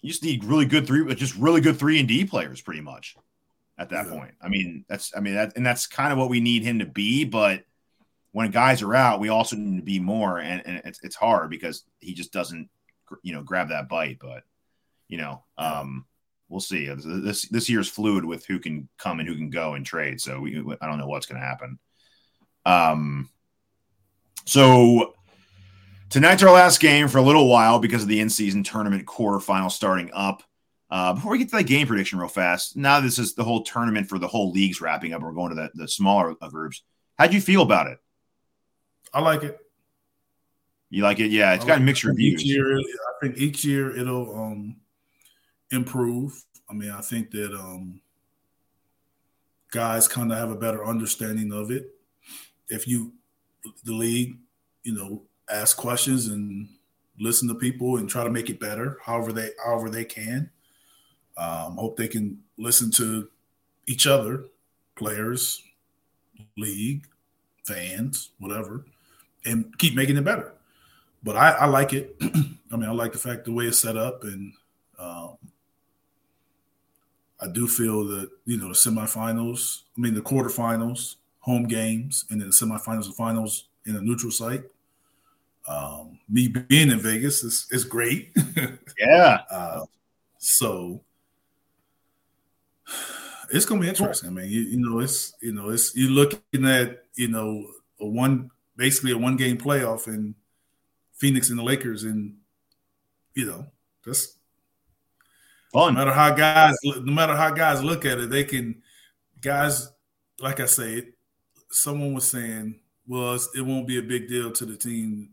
You 0.00 0.10
just 0.10 0.22
need 0.22 0.44
really 0.44 0.64
good 0.66 0.86
three, 0.86 1.10
uh, 1.10 1.14
just 1.14 1.34
really 1.36 1.60
good 1.60 1.78
three 1.78 1.98
and 1.98 2.06
D 2.08 2.24
players, 2.24 2.60
pretty 2.60 2.80
much. 2.82 3.16
At 3.78 3.88
that 3.88 4.06
Yeah. 4.06 4.12
point, 4.12 4.34
I 4.40 4.48
mean, 4.48 4.84
that's 4.88 5.12
I 5.16 5.20
mean 5.20 5.34
that, 5.34 5.54
and 5.56 5.64
that's 5.66 5.86
kind 5.86 6.12
of 6.12 6.18
what 6.18 6.28
we 6.28 6.40
need 6.40 6.62
him 6.62 6.78
to 6.80 6.86
be. 6.86 7.24
But 7.24 7.64
when 8.32 8.50
guys 8.50 8.82
are 8.82 8.94
out, 8.94 9.20
we 9.20 9.28
also 9.28 9.56
need 9.56 9.76
to 9.76 9.84
be 9.84 10.00
more, 10.00 10.38
and, 10.38 10.62
and 10.66 10.82
it's 10.84 10.98
it's 11.02 11.16
hard 11.16 11.50
because 11.50 11.84
he 12.00 12.14
just 12.14 12.32
doesn't, 12.32 12.68
you 13.22 13.32
know, 13.32 13.42
grab 13.42 13.68
that 13.68 13.88
bite. 13.88 14.18
But 14.20 14.42
you 15.08 15.18
know, 15.18 15.44
um, 15.58 16.06
we'll 16.48 16.60
see. 16.60 16.88
This 16.88 17.48
this 17.48 17.68
year's 17.68 17.88
fluid 17.88 18.24
with 18.24 18.46
who 18.46 18.58
can 18.58 18.88
come 18.98 19.20
and 19.20 19.28
who 19.28 19.36
can 19.36 19.50
go 19.50 19.74
and 19.74 19.84
trade. 19.84 20.20
So 20.20 20.40
we 20.40 20.58
I 20.80 20.86
don't 20.86 20.98
know 20.98 21.06
what's 21.06 21.26
going 21.26 21.40
to 21.40 21.46
happen. 21.46 21.78
Um, 22.64 23.28
so 24.46 25.14
tonight's 26.08 26.42
our 26.42 26.52
last 26.52 26.80
game 26.80 27.08
for 27.08 27.18
a 27.18 27.22
little 27.22 27.48
while 27.48 27.78
because 27.78 28.02
of 28.02 28.08
the 28.08 28.20
in-season 28.20 28.62
tournament 28.64 29.06
quarterfinal 29.06 29.70
starting 29.70 30.10
up. 30.12 30.42
Uh, 30.90 31.14
before 31.14 31.32
we 31.32 31.38
get 31.38 31.48
to 31.48 31.56
that 31.56 31.64
game 31.64 31.86
prediction 31.86 32.18
real 32.18 32.28
fast, 32.28 32.76
now 32.76 33.00
this 33.00 33.18
is 33.18 33.34
the 33.34 33.44
whole 33.44 33.62
tournament 33.62 34.08
for 34.08 34.18
the 34.18 34.28
whole 34.28 34.52
league's 34.52 34.80
wrapping 34.80 35.14
up. 35.14 35.22
We're 35.22 35.32
going 35.32 35.48
to 35.48 35.54
the, 35.54 35.70
the 35.74 35.88
smaller 35.88 36.34
groups. 36.34 36.82
How'd 37.18 37.32
you 37.32 37.40
feel 37.40 37.62
about 37.62 37.86
it? 37.86 37.98
I 39.12 39.20
like 39.20 39.42
it. 39.42 39.58
You 40.90 41.02
like 41.02 41.20
it? 41.20 41.30
Yeah, 41.30 41.54
it's 41.54 41.64
I 41.64 41.68
got 41.68 41.74
like 41.74 41.82
mixed 41.84 42.04
it. 42.04 42.08
reviews. 42.08 42.42
Each 42.42 42.48
year, 42.48 42.78
I 42.78 42.82
think 43.20 43.38
each 43.38 43.64
year 43.64 43.96
it'll 43.96 44.34
um, 44.34 44.76
improve. 45.70 46.44
I 46.68 46.74
mean, 46.74 46.90
I 46.90 47.00
think 47.00 47.30
that 47.30 47.52
um, 47.54 48.00
guys 49.70 50.08
kind 50.08 50.32
of 50.32 50.38
have 50.38 50.50
a 50.50 50.56
better 50.56 50.84
understanding 50.84 51.52
of 51.52 51.70
it. 51.70 51.94
If 52.68 52.86
you, 52.86 53.12
the 53.84 53.92
league, 53.92 54.38
you 54.82 54.94
know, 54.94 55.22
ask 55.50 55.76
questions 55.76 56.28
and 56.28 56.68
listen 57.18 57.48
to 57.48 57.54
people 57.54 57.98
and 57.98 58.08
try 58.08 58.24
to 58.24 58.30
make 58.30 58.50
it 58.50 58.60
better, 58.60 58.98
however 59.02 59.32
they 59.32 59.50
however 59.64 59.90
they 59.90 60.04
can. 60.04 60.50
Um, 61.36 61.76
hope 61.76 61.96
they 61.96 62.08
can 62.08 62.38
listen 62.58 62.90
to 62.92 63.28
each 63.86 64.06
other, 64.06 64.44
players, 64.96 65.62
league, 66.58 67.06
fans, 67.64 68.30
whatever, 68.38 68.84
and 69.44 69.76
keep 69.78 69.94
making 69.94 70.16
it 70.16 70.24
better 70.24 70.54
but 71.22 71.36
I, 71.36 71.50
I 71.50 71.66
like 71.66 71.92
it. 71.92 72.16
I 72.72 72.76
mean, 72.76 72.88
I 72.88 72.92
like 72.92 73.12
the 73.12 73.18
fact 73.18 73.44
the 73.44 73.52
way 73.52 73.66
it's 73.66 73.78
set 73.78 73.96
up, 73.96 74.24
and 74.24 74.52
um, 74.98 75.36
I 77.40 77.48
do 77.48 77.68
feel 77.68 78.04
that 78.06 78.30
you 78.44 78.58
know 78.58 78.68
the 78.68 78.74
semifinals, 78.74 79.82
I 79.96 80.00
mean 80.00 80.14
the 80.14 80.20
quarterfinals, 80.20 81.16
home 81.40 81.64
games, 81.64 82.24
and 82.30 82.40
then 82.40 82.48
the 82.48 82.54
semifinals 82.54 83.06
and 83.06 83.14
finals 83.14 83.68
in 83.86 83.96
a 83.96 84.00
neutral 84.00 84.32
site. 84.32 84.64
Um, 85.68 86.18
me 86.28 86.48
being 86.48 86.90
in 86.90 86.98
Vegas 86.98 87.44
is 87.44 87.66
is 87.70 87.84
great. 87.84 88.34
Yeah, 88.98 89.40
uh, 89.50 89.86
so 90.38 91.00
it's 93.50 93.64
gonna 93.64 93.80
be 93.80 93.88
interesting. 93.88 94.28
I 94.28 94.32
mean, 94.32 94.48
you, 94.48 94.60
you 94.60 94.78
know, 94.78 95.00
it's 95.00 95.34
you 95.40 95.52
know, 95.52 95.70
it's 95.70 95.96
you're 95.96 96.10
looking 96.10 96.66
at 96.66 97.02
you 97.16 97.28
know 97.28 97.66
a 98.00 98.06
one 98.06 98.50
basically 98.76 99.12
a 99.12 99.18
one 99.18 99.36
game 99.36 99.58
playoff 99.58 100.06
in 100.06 100.34
Phoenix 101.12 101.50
and 101.50 101.58
the 101.58 101.62
Lakers, 101.62 102.04
and 102.04 102.36
you 103.34 103.46
know 103.46 103.66
that's 104.04 104.36
no 105.74 105.90
matter 105.90 106.12
how 106.12 106.34
guys 106.34 106.76
no 106.84 107.12
matter 107.12 107.36
how 107.36 107.50
guys 107.50 107.82
look 107.82 108.04
at 108.04 108.18
it, 108.18 108.30
they 108.30 108.44
can 108.44 108.82
guys 109.40 109.92
like 110.42 110.60
I 110.60 110.66
say, 110.66 111.08
someone 111.70 112.12
was 112.12 112.28
saying, 112.28 112.80
well, 113.06 113.34
it's, 113.34 113.48
it 113.56 113.62
won't 113.62 113.86
be 113.86 113.98
a 113.98 114.02
big 114.02 114.28
deal 114.28 114.50
to 114.50 114.66
the 114.66 114.76
team 114.76 115.30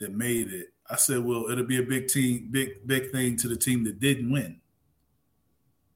that 0.00 0.12
made 0.12 0.52
it. 0.52 0.68
I 0.88 0.96
said, 0.96 1.18
well, 1.18 1.46
it'll 1.50 1.66
be 1.66 1.78
a 1.78 1.82
big 1.82 2.08
team, 2.08 2.48
big 2.50 2.86
big 2.86 3.10
thing 3.10 3.36
to 3.38 3.48
the 3.48 3.56
team 3.56 3.84
that 3.84 4.00
didn't 4.00 4.30
win. 4.30 4.60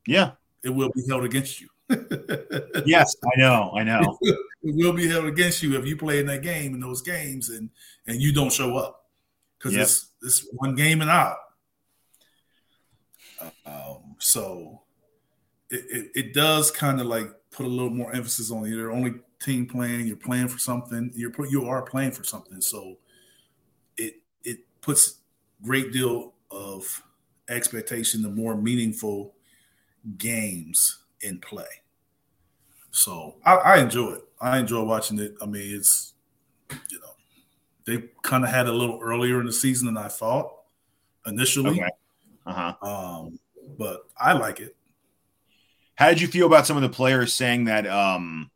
Yeah. 0.06 0.32
It 0.62 0.70
will 0.70 0.90
be 0.94 1.06
held 1.08 1.24
against 1.24 1.60
you. 1.60 1.68
Yes, 2.84 3.16
I 3.24 3.40
know. 3.40 3.72
I 3.76 3.82
know. 3.82 4.18
It 4.66 4.74
will 4.74 4.92
be 4.92 5.08
held 5.08 5.26
against 5.26 5.62
you 5.62 5.78
if 5.78 5.86
you 5.86 5.96
play 5.96 6.18
in 6.18 6.26
that 6.26 6.42
game 6.42 6.74
in 6.74 6.80
those 6.80 7.02
games 7.02 7.48
and 7.50 7.70
and 8.06 8.20
you 8.20 8.32
don't 8.32 8.52
show 8.52 8.76
up 8.76 9.06
because 9.58 9.72
Yep. 9.74 9.82
it's 9.82 10.10
it's 10.22 10.46
one 10.52 10.74
game 10.74 11.00
and 11.00 11.10
out. 11.10 11.38
Um, 13.64 14.16
so 14.18 14.82
it, 15.70 15.84
it, 15.90 16.10
it 16.14 16.34
does 16.34 16.70
kind 16.70 17.00
of 17.00 17.06
like 17.06 17.28
put 17.50 17.66
a 17.66 17.68
little 17.68 17.90
more 17.90 18.12
emphasis 18.14 18.50
on 18.50 18.66
you're 18.66 18.92
only 18.92 19.14
team 19.40 19.66
playing. 19.66 20.06
You're 20.06 20.16
playing 20.16 20.48
for 20.48 20.58
something. 20.58 21.10
You're 21.14 21.30
put 21.30 21.50
you 21.50 21.66
are 21.68 21.82
playing 21.82 22.12
for 22.12 22.24
something. 22.24 22.60
So 22.60 22.98
it 23.96 24.20
it 24.44 24.58
puts 24.80 25.18
great 25.62 25.92
deal 25.92 26.32
of 26.50 27.02
expectation, 27.48 28.22
the 28.22 28.30
more 28.30 28.56
meaningful 28.56 29.34
games 30.18 30.98
in 31.20 31.38
play. 31.40 31.82
So 32.96 33.36
I, 33.44 33.54
I 33.56 33.78
enjoy 33.78 34.12
it. 34.12 34.22
I 34.40 34.58
enjoy 34.58 34.82
watching 34.82 35.18
it. 35.18 35.34
I 35.42 35.46
mean, 35.46 35.76
it's 35.76 36.14
you 36.90 36.98
know 36.98 37.14
they 37.84 38.08
kind 38.22 38.42
of 38.42 38.50
had 38.50 38.66
a 38.66 38.72
little 38.72 38.98
earlier 39.02 39.38
in 39.38 39.46
the 39.46 39.52
season 39.52 39.86
than 39.86 39.98
I 39.98 40.08
thought 40.08 40.50
initially, 41.26 41.70
Okay. 41.80 41.90
Uh 42.46 42.52
huh. 42.80 42.88
um, 42.88 43.38
but 43.78 44.06
I 44.16 44.32
like 44.32 44.60
it. 44.60 44.76
How 45.96 46.08
did 46.08 46.20
you 46.20 46.28
feel 46.28 46.46
about 46.46 46.66
some 46.66 46.76
of 46.76 46.82
the 46.82 46.88
players 46.88 47.34
saying 47.34 47.64
that 47.64 47.86
um, 47.86 48.50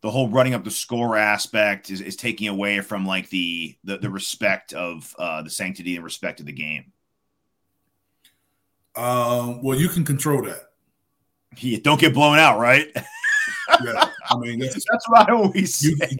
the 0.00 0.10
whole 0.10 0.28
running 0.28 0.54
up 0.54 0.62
the 0.62 0.70
score 0.70 1.16
aspect 1.16 1.90
is, 1.90 2.00
is 2.00 2.14
taking 2.14 2.46
away 2.46 2.80
from 2.82 3.04
like 3.04 3.30
the 3.30 3.76
the, 3.82 3.98
the 3.98 4.10
respect 4.10 4.72
of 4.74 5.12
uh, 5.18 5.42
the 5.42 5.50
sanctity 5.50 5.96
and 5.96 6.04
respect 6.04 6.38
of 6.38 6.46
the 6.46 6.52
game? 6.52 6.92
Um, 8.94 9.60
well, 9.60 9.76
you 9.76 9.88
can 9.88 10.04
control 10.04 10.42
that. 10.42 10.70
Yeah, 11.58 11.78
don't 11.82 12.00
get 12.00 12.14
blown 12.14 12.38
out, 12.38 12.58
right? 12.60 12.88
Yeah, 13.84 14.08
I 14.30 14.36
mean 14.38 14.58
that's, 14.60 14.84
That's 14.90 15.08
what 15.08 15.28
I 15.28 15.32
always 15.32 15.82
you, 15.82 15.96
say. 15.96 16.16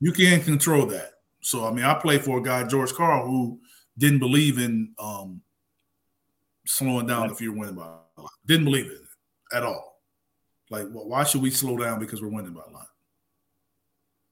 you 0.00 0.12
can 0.12 0.42
control 0.42 0.86
that. 0.86 1.12
So 1.40 1.66
I 1.66 1.72
mean, 1.72 1.84
I 1.84 1.94
played 1.94 2.22
for 2.24 2.38
a 2.38 2.42
guy, 2.42 2.64
George 2.64 2.92
Karl 2.92 3.26
who 3.26 3.60
didn't 3.98 4.18
believe 4.18 4.58
in 4.58 4.92
um, 4.98 5.42
slowing 6.66 7.06
down 7.06 7.30
if 7.30 7.40
you're 7.40 7.54
winning 7.54 7.74
by 7.74 7.82
a 8.16 8.20
lot. 8.20 8.30
Didn't 8.46 8.64
believe 8.64 8.86
in 8.86 8.92
it 8.92 9.56
at 9.56 9.62
all. 9.62 10.00
Like, 10.70 10.86
well, 10.90 11.08
why 11.08 11.24
should 11.24 11.42
we 11.42 11.50
slow 11.50 11.76
down 11.76 11.98
because 11.98 12.22
we're 12.22 12.28
winning 12.28 12.52
by 12.52 12.62
a 12.66 12.72
lot? 12.72 12.86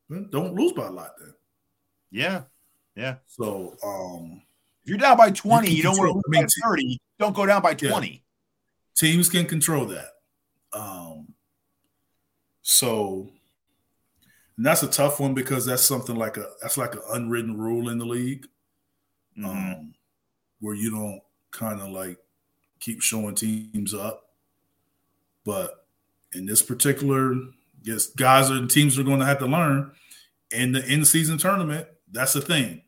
Well, 0.09 0.27
don't 0.31 0.55
lose 0.55 0.73
by 0.73 0.87
a 0.87 0.91
lot 0.91 1.13
then. 1.19 1.35
Yeah, 2.11 2.43
yeah. 2.95 3.17
So 3.27 3.77
um, 3.85 4.43
if 4.83 4.89
you're 4.89 4.99
down 4.99 5.17
by 5.17 5.31
20, 5.31 5.69
you, 5.69 5.77
you 5.77 5.83
don't 5.83 5.99
want 5.99 6.09
to 6.09 6.15
lose 6.15 6.55
I 6.63 6.65
by 6.65 6.71
30. 6.71 6.99
Don't 7.19 7.35
go 7.35 7.45
down 7.45 7.63
by 7.63 7.75
20. 7.75 8.09
Yeah. 8.09 8.17
Teams 8.95 9.29
can 9.29 9.47
control 9.47 9.85
that. 9.87 10.13
So 12.71 13.31
that's 14.59 14.83
a 14.83 14.89
tough 14.89 15.21
one 15.21 15.33
because 15.33 15.65
that's 15.65 15.83
something 15.83 16.17
like 16.17 16.37
a 16.37 16.45
that's 16.61 16.77
like 16.77 16.95
an 16.95 17.01
unwritten 17.15 17.57
rule 17.57 17.89
in 17.89 17.97
the 17.97 18.05
league, 18.05 18.47
Mhm. 19.39 19.45
um, 19.47 19.95
where 20.61 20.75
you 20.75 20.91
don't 20.91 21.23
kind 21.51 21.81
of 21.81 21.89
like 21.89 22.19
keep 22.79 23.01
showing 23.01 23.35
teams 23.35 23.95
up. 23.95 24.35
But 25.47 25.87
in 26.35 26.45
this 26.45 26.61
particular, 26.61 27.37
yes, 27.85 28.09
guys 28.09 28.51
and 28.51 28.71
teams 28.71 28.99
are 28.99 29.03
going 29.03 29.21
to 29.21 29.25
have 29.25 29.39
to 29.39 29.47
learn 29.47 29.93
in 30.51 30.73
the 30.73 30.85
in 30.93 31.07
season 31.07 31.39
tournament. 31.39 31.89
That's 32.13 32.35
the 32.35 32.43
thing. 32.43 32.83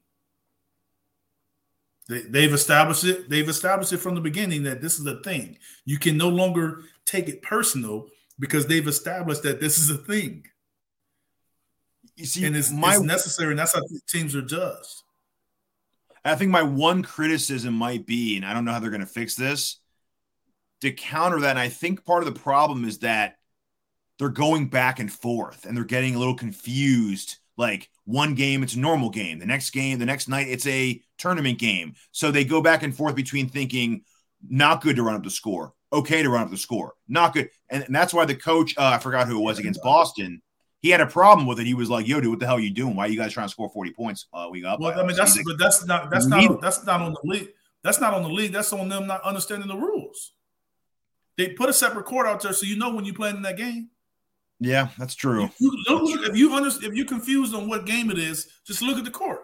They, 2.07 2.21
they've 2.21 2.53
established 2.53 3.05
it. 3.05 3.31
They've 3.31 3.49
established 3.49 3.95
it 3.95 3.99
from 3.99 4.15
the 4.15 4.21
beginning 4.21 4.65
that 4.65 4.83
this 4.83 4.99
is 5.01 5.07
a 5.07 5.23
thing. 5.23 5.57
You 5.87 5.99
can 5.99 6.19
no 6.19 6.29
longer 6.29 6.83
take 7.07 7.31
it 7.31 7.41
personal 7.41 8.11
because 8.41 8.67
they've 8.67 8.89
established 8.89 9.45
that 9.45 9.61
this 9.61 9.79
is 9.79 9.91
a 9.91 9.99
thing, 9.99 10.47
You 12.17 12.25
see, 12.25 12.47
and 12.47 12.57
it's, 12.57 12.73
my 12.73 12.95
it's 12.95 13.03
necessary. 13.03 13.51
And 13.51 13.59
that's 13.59 13.75
how 13.75 13.83
teams 14.09 14.35
are 14.35 14.43
judged. 14.43 15.03
I 16.25 16.35
think 16.35 16.51
my 16.51 16.63
one 16.63 17.03
criticism 17.03 17.75
might 17.75 18.07
be, 18.07 18.37
and 18.37 18.45
I 18.45 18.53
don't 18.53 18.65
know 18.65 18.73
how 18.73 18.81
they're 18.81 18.91
going 18.91 19.01
to 19.01 19.07
fix 19.07 19.37
this, 19.37 19.79
to 20.81 20.91
counter 20.91 21.41
that. 21.41 21.51
And 21.51 21.59
I 21.59 21.69
think 21.69 22.05
part 22.05 22.27
of 22.27 22.33
the 22.33 22.41
problem 22.41 22.85
is 22.85 22.99
that 23.01 23.37
they're 24.19 24.31
going 24.31 24.69
back 24.69 24.99
and 24.99 25.13
forth 25.13 25.65
and 25.65 25.77
they're 25.77 25.85
getting 25.85 26.15
a 26.15 26.19
little 26.19 26.35
confused. 26.35 27.37
Like 27.57 27.91
one 28.05 28.35
game, 28.35 28.63
it's 28.63 28.75
a 28.75 28.79
normal 28.79 29.11
game. 29.11 29.39
The 29.39 29.47
next 29.47 29.71
game, 29.71 29.99
the 29.99 30.07
next 30.07 30.29
night, 30.29 30.49
it's 30.49 30.67
a 30.67 31.01
tournament 31.19 31.59
game. 31.59 31.95
So 32.13 32.31
they 32.31 32.45
go 32.45 32.63
back 32.63 32.83
and 32.83 32.95
forth 32.95 33.15
between 33.15 33.49
thinking 33.51 34.03
not 34.49 34.83
good 34.83 34.97
to 34.97 35.03
run 35.03 35.15
up 35.15 35.23
the 35.23 35.31
score, 35.31 35.75
okay 35.93 36.23
to 36.23 36.31
run 36.31 36.43
up 36.43 36.51
the 36.51 36.57
score, 36.57 36.95
not 37.09 37.35
good. 37.35 37.51
And, 37.69 37.85
and 37.85 37.95
that's 37.95 38.15
why 38.15 38.25
the 38.25 38.35
coach, 38.35 38.75
uh, 38.77 38.93
I 38.95 38.99
forgot 38.99 39.29
who 39.29 39.39
it 39.39 39.43
was 39.43 39.59
against 39.59 39.83
Boston, 39.83 40.43
he 40.81 40.89
had 40.91 41.01
a 41.01 41.07
problem 41.07 41.47
with 41.47 41.61
it. 41.61 41.67
He 41.67 41.75
was 41.75 41.91
like, 41.91 42.09
"Yo, 42.09 42.21
dude, 42.21 42.31
what 42.31 42.39
the 42.41 42.47
hell 42.47 42.57
are 42.57 42.61
you 42.61 42.71
doing? 42.71 42.97
Why 42.97 43.07
are 43.07 43.09
you 43.09 43.19
guys 43.19 43.35
trying 43.35 43.47
to 43.47 43.51
score 43.51 43.69
forty 43.69 43.93
points? 43.93 44.27
Uh, 44.33 44.49
we 44.51 44.63
got." 44.63 44.81
Well, 44.81 44.99
I 44.99 45.07
mean, 45.07 45.15
that's 45.15 45.37
like, 45.37 45.45
but 45.47 45.59
that's 45.59 45.85
not 45.85 46.11
that's 46.11 46.27
not 46.27 46.61
that's 46.61 46.85
not 46.87 47.03
on 47.03 47.13
the 47.13 47.21
league. 47.25 47.51
That's 47.83 48.01
not 48.01 48.15
on 48.15 48.23
the 48.23 48.31
league. 48.31 48.53
That's 48.53 48.73
on 48.73 48.89
them 48.89 49.07
not 49.07 49.23
understanding 49.23 49.69
the 49.69 49.77
rules. 49.77 50.33
They 51.37 51.51
put 51.51 51.69
a 51.69 51.73
separate 51.73 52.05
court 52.07 52.27
out 52.27 52.43
there 52.43 52.53
so 52.53 52.67
you 52.67 52.77
know 52.77 52.95
when 52.95 53.05
you're 53.05 53.15
playing 53.15 53.37
in 53.37 53.43
that 53.43 53.57
game. 53.57 53.91
yeah, 54.59 54.89
that's 54.99 55.15
true. 55.15 55.51
You, 55.59 55.73
look, 55.89 56.03
look, 56.03 56.29
if 56.29 56.37
you 56.37 56.55
under, 56.55 56.69
if 56.69 56.95
you're 56.95 57.07
confused 57.07 57.55
on 57.55 57.69
what 57.69 57.87
game 57.87 58.11
it 58.11 58.19
is, 58.19 58.49
just 58.67 58.83
look 58.83 58.99
at 58.99 59.05
the 59.05 59.11
court. 59.11 59.41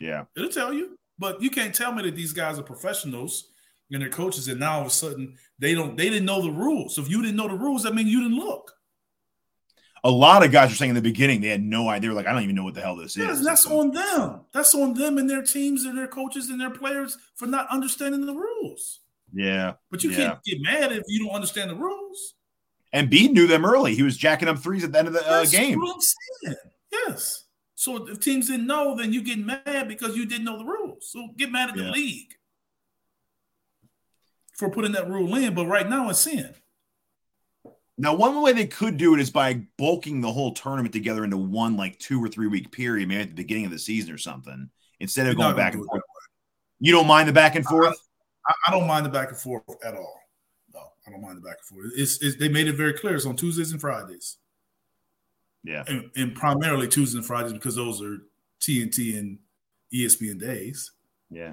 Yeah. 0.00 0.24
It'll 0.36 0.48
tell 0.48 0.72
you. 0.72 0.96
But 1.18 1.42
you 1.42 1.50
can't 1.50 1.74
tell 1.74 1.92
me 1.92 2.02
that 2.04 2.14
these 2.16 2.32
guys 2.32 2.58
are 2.58 2.62
professionals 2.62 3.50
and 3.90 4.02
they're 4.02 4.08
coaches, 4.10 4.48
and 4.48 4.60
now 4.60 4.74
all 4.74 4.80
of 4.82 4.86
a 4.86 4.90
sudden 4.90 5.36
they 5.58 5.74
don't 5.74 5.96
they 5.96 6.08
didn't 6.10 6.26
know 6.26 6.42
the 6.42 6.50
rules. 6.50 6.94
So 6.94 7.02
if 7.02 7.08
you 7.10 7.20
didn't 7.22 7.36
know 7.36 7.48
the 7.48 7.54
rules, 7.54 7.82
that 7.84 7.94
means 7.94 8.10
you 8.10 8.22
didn't 8.22 8.38
look. 8.38 8.72
A 10.04 10.10
lot 10.10 10.44
of 10.44 10.52
guys 10.52 10.70
were 10.70 10.76
saying 10.76 10.90
in 10.90 10.94
the 10.94 11.02
beginning 11.02 11.40
they 11.40 11.48
had 11.48 11.62
no 11.62 11.88
idea. 11.88 12.02
They 12.02 12.08
were 12.10 12.14
like, 12.14 12.26
I 12.28 12.32
don't 12.32 12.44
even 12.44 12.54
know 12.54 12.62
what 12.62 12.74
the 12.74 12.80
hell 12.82 12.94
this 12.94 13.16
Yes, 13.16 13.38
is. 13.40 13.44
that's 13.44 13.66
on 13.66 13.90
them. 13.90 14.42
That's 14.52 14.72
on 14.74 14.94
them 14.94 15.18
and 15.18 15.28
their 15.28 15.42
teams 15.42 15.84
and 15.84 15.98
their 15.98 16.06
coaches 16.06 16.50
and 16.50 16.60
their 16.60 16.70
players 16.70 17.18
for 17.34 17.46
not 17.46 17.66
understanding 17.68 18.24
the 18.24 18.32
rules. 18.34 19.00
Yeah. 19.34 19.72
But 19.90 20.04
you 20.04 20.10
Yeah. 20.10 20.16
can't 20.16 20.44
get 20.44 20.58
mad 20.62 20.92
if 20.92 21.02
you 21.08 21.24
don't 21.24 21.34
understand 21.34 21.70
the 21.70 21.74
rules. 21.74 22.34
Embiid 22.94 23.32
knew 23.32 23.48
them 23.48 23.64
early. 23.66 23.94
He 23.96 24.04
was 24.04 24.16
jacking 24.16 24.48
up 24.48 24.58
threes 24.58 24.84
at 24.84 24.92
the 24.92 24.98
end 25.00 25.08
of 25.08 25.14
the 25.14 25.28
uh, 25.28 25.44
game. 25.46 25.80
what 25.80 25.94
I'm 25.96 26.00
saying. 26.00 26.56
Yes. 26.92 27.44
So 27.78 28.08
if 28.08 28.18
teams 28.18 28.48
didn't 28.48 28.66
know, 28.66 28.96
then 28.96 29.12
you 29.12 29.22
get 29.22 29.38
mad 29.38 29.86
because 29.86 30.16
you 30.16 30.26
didn't 30.26 30.44
know 30.44 30.58
the 30.58 30.64
rules. 30.64 31.08
So 31.12 31.28
get 31.36 31.52
mad 31.52 31.68
at 31.68 31.76
the 31.76 31.84
Yeah. 31.84 31.90
league 31.92 32.34
for 34.52 34.68
putting 34.68 34.90
that 34.92 35.08
rule 35.08 35.32
in. 35.36 35.54
But 35.54 35.66
right 35.66 35.88
now 35.88 36.10
it's 36.10 36.26
in. 36.26 36.52
Now, 37.96 38.16
one 38.16 38.42
way 38.42 38.52
they 38.52 38.66
could 38.66 38.96
do 38.96 39.14
it 39.14 39.20
is 39.20 39.30
by 39.30 39.64
bulking 39.76 40.20
the 40.20 40.32
whole 40.32 40.54
tournament 40.54 40.92
together 40.92 41.22
into 41.22 41.36
one 41.36 41.76
like 41.76 41.96
two 42.00 42.20
or 42.20 42.28
three 42.28 42.48
week 42.48 42.72
period, 42.72 43.08
maybe 43.08 43.22
at 43.22 43.28
the 43.28 43.34
beginning 43.34 43.66
of 43.66 43.70
the 43.70 43.78
season 43.78 44.12
or 44.12 44.18
something, 44.18 44.68
instead 44.98 45.28
of 45.28 45.34
You're 45.34 45.44
going 45.44 45.56
back 45.56 45.74
and 45.74 45.84
forth. 45.84 46.02
You 46.80 46.90
don't 46.90 47.06
mind 47.06 47.28
the 47.28 47.32
back 47.32 47.54
and 47.54 47.64
forth? 47.64 47.96
I, 48.44 48.54
I 48.66 48.70
don't 48.72 48.88
mind 48.88 49.06
the 49.06 49.10
back 49.10 49.28
and 49.28 49.38
forth 49.38 49.62
at 49.84 49.94
all. 49.94 50.20
No, 50.74 50.80
I 51.06 51.12
don't 51.12 51.22
mind 51.22 51.36
the 51.36 51.42
back 51.42 51.58
and 51.60 51.78
forth. 51.78 51.92
It's, 51.94 52.20
it's 52.22 52.36
they 52.38 52.48
made 52.48 52.66
it 52.66 52.74
very 52.74 52.94
clear. 52.94 53.14
It's 53.14 53.24
on 53.24 53.36
Tuesdays 53.36 53.70
and 53.70 53.80
Fridays, 53.80 54.38
Yeah. 55.64 55.84
and, 55.88 56.10
and 56.16 56.34
primarily 56.34 56.88
Tuesdays 56.88 57.14
and 57.16 57.26
Fridays 57.26 57.52
because 57.52 57.74
those 57.76 58.00
are 58.02 58.18
TNT 58.60 59.18
and 59.18 59.38
ESPN 59.94 60.38
days. 60.40 60.92
Yeah. 61.30 61.52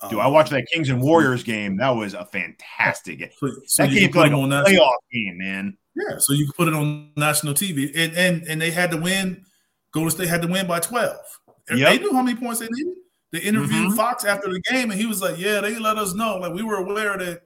Um, 0.00 0.10
Dude, 0.10 0.20
I 0.20 0.28
watched 0.28 0.50
that 0.52 0.66
Kings 0.72 0.88
and 0.90 1.02
Warriors 1.02 1.42
game. 1.42 1.76
That 1.78 1.90
was 1.90 2.14
a 2.14 2.24
fantastic 2.24 3.18
game. 3.18 3.30
So, 3.38 3.48
so 3.66 3.82
That 3.82 3.90
game 3.92 3.98
can 4.04 4.08
put 4.08 4.14
felt 4.14 4.24
like 4.26 4.32
a 4.32 4.42
on 4.42 4.48
national, 4.48 4.80
playoff 4.84 4.96
game, 5.12 5.38
man. 5.38 5.76
yeah. 5.96 6.16
So 6.18 6.32
you 6.34 6.44
can 6.44 6.52
put 6.52 6.68
it 6.68 6.74
on 6.74 7.10
national 7.16 7.54
TV, 7.54 7.90
and 7.96 8.16
and 8.16 8.42
and 8.46 8.60
they 8.62 8.70
had 8.70 8.90
to 8.92 8.96
win. 8.96 9.44
Golden 9.92 10.10
State 10.10 10.28
had 10.28 10.42
to 10.42 10.48
win 10.48 10.66
by 10.68 10.78
twelve. 10.78 11.18
Yep. 11.70 11.78
They 11.78 11.98
knew 11.98 12.12
how 12.12 12.22
many 12.22 12.38
points 12.38 12.60
they 12.60 12.68
needed. 12.70 12.94
They 13.32 13.40
interviewed 13.40 13.92
Mhm. 13.92 13.96
Fox 13.96 14.24
after 14.24 14.48
the 14.50 14.60
game, 14.70 14.90
and 14.92 14.98
he 15.00 15.04
was 15.06 15.20
like, 15.20 15.36
"Yeah, 15.38 15.60
they 15.60 15.78
let 15.78 15.98
us 15.98 16.14
know. 16.14 16.36
Like 16.36 16.54
we 16.54 16.62
were 16.62 16.76
aware 16.76 17.18
that, 17.18 17.42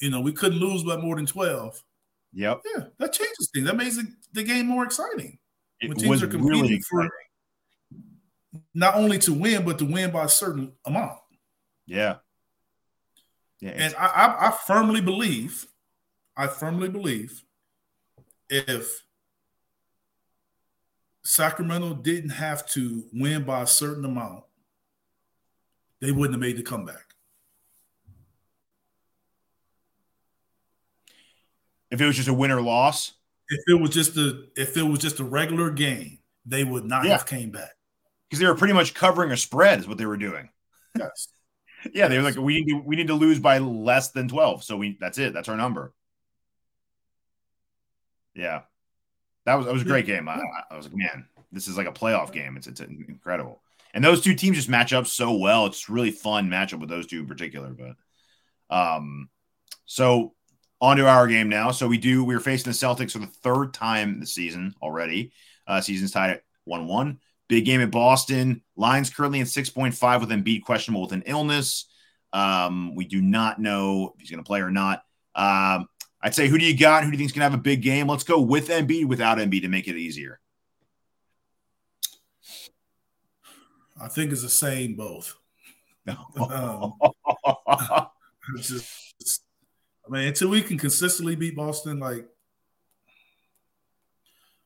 you 0.00 0.10
know, 0.10 0.20
we 0.20 0.32
couldn't 0.32 0.58
lose 0.58 0.84
by 0.84 0.98
more 0.98 1.16
than 1.16 1.24
twelve. 1.26 1.82
Yep. 2.34 2.62
Yeah, 2.76 2.84
that 2.98 3.12
changes 3.12 3.48
things. 3.54 3.66
That 3.66 3.76
makes 3.76 3.96
the, 3.96 4.06
the 4.32 4.42
game 4.42 4.66
more 4.66 4.84
exciting. 4.84 5.38
It 5.80 5.88
When 5.88 5.96
teams 5.96 6.22
are 6.22 6.26
competing 6.26 6.62
really 6.62 6.80
for- 6.80 7.08
Not 8.74 8.96
only 8.96 9.18
to 9.20 9.32
win, 9.32 9.64
but 9.64 9.78
to 9.78 9.84
win 9.84 10.10
by 10.10 10.24
a 10.24 10.28
certain 10.28 10.72
amount. 10.84 11.18
Yeah. 11.86 12.16
Yeah. 13.60 13.70
And 13.70 13.94
I, 13.96 14.06
I, 14.06 14.48
I 14.48 14.50
firmly 14.66 15.00
believe, 15.00 15.66
I 16.36 16.48
firmly 16.48 16.88
believe, 16.88 17.42
if 18.50 19.04
Sacramento 21.22 21.94
didn't 21.94 22.30
have 22.30 22.66
to 22.70 23.04
win 23.12 23.44
by 23.44 23.62
a 23.62 23.66
certain 23.66 24.04
amount, 24.04 24.44
they 26.00 26.10
wouldn't 26.12 26.34
have 26.34 26.40
made 26.40 26.56
the 26.58 26.62
comeback. 26.62 27.13
If 31.94 32.00
it 32.00 32.06
was 32.06 32.16
just 32.16 32.28
a 32.28 32.34
win 32.34 32.50
or 32.50 32.60
loss, 32.60 33.12
If 33.48 33.60
it 33.68 33.80
was 33.80 33.90
just 33.90 34.16
a 34.16 34.44
if 34.56 34.76
it 34.76 34.82
was 34.82 34.98
just 34.98 35.20
a 35.20 35.24
regular 35.24 35.70
game, 35.70 36.18
they 36.44 36.64
would 36.64 36.84
not 36.84 37.04
Yeah. 37.04 37.12
have 37.12 37.26
came 37.26 37.50
back. 37.50 37.70
because 38.28 38.40
they 38.40 38.46
were 38.46 38.54
pretty 38.54 38.74
much 38.74 38.94
covering 38.94 39.30
a 39.32 39.36
spread, 39.36 39.78
is 39.80 39.86
what 39.88 39.96
they 39.98 40.06
were 40.06 40.16
doing. 40.16 40.48
Yes. 40.98 41.28
Yeah, 41.92 42.08
they 42.08 42.16
were 42.16 42.22
like, 42.24 42.36
we 42.36 42.62
need 42.62 42.68
to, 42.72 42.78
we 42.80 42.96
need 42.96 43.08
to 43.08 43.14
lose 43.14 43.38
by 43.38 43.58
less 43.58 44.10
than 44.12 44.26
twelve, 44.26 44.64
so 44.64 44.74
we 44.78 44.96
that's 44.98 45.18
it. 45.18 45.34
That's 45.34 45.50
our 45.50 45.56
number. 45.56 45.92
Yeah, 48.34 48.62
that 49.46 49.54
was 49.54 49.66
that 49.66 49.72
was 49.72 49.82
a 49.82 49.86
great 49.86 50.06
game. 50.06 50.28
I, 50.28 50.40
I 50.70 50.76
was 50.76 50.86
like, 50.86 50.96
man, 50.96 51.26
this 51.52 51.68
is 51.68 51.76
like 51.76 51.86
a 51.86 51.92
playoff 51.92 52.32
game. 52.32 52.56
It's 52.56 52.66
it's 52.66 52.80
incredible, 52.80 53.60
and 53.92 54.02
those 54.02 54.22
two 54.22 54.34
teams 54.34 54.56
just 54.56 54.68
match 54.70 54.92
up 54.92 55.06
so 55.06 55.36
well. 55.36 55.66
It's 55.66 55.88
really 55.90 56.10
fun 56.10 56.48
matchup 56.48 56.80
with 56.80 56.88
those 56.88 57.06
two 57.06 57.20
in 57.20 57.26
particular. 57.26 57.70
But 57.70 58.74
um, 58.74 59.28
so 59.84 60.34
on 60.80 60.96
to 60.96 61.06
our 61.08 61.26
game 61.26 61.48
now. 61.48 61.70
So 61.70 61.88
we 61.88 61.98
do 61.98 62.24
we're 62.24 62.40
facing 62.40 62.70
the 62.72 62.76
Celtics 62.76 63.12
for 63.12 63.18
the 63.18 63.26
third 63.26 63.72
time 63.72 64.20
this 64.20 64.34
season 64.34 64.74
already. 64.82 65.32
Uh, 65.66 65.80
season's 65.80 66.12
tied 66.12 66.30
at 66.30 66.42
one 66.64 66.86
one. 66.86 67.20
Big 67.48 67.64
game 67.64 67.80
at 67.80 67.90
Boston. 67.90 68.62
Lines 68.76 69.10
currently 69.10 69.40
at 69.40 69.46
6.5 69.46 70.20
with 70.20 70.30
Embiid 70.30 70.62
questionable 70.62 71.02
with 71.02 71.12
an 71.12 71.24
illness. 71.26 71.86
Um, 72.32 72.94
we 72.94 73.04
do 73.04 73.20
not 73.20 73.60
know 73.60 74.12
if 74.14 74.20
he's 74.20 74.30
going 74.30 74.42
to 74.42 74.46
play 74.46 74.60
or 74.60 74.70
not. 74.70 75.04
Um, 75.34 75.86
I'd 76.22 76.34
say 76.34 76.48
who 76.48 76.58
do 76.58 76.64
you 76.64 76.76
got? 76.76 77.04
Who 77.04 77.10
do 77.10 77.16
you 77.16 77.18
think 77.18 77.28
is 77.28 77.32
going 77.32 77.40
to 77.40 77.50
have 77.50 77.58
a 77.58 77.62
big 77.62 77.82
game? 77.82 78.06
Let's 78.06 78.24
go 78.24 78.40
with 78.40 78.68
Embiid, 78.68 79.06
without 79.06 79.38
Embiid 79.38 79.62
to 79.62 79.68
make 79.68 79.88
it 79.88 79.96
easier. 79.96 80.40
I 84.00 84.08
think 84.08 84.32
it's 84.32 84.42
the 84.42 84.48
same 84.48 84.94
both. 84.94 85.34
Um, 86.36 86.94
just, 88.56 89.13
I 90.06 90.10
mean, 90.10 90.28
until 90.28 90.50
we 90.50 90.62
can 90.62 90.78
consistently 90.78 91.34
beat 91.34 91.56
Boston, 91.56 91.98
like 91.98 92.26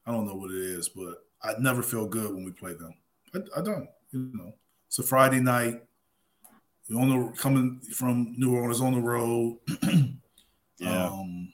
I 0.07 0.13
don't 0.13 0.27
know 0.27 0.35
what 0.35 0.51
it 0.51 0.57
is, 0.57 0.89
but 0.89 1.25
I 1.43 1.55
never 1.59 1.83
feel 1.83 2.07
good 2.07 2.35
when 2.35 2.45
we 2.45 2.51
play 2.51 2.73
them. 2.73 2.95
I, 3.35 3.61
I 3.61 3.63
don't, 3.63 3.89
you 4.11 4.31
know. 4.33 4.55
It's 4.87 4.99
a 4.99 5.03
Friday 5.03 5.41
night. 5.41 5.83
We're 6.89 7.01
on 7.01 7.09
the 7.11 7.33
coming 7.37 7.81
from 7.93 8.35
New 8.39 8.57
Orleans 8.57 8.81
on 8.81 8.95
the 8.95 9.01
road. 9.01 9.59
yeah. 10.79 11.07
Um, 11.07 11.53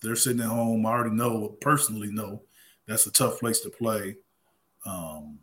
they're 0.00 0.14
sitting 0.14 0.40
at 0.40 0.46
home. 0.46 0.86
I 0.86 0.90
already 0.90 1.16
know, 1.16 1.56
personally 1.60 2.12
know, 2.12 2.42
that's 2.86 3.06
a 3.06 3.12
tough 3.12 3.40
place 3.40 3.60
to 3.60 3.70
play. 3.70 4.14
Um, 4.86 5.40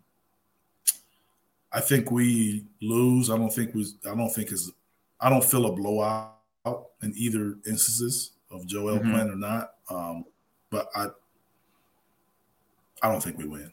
I 1.72 1.82
think 1.82 2.10
we 2.10 2.66
lose. 2.82 3.30
I 3.30 3.38
don't 3.38 3.54
think 3.54 3.76
we. 3.76 3.86
I 4.10 4.16
don't 4.16 4.30
think 4.30 4.54
is. 4.54 4.72
I 5.20 5.30
don't 5.30 5.44
feel 5.44 5.66
a 5.66 5.74
blowout 5.74 6.35
in 7.06 7.14
either 7.16 7.58
instances 7.66 8.32
of 8.52 8.66
Joel 8.66 8.98
mm-hmm. 8.98 9.12
playing 9.12 9.30
or 9.30 9.36
not. 9.36 9.76
Um, 9.90 10.26
but 10.70 10.90
I. 10.96 11.08
I 13.02 13.12
don't 13.12 13.22
think 13.22 13.38
we 13.38 13.46
win. 13.46 13.72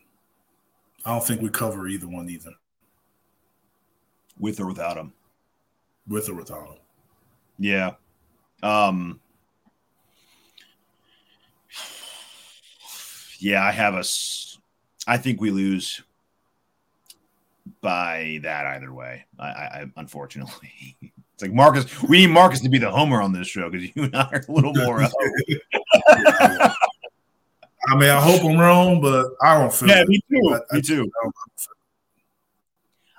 I 1.07 1.11
don't 1.11 1.25
think 1.25 1.41
we 1.41 1.49
cover 1.49 1.89
either 1.89 2.07
one 2.07 2.29
either. 2.29 2.53
With 4.39 4.61
or 4.61 4.67
without 4.67 4.97
him. 4.97 5.13
With 6.07 6.29
or 6.29 6.35
without 6.35 6.69
him. 6.69 6.77
Yeah. 7.59 7.93
Um. 8.63 9.21
Yeah, 13.39 13.65
I 13.65 13.71
have 13.73 13.95
a. 13.95 14.05
I 15.07 15.17
think 15.17 15.41
we 15.41 15.51
lose 15.51 16.03
by 17.81 18.41
that 18.43 18.67
either 18.67 18.93
way. 18.93 19.27
I, 19.39 19.47
I 19.47 19.87
unfortunately, 19.97 20.97
it's 21.43 21.51
like 21.51 21.57
Marcus. 21.57 22.03
We 22.03 22.19
need 22.19 22.29
Marcus 22.29 22.61
to 22.61 22.69
be 22.69 22.79
the 22.79 22.91
homer 22.91 23.21
on 23.21 23.33
this 23.33 23.49
show 23.49 23.69
because 23.69 23.91
you 23.95 24.05
and 24.05 24.15
I 24.17 24.29
are 24.33 24.45
a 24.47 24.53
little 24.53 24.75
more. 24.75 25.03
I 27.89 27.97
mean, 27.97 28.11
I 28.11 28.21
hope 28.21 28.45
I'm 28.45 28.59
wrong, 28.59 29.01
but 29.01 29.27
I 29.43 29.59
don't 29.59 29.73
feel. 29.73 29.89
Yeah, 29.89 30.03
it. 30.03 30.09
me 30.09 30.21
too. 30.31 30.55
I, 30.55 30.75
me 30.75 30.79
I, 30.79 30.81
too. 30.81 31.11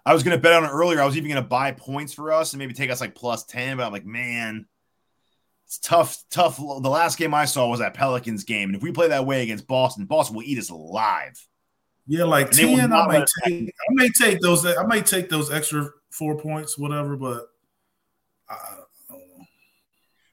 I 0.06 0.14
was 0.14 0.24
going 0.24 0.38
to 0.38 0.42
bet 0.42 0.54
on 0.54 0.64
it 0.66 0.70
earlier. 0.70 1.02
I 1.02 1.06
was 1.06 1.18
even 1.18 1.30
going 1.30 1.42
to 1.42 1.48
buy 1.48 1.72
points 1.72 2.14
for 2.14 2.32
us 2.32 2.54
and 2.54 2.60
maybe 2.60 2.74
take 2.74 2.90
us 2.90 3.02
like 3.02 3.16
plus 3.16 3.44
ten, 3.44 3.78
but 3.78 3.86
I'm 3.86 3.92
like, 3.92 4.06
man, 4.06 4.66
it's 5.66 5.80
tough. 5.80 6.24
Tough. 6.30 6.58
The 6.58 6.90
last 6.90 7.18
game 7.18 7.34
I 7.34 7.46
saw 7.46 7.68
was 7.68 7.80
that 7.80 7.94
Pelicans 7.94 8.46
game, 8.46 8.70
and 8.70 8.76
if 8.76 8.82
we 8.82 8.92
play 8.92 9.10
that 9.10 9.26
way 9.26 9.44
against 9.44 9.68
Boston, 9.68 10.06
Boston 10.06 10.38
will 10.38 10.44
eat 10.44 10.60
us 10.60 10.70
alive. 10.70 11.46
Yeah, 12.08 12.24
like 12.24 12.48
and 12.48 12.56
ten. 12.56 12.94
I 12.94 13.08
may 13.08 13.26
take. 13.44 13.70
I 13.70 13.94
may 13.94 14.10
take 14.10 14.40
those. 14.40 14.66
I 14.66 14.86
may 14.86 15.02
take 15.02 15.30
those 15.30 15.52
extra 15.52 15.90
four 16.10 16.38
points, 16.38 16.78
whatever. 16.78 17.18
But 17.18 17.48
I, 18.54 18.74
I 18.74 18.76
don't 19.10 19.38
know. 19.38 19.46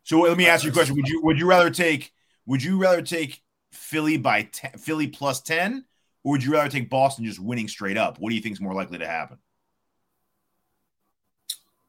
So 0.05 0.21
let 0.21 0.37
me 0.37 0.47
ask 0.47 0.64
you 0.64 0.71
a 0.71 0.73
question: 0.73 0.97
Would 0.97 1.09
you 1.09 1.23
would 1.23 1.39
you 1.39 1.47
rather 1.47 1.71
take? 1.71 2.12
Would 2.47 2.62
you 2.62 2.81
rather 2.81 3.03
take 3.03 3.43
Philly 3.73 4.16
by 4.16 4.43
10, 4.43 4.73
Philly 4.73 5.07
plus 5.07 5.41
10, 5.41 5.85
or 6.25 6.33
would 6.33 6.45
you 6.45 6.53
rather 6.53 6.68
take 6.68 6.91
Boston 6.91 7.25
just 7.25 7.39
winning 7.39 7.68
straight 7.68 7.97
up? 7.97 8.18
What 8.18 8.31
do 8.31 8.37
you 8.37 8.43
think 8.43 8.55
is 8.55 8.61
more 8.61 8.75
likely 8.75 8.99
to 8.99 9.07
happen? 9.07 9.39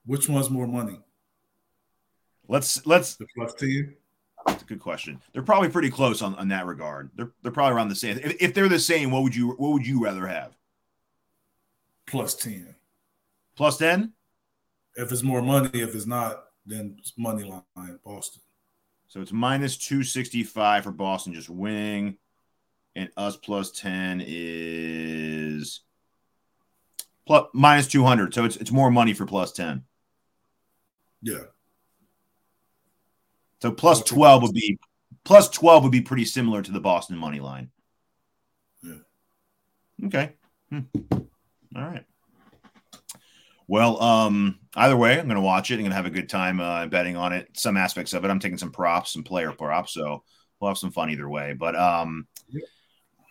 Which 0.06 0.30
one's 0.30 0.50
more 0.50 0.68
money? 0.68 1.00
Let's 2.48 2.86
let's 2.86 3.16
the 3.16 3.28
plus 3.36 3.54
10. 3.56 3.96
That's 4.46 4.64
a 4.64 4.66
good 4.66 4.80
question. 4.80 5.22
They're 5.34 5.44
probably 5.44 5.70
pretty 5.70 5.90
close 5.90 6.22
on, 6.22 6.36
on 6.36 6.48
that 6.50 6.66
regard. 6.66 7.12
They're 7.16 7.32
they're 7.42 7.52
probably 7.52 7.76
around 7.76 7.90
the 7.90 7.96
same. 7.96 8.18
If, 8.18 8.42
if 8.42 8.54
they're 8.54 8.70
the 8.70 8.80
same, 8.80 9.12
what 9.12 9.24
would 9.24 9.36
you 9.36 9.52
what 9.52 9.72
would 9.72 9.86
you 9.86 10.04
rather 10.04 10.28
have? 10.28 10.56
Plus 12.08 12.36
10. 12.36 12.76
Plus 13.56 13.78
10? 13.78 14.14
If 14.96 15.12
it's 15.12 15.24
more 15.24 15.42
money, 15.42 15.70
if 15.74 15.96
it's 15.96 16.06
not, 16.06 16.44
then 16.66 16.96
it's 17.00 17.14
money 17.18 17.44
line 17.44 18.00
Boston. 18.04 18.42
So 19.08 19.22
it's 19.22 19.32
minus 19.32 19.78
265 19.78 20.84
for 20.84 20.92
Boston 20.92 21.34
just 21.34 21.50
winning. 21.50 22.18
And 22.96 23.10
us 23.16 23.38
plus 23.38 23.72
10 23.72 24.22
is 24.26 25.82
plus 27.26 27.48
minus 27.54 27.88
200. 27.88 28.34
So 28.34 28.46
it's 28.46 28.58
it's 28.58 28.72
more 28.72 28.92
money 28.92 29.14
for 29.14 29.26
plus 29.26 29.54
10. 29.54 29.84
Yeah. 31.22 31.44
So 33.62 33.72
plus 33.72 34.02
12 34.04 34.42
would 34.44 34.54
be 34.54 34.80
plus 35.24 35.50
12 35.50 35.84
would 35.84 35.92
be 35.92 36.02
pretty 36.02 36.26
similar 36.26 36.62
to 36.62 36.72
the 36.72 36.80
Boston 36.80 37.18
money 37.18 37.40
line. 37.40 37.70
Yeah. 38.84 40.06
Okay. 40.06 40.34
Hmm. 40.70 40.80
All 41.76 41.84
right. 41.84 42.06
Well, 43.72 44.04
um, 44.04 44.60
either 44.76 44.98
way, 44.98 45.18
I'm 45.18 45.28
going 45.28 45.36
to 45.36 45.42
watch 45.42 45.72
it. 45.72 45.76
I'm 45.76 45.80
going 45.80 45.92
to 45.92 45.96
have 45.96 46.06
a 46.06 46.10
good 46.10 46.28
time 46.28 46.60
uh, 46.60 46.88
betting 46.88 47.16
on 47.16 47.32
it. 47.32 47.48
Some 47.54 47.78
aspects 47.78 48.12
of 48.12 48.26
it, 48.26 48.30
I'm 48.30 48.38
taking 48.38 48.58
some 48.58 48.70
props, 48.70 49.14
some 49.14 49.24
player 49.24 49.54
props, 49.54 49.94
so 49.94 50.26
we'll 50.60 50.72
have 50.72 50.78
some 50.78 50.92
fun 50.92 51.10
either 51.10 51.30
way. 51.30 51.54
But 51.54 51.78
um, 51.78 52.28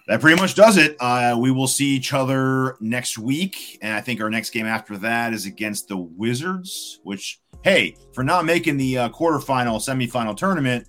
that 0.08 0.22
pretty 0.22 0.40
much 0.40 0.54
does 0.54 0.78
it. 0.78 0.96
Uh, 0.98 1.36
we 1.38 1.50
will 1.50 1.66
see 1.66 1.88
each 1.88 2.14
other 2.14 2.78
next 2.80 3.18
week, 3.18 3.78
and 3.82 3.92
I 3.92 4.00
think 4.00 4.22
our 4.22 4.30
next 4.30 4.48
game 4.48 4.64
after 4.64 4.96
that 4.96 5.34
is 5.34 5.44
against 5.44 5.88
the 5.88 5.98
Wizards. 5.98 7.00
Which, 7.02 7.42
hey, 7.62 7.94
for 8.14 8.24
not 8.24 8.46
making 8.46 8.78
the 8.78 8.96
uh, 8.96 9.08
quarterfinal, 9.10 9.76
semifinal 9.76 10.34
tournament, 10.34 10.88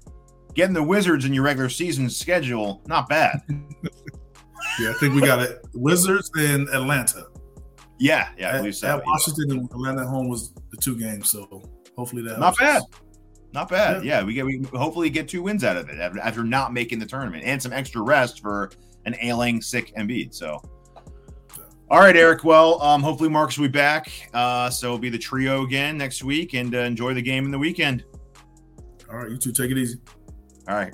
getting 0.54 0.74
the 0.74 0.82
Wizards 0.82 1.26
in 1.26 1.34
your 1.34 1.44
regular 1.44 1.68
season 1.68 2.10
schedule, 2.10 2.82
not 2.88 3.10
bad. 3.10 3.42
yeah, 4.80 4.92
I 4.92 4.94
think 4.94 5.14
we 5.14 5.20
got 5.20 5.42
it. 5.42 5.60
Wizards 5.74 6.32
and 6.38 6.70
Atlanta. 6.70 7.26
Yeah, 8.02 8.30
yeah. 8.36 8.64
At, 8.64 8.74
so, 8.74 8.88
at 8.88 9.06
Washington 9.06 9.50
yeah. 9.50 9.56
and 9.58 9.72
Atlanta 9.72 10.08
home 10.08 10.28
was 10.28 10.54
the 10.72 10.78
two 10.78 10.98
games, 10.98 11.30
so 11.30 11.62
hopefully 11.96 12.24
that 12.24 12.40
not 12.40 12.58
bad. 12.58 12.82
Us. 12.82 12.88
Not 13.54 13.70
bad. 13.70 14.04
Yeah. 14.04 14.20
yeah, 14.20 14.26
we 14.26 14.34
get 14.34 14.44
we 14.44 14.64
hopefully 14.74 15.12
get 15.12 15.28
two 15.28 15.44
wins 15.44 15.64
out 15.64 15.78
of 15.78 15.88
it 15.88 16.00
after, 16.00 16.20
after 16.20 16.44
not 16.44 16.74
making 16.74 16.98
the 16.98 17.06
tournament 17.06 17.44
and 17.44 17.62
some 17.62 17.72
extra 17.72 18.02
rest 18.02 18.42
for 18.42 18.72
an 19.06 19.16
ailing 19.22 19.62
sick 19.62 19.94
Embiid. 19.96 20.34
So 20.34 20.60
all 21.92 22.00
right, 22.00 22.16
Eric. 22.16 22.44
Well, 22.44 22.82
um, 22.82 23.04
hopefully 23.04 23.30
Marcus 23.30 23.60
will 23.60 23.68
be 23.68 23.72
back. 23.72 24.10
Uh, 24.34 24.72
so 24.72 24.88
it'll 24.88 24.98
be 24.98 25.10
the 25.10 25.20
trio 25.20 25.64
again 25.64 25.96
next 25.96 26.24
week 26.24 26.56
and 26.56 26.74
uh, 26.74 26.80
enjoy 26.80 27.14
the 27.14 27.22
game 27.22 27.46
in 27.46 27.52
the 27.52 27.60
weekend. 27.60 28.04
All 29.12 29.18
right, 29.18 29.30
you 29.30 29.38
two 29.38 29.52
take 29.52 29.70
it 29.70 29.78
easy. 29.78 30.00
All 30.68 30.76
right. 30.76 30.94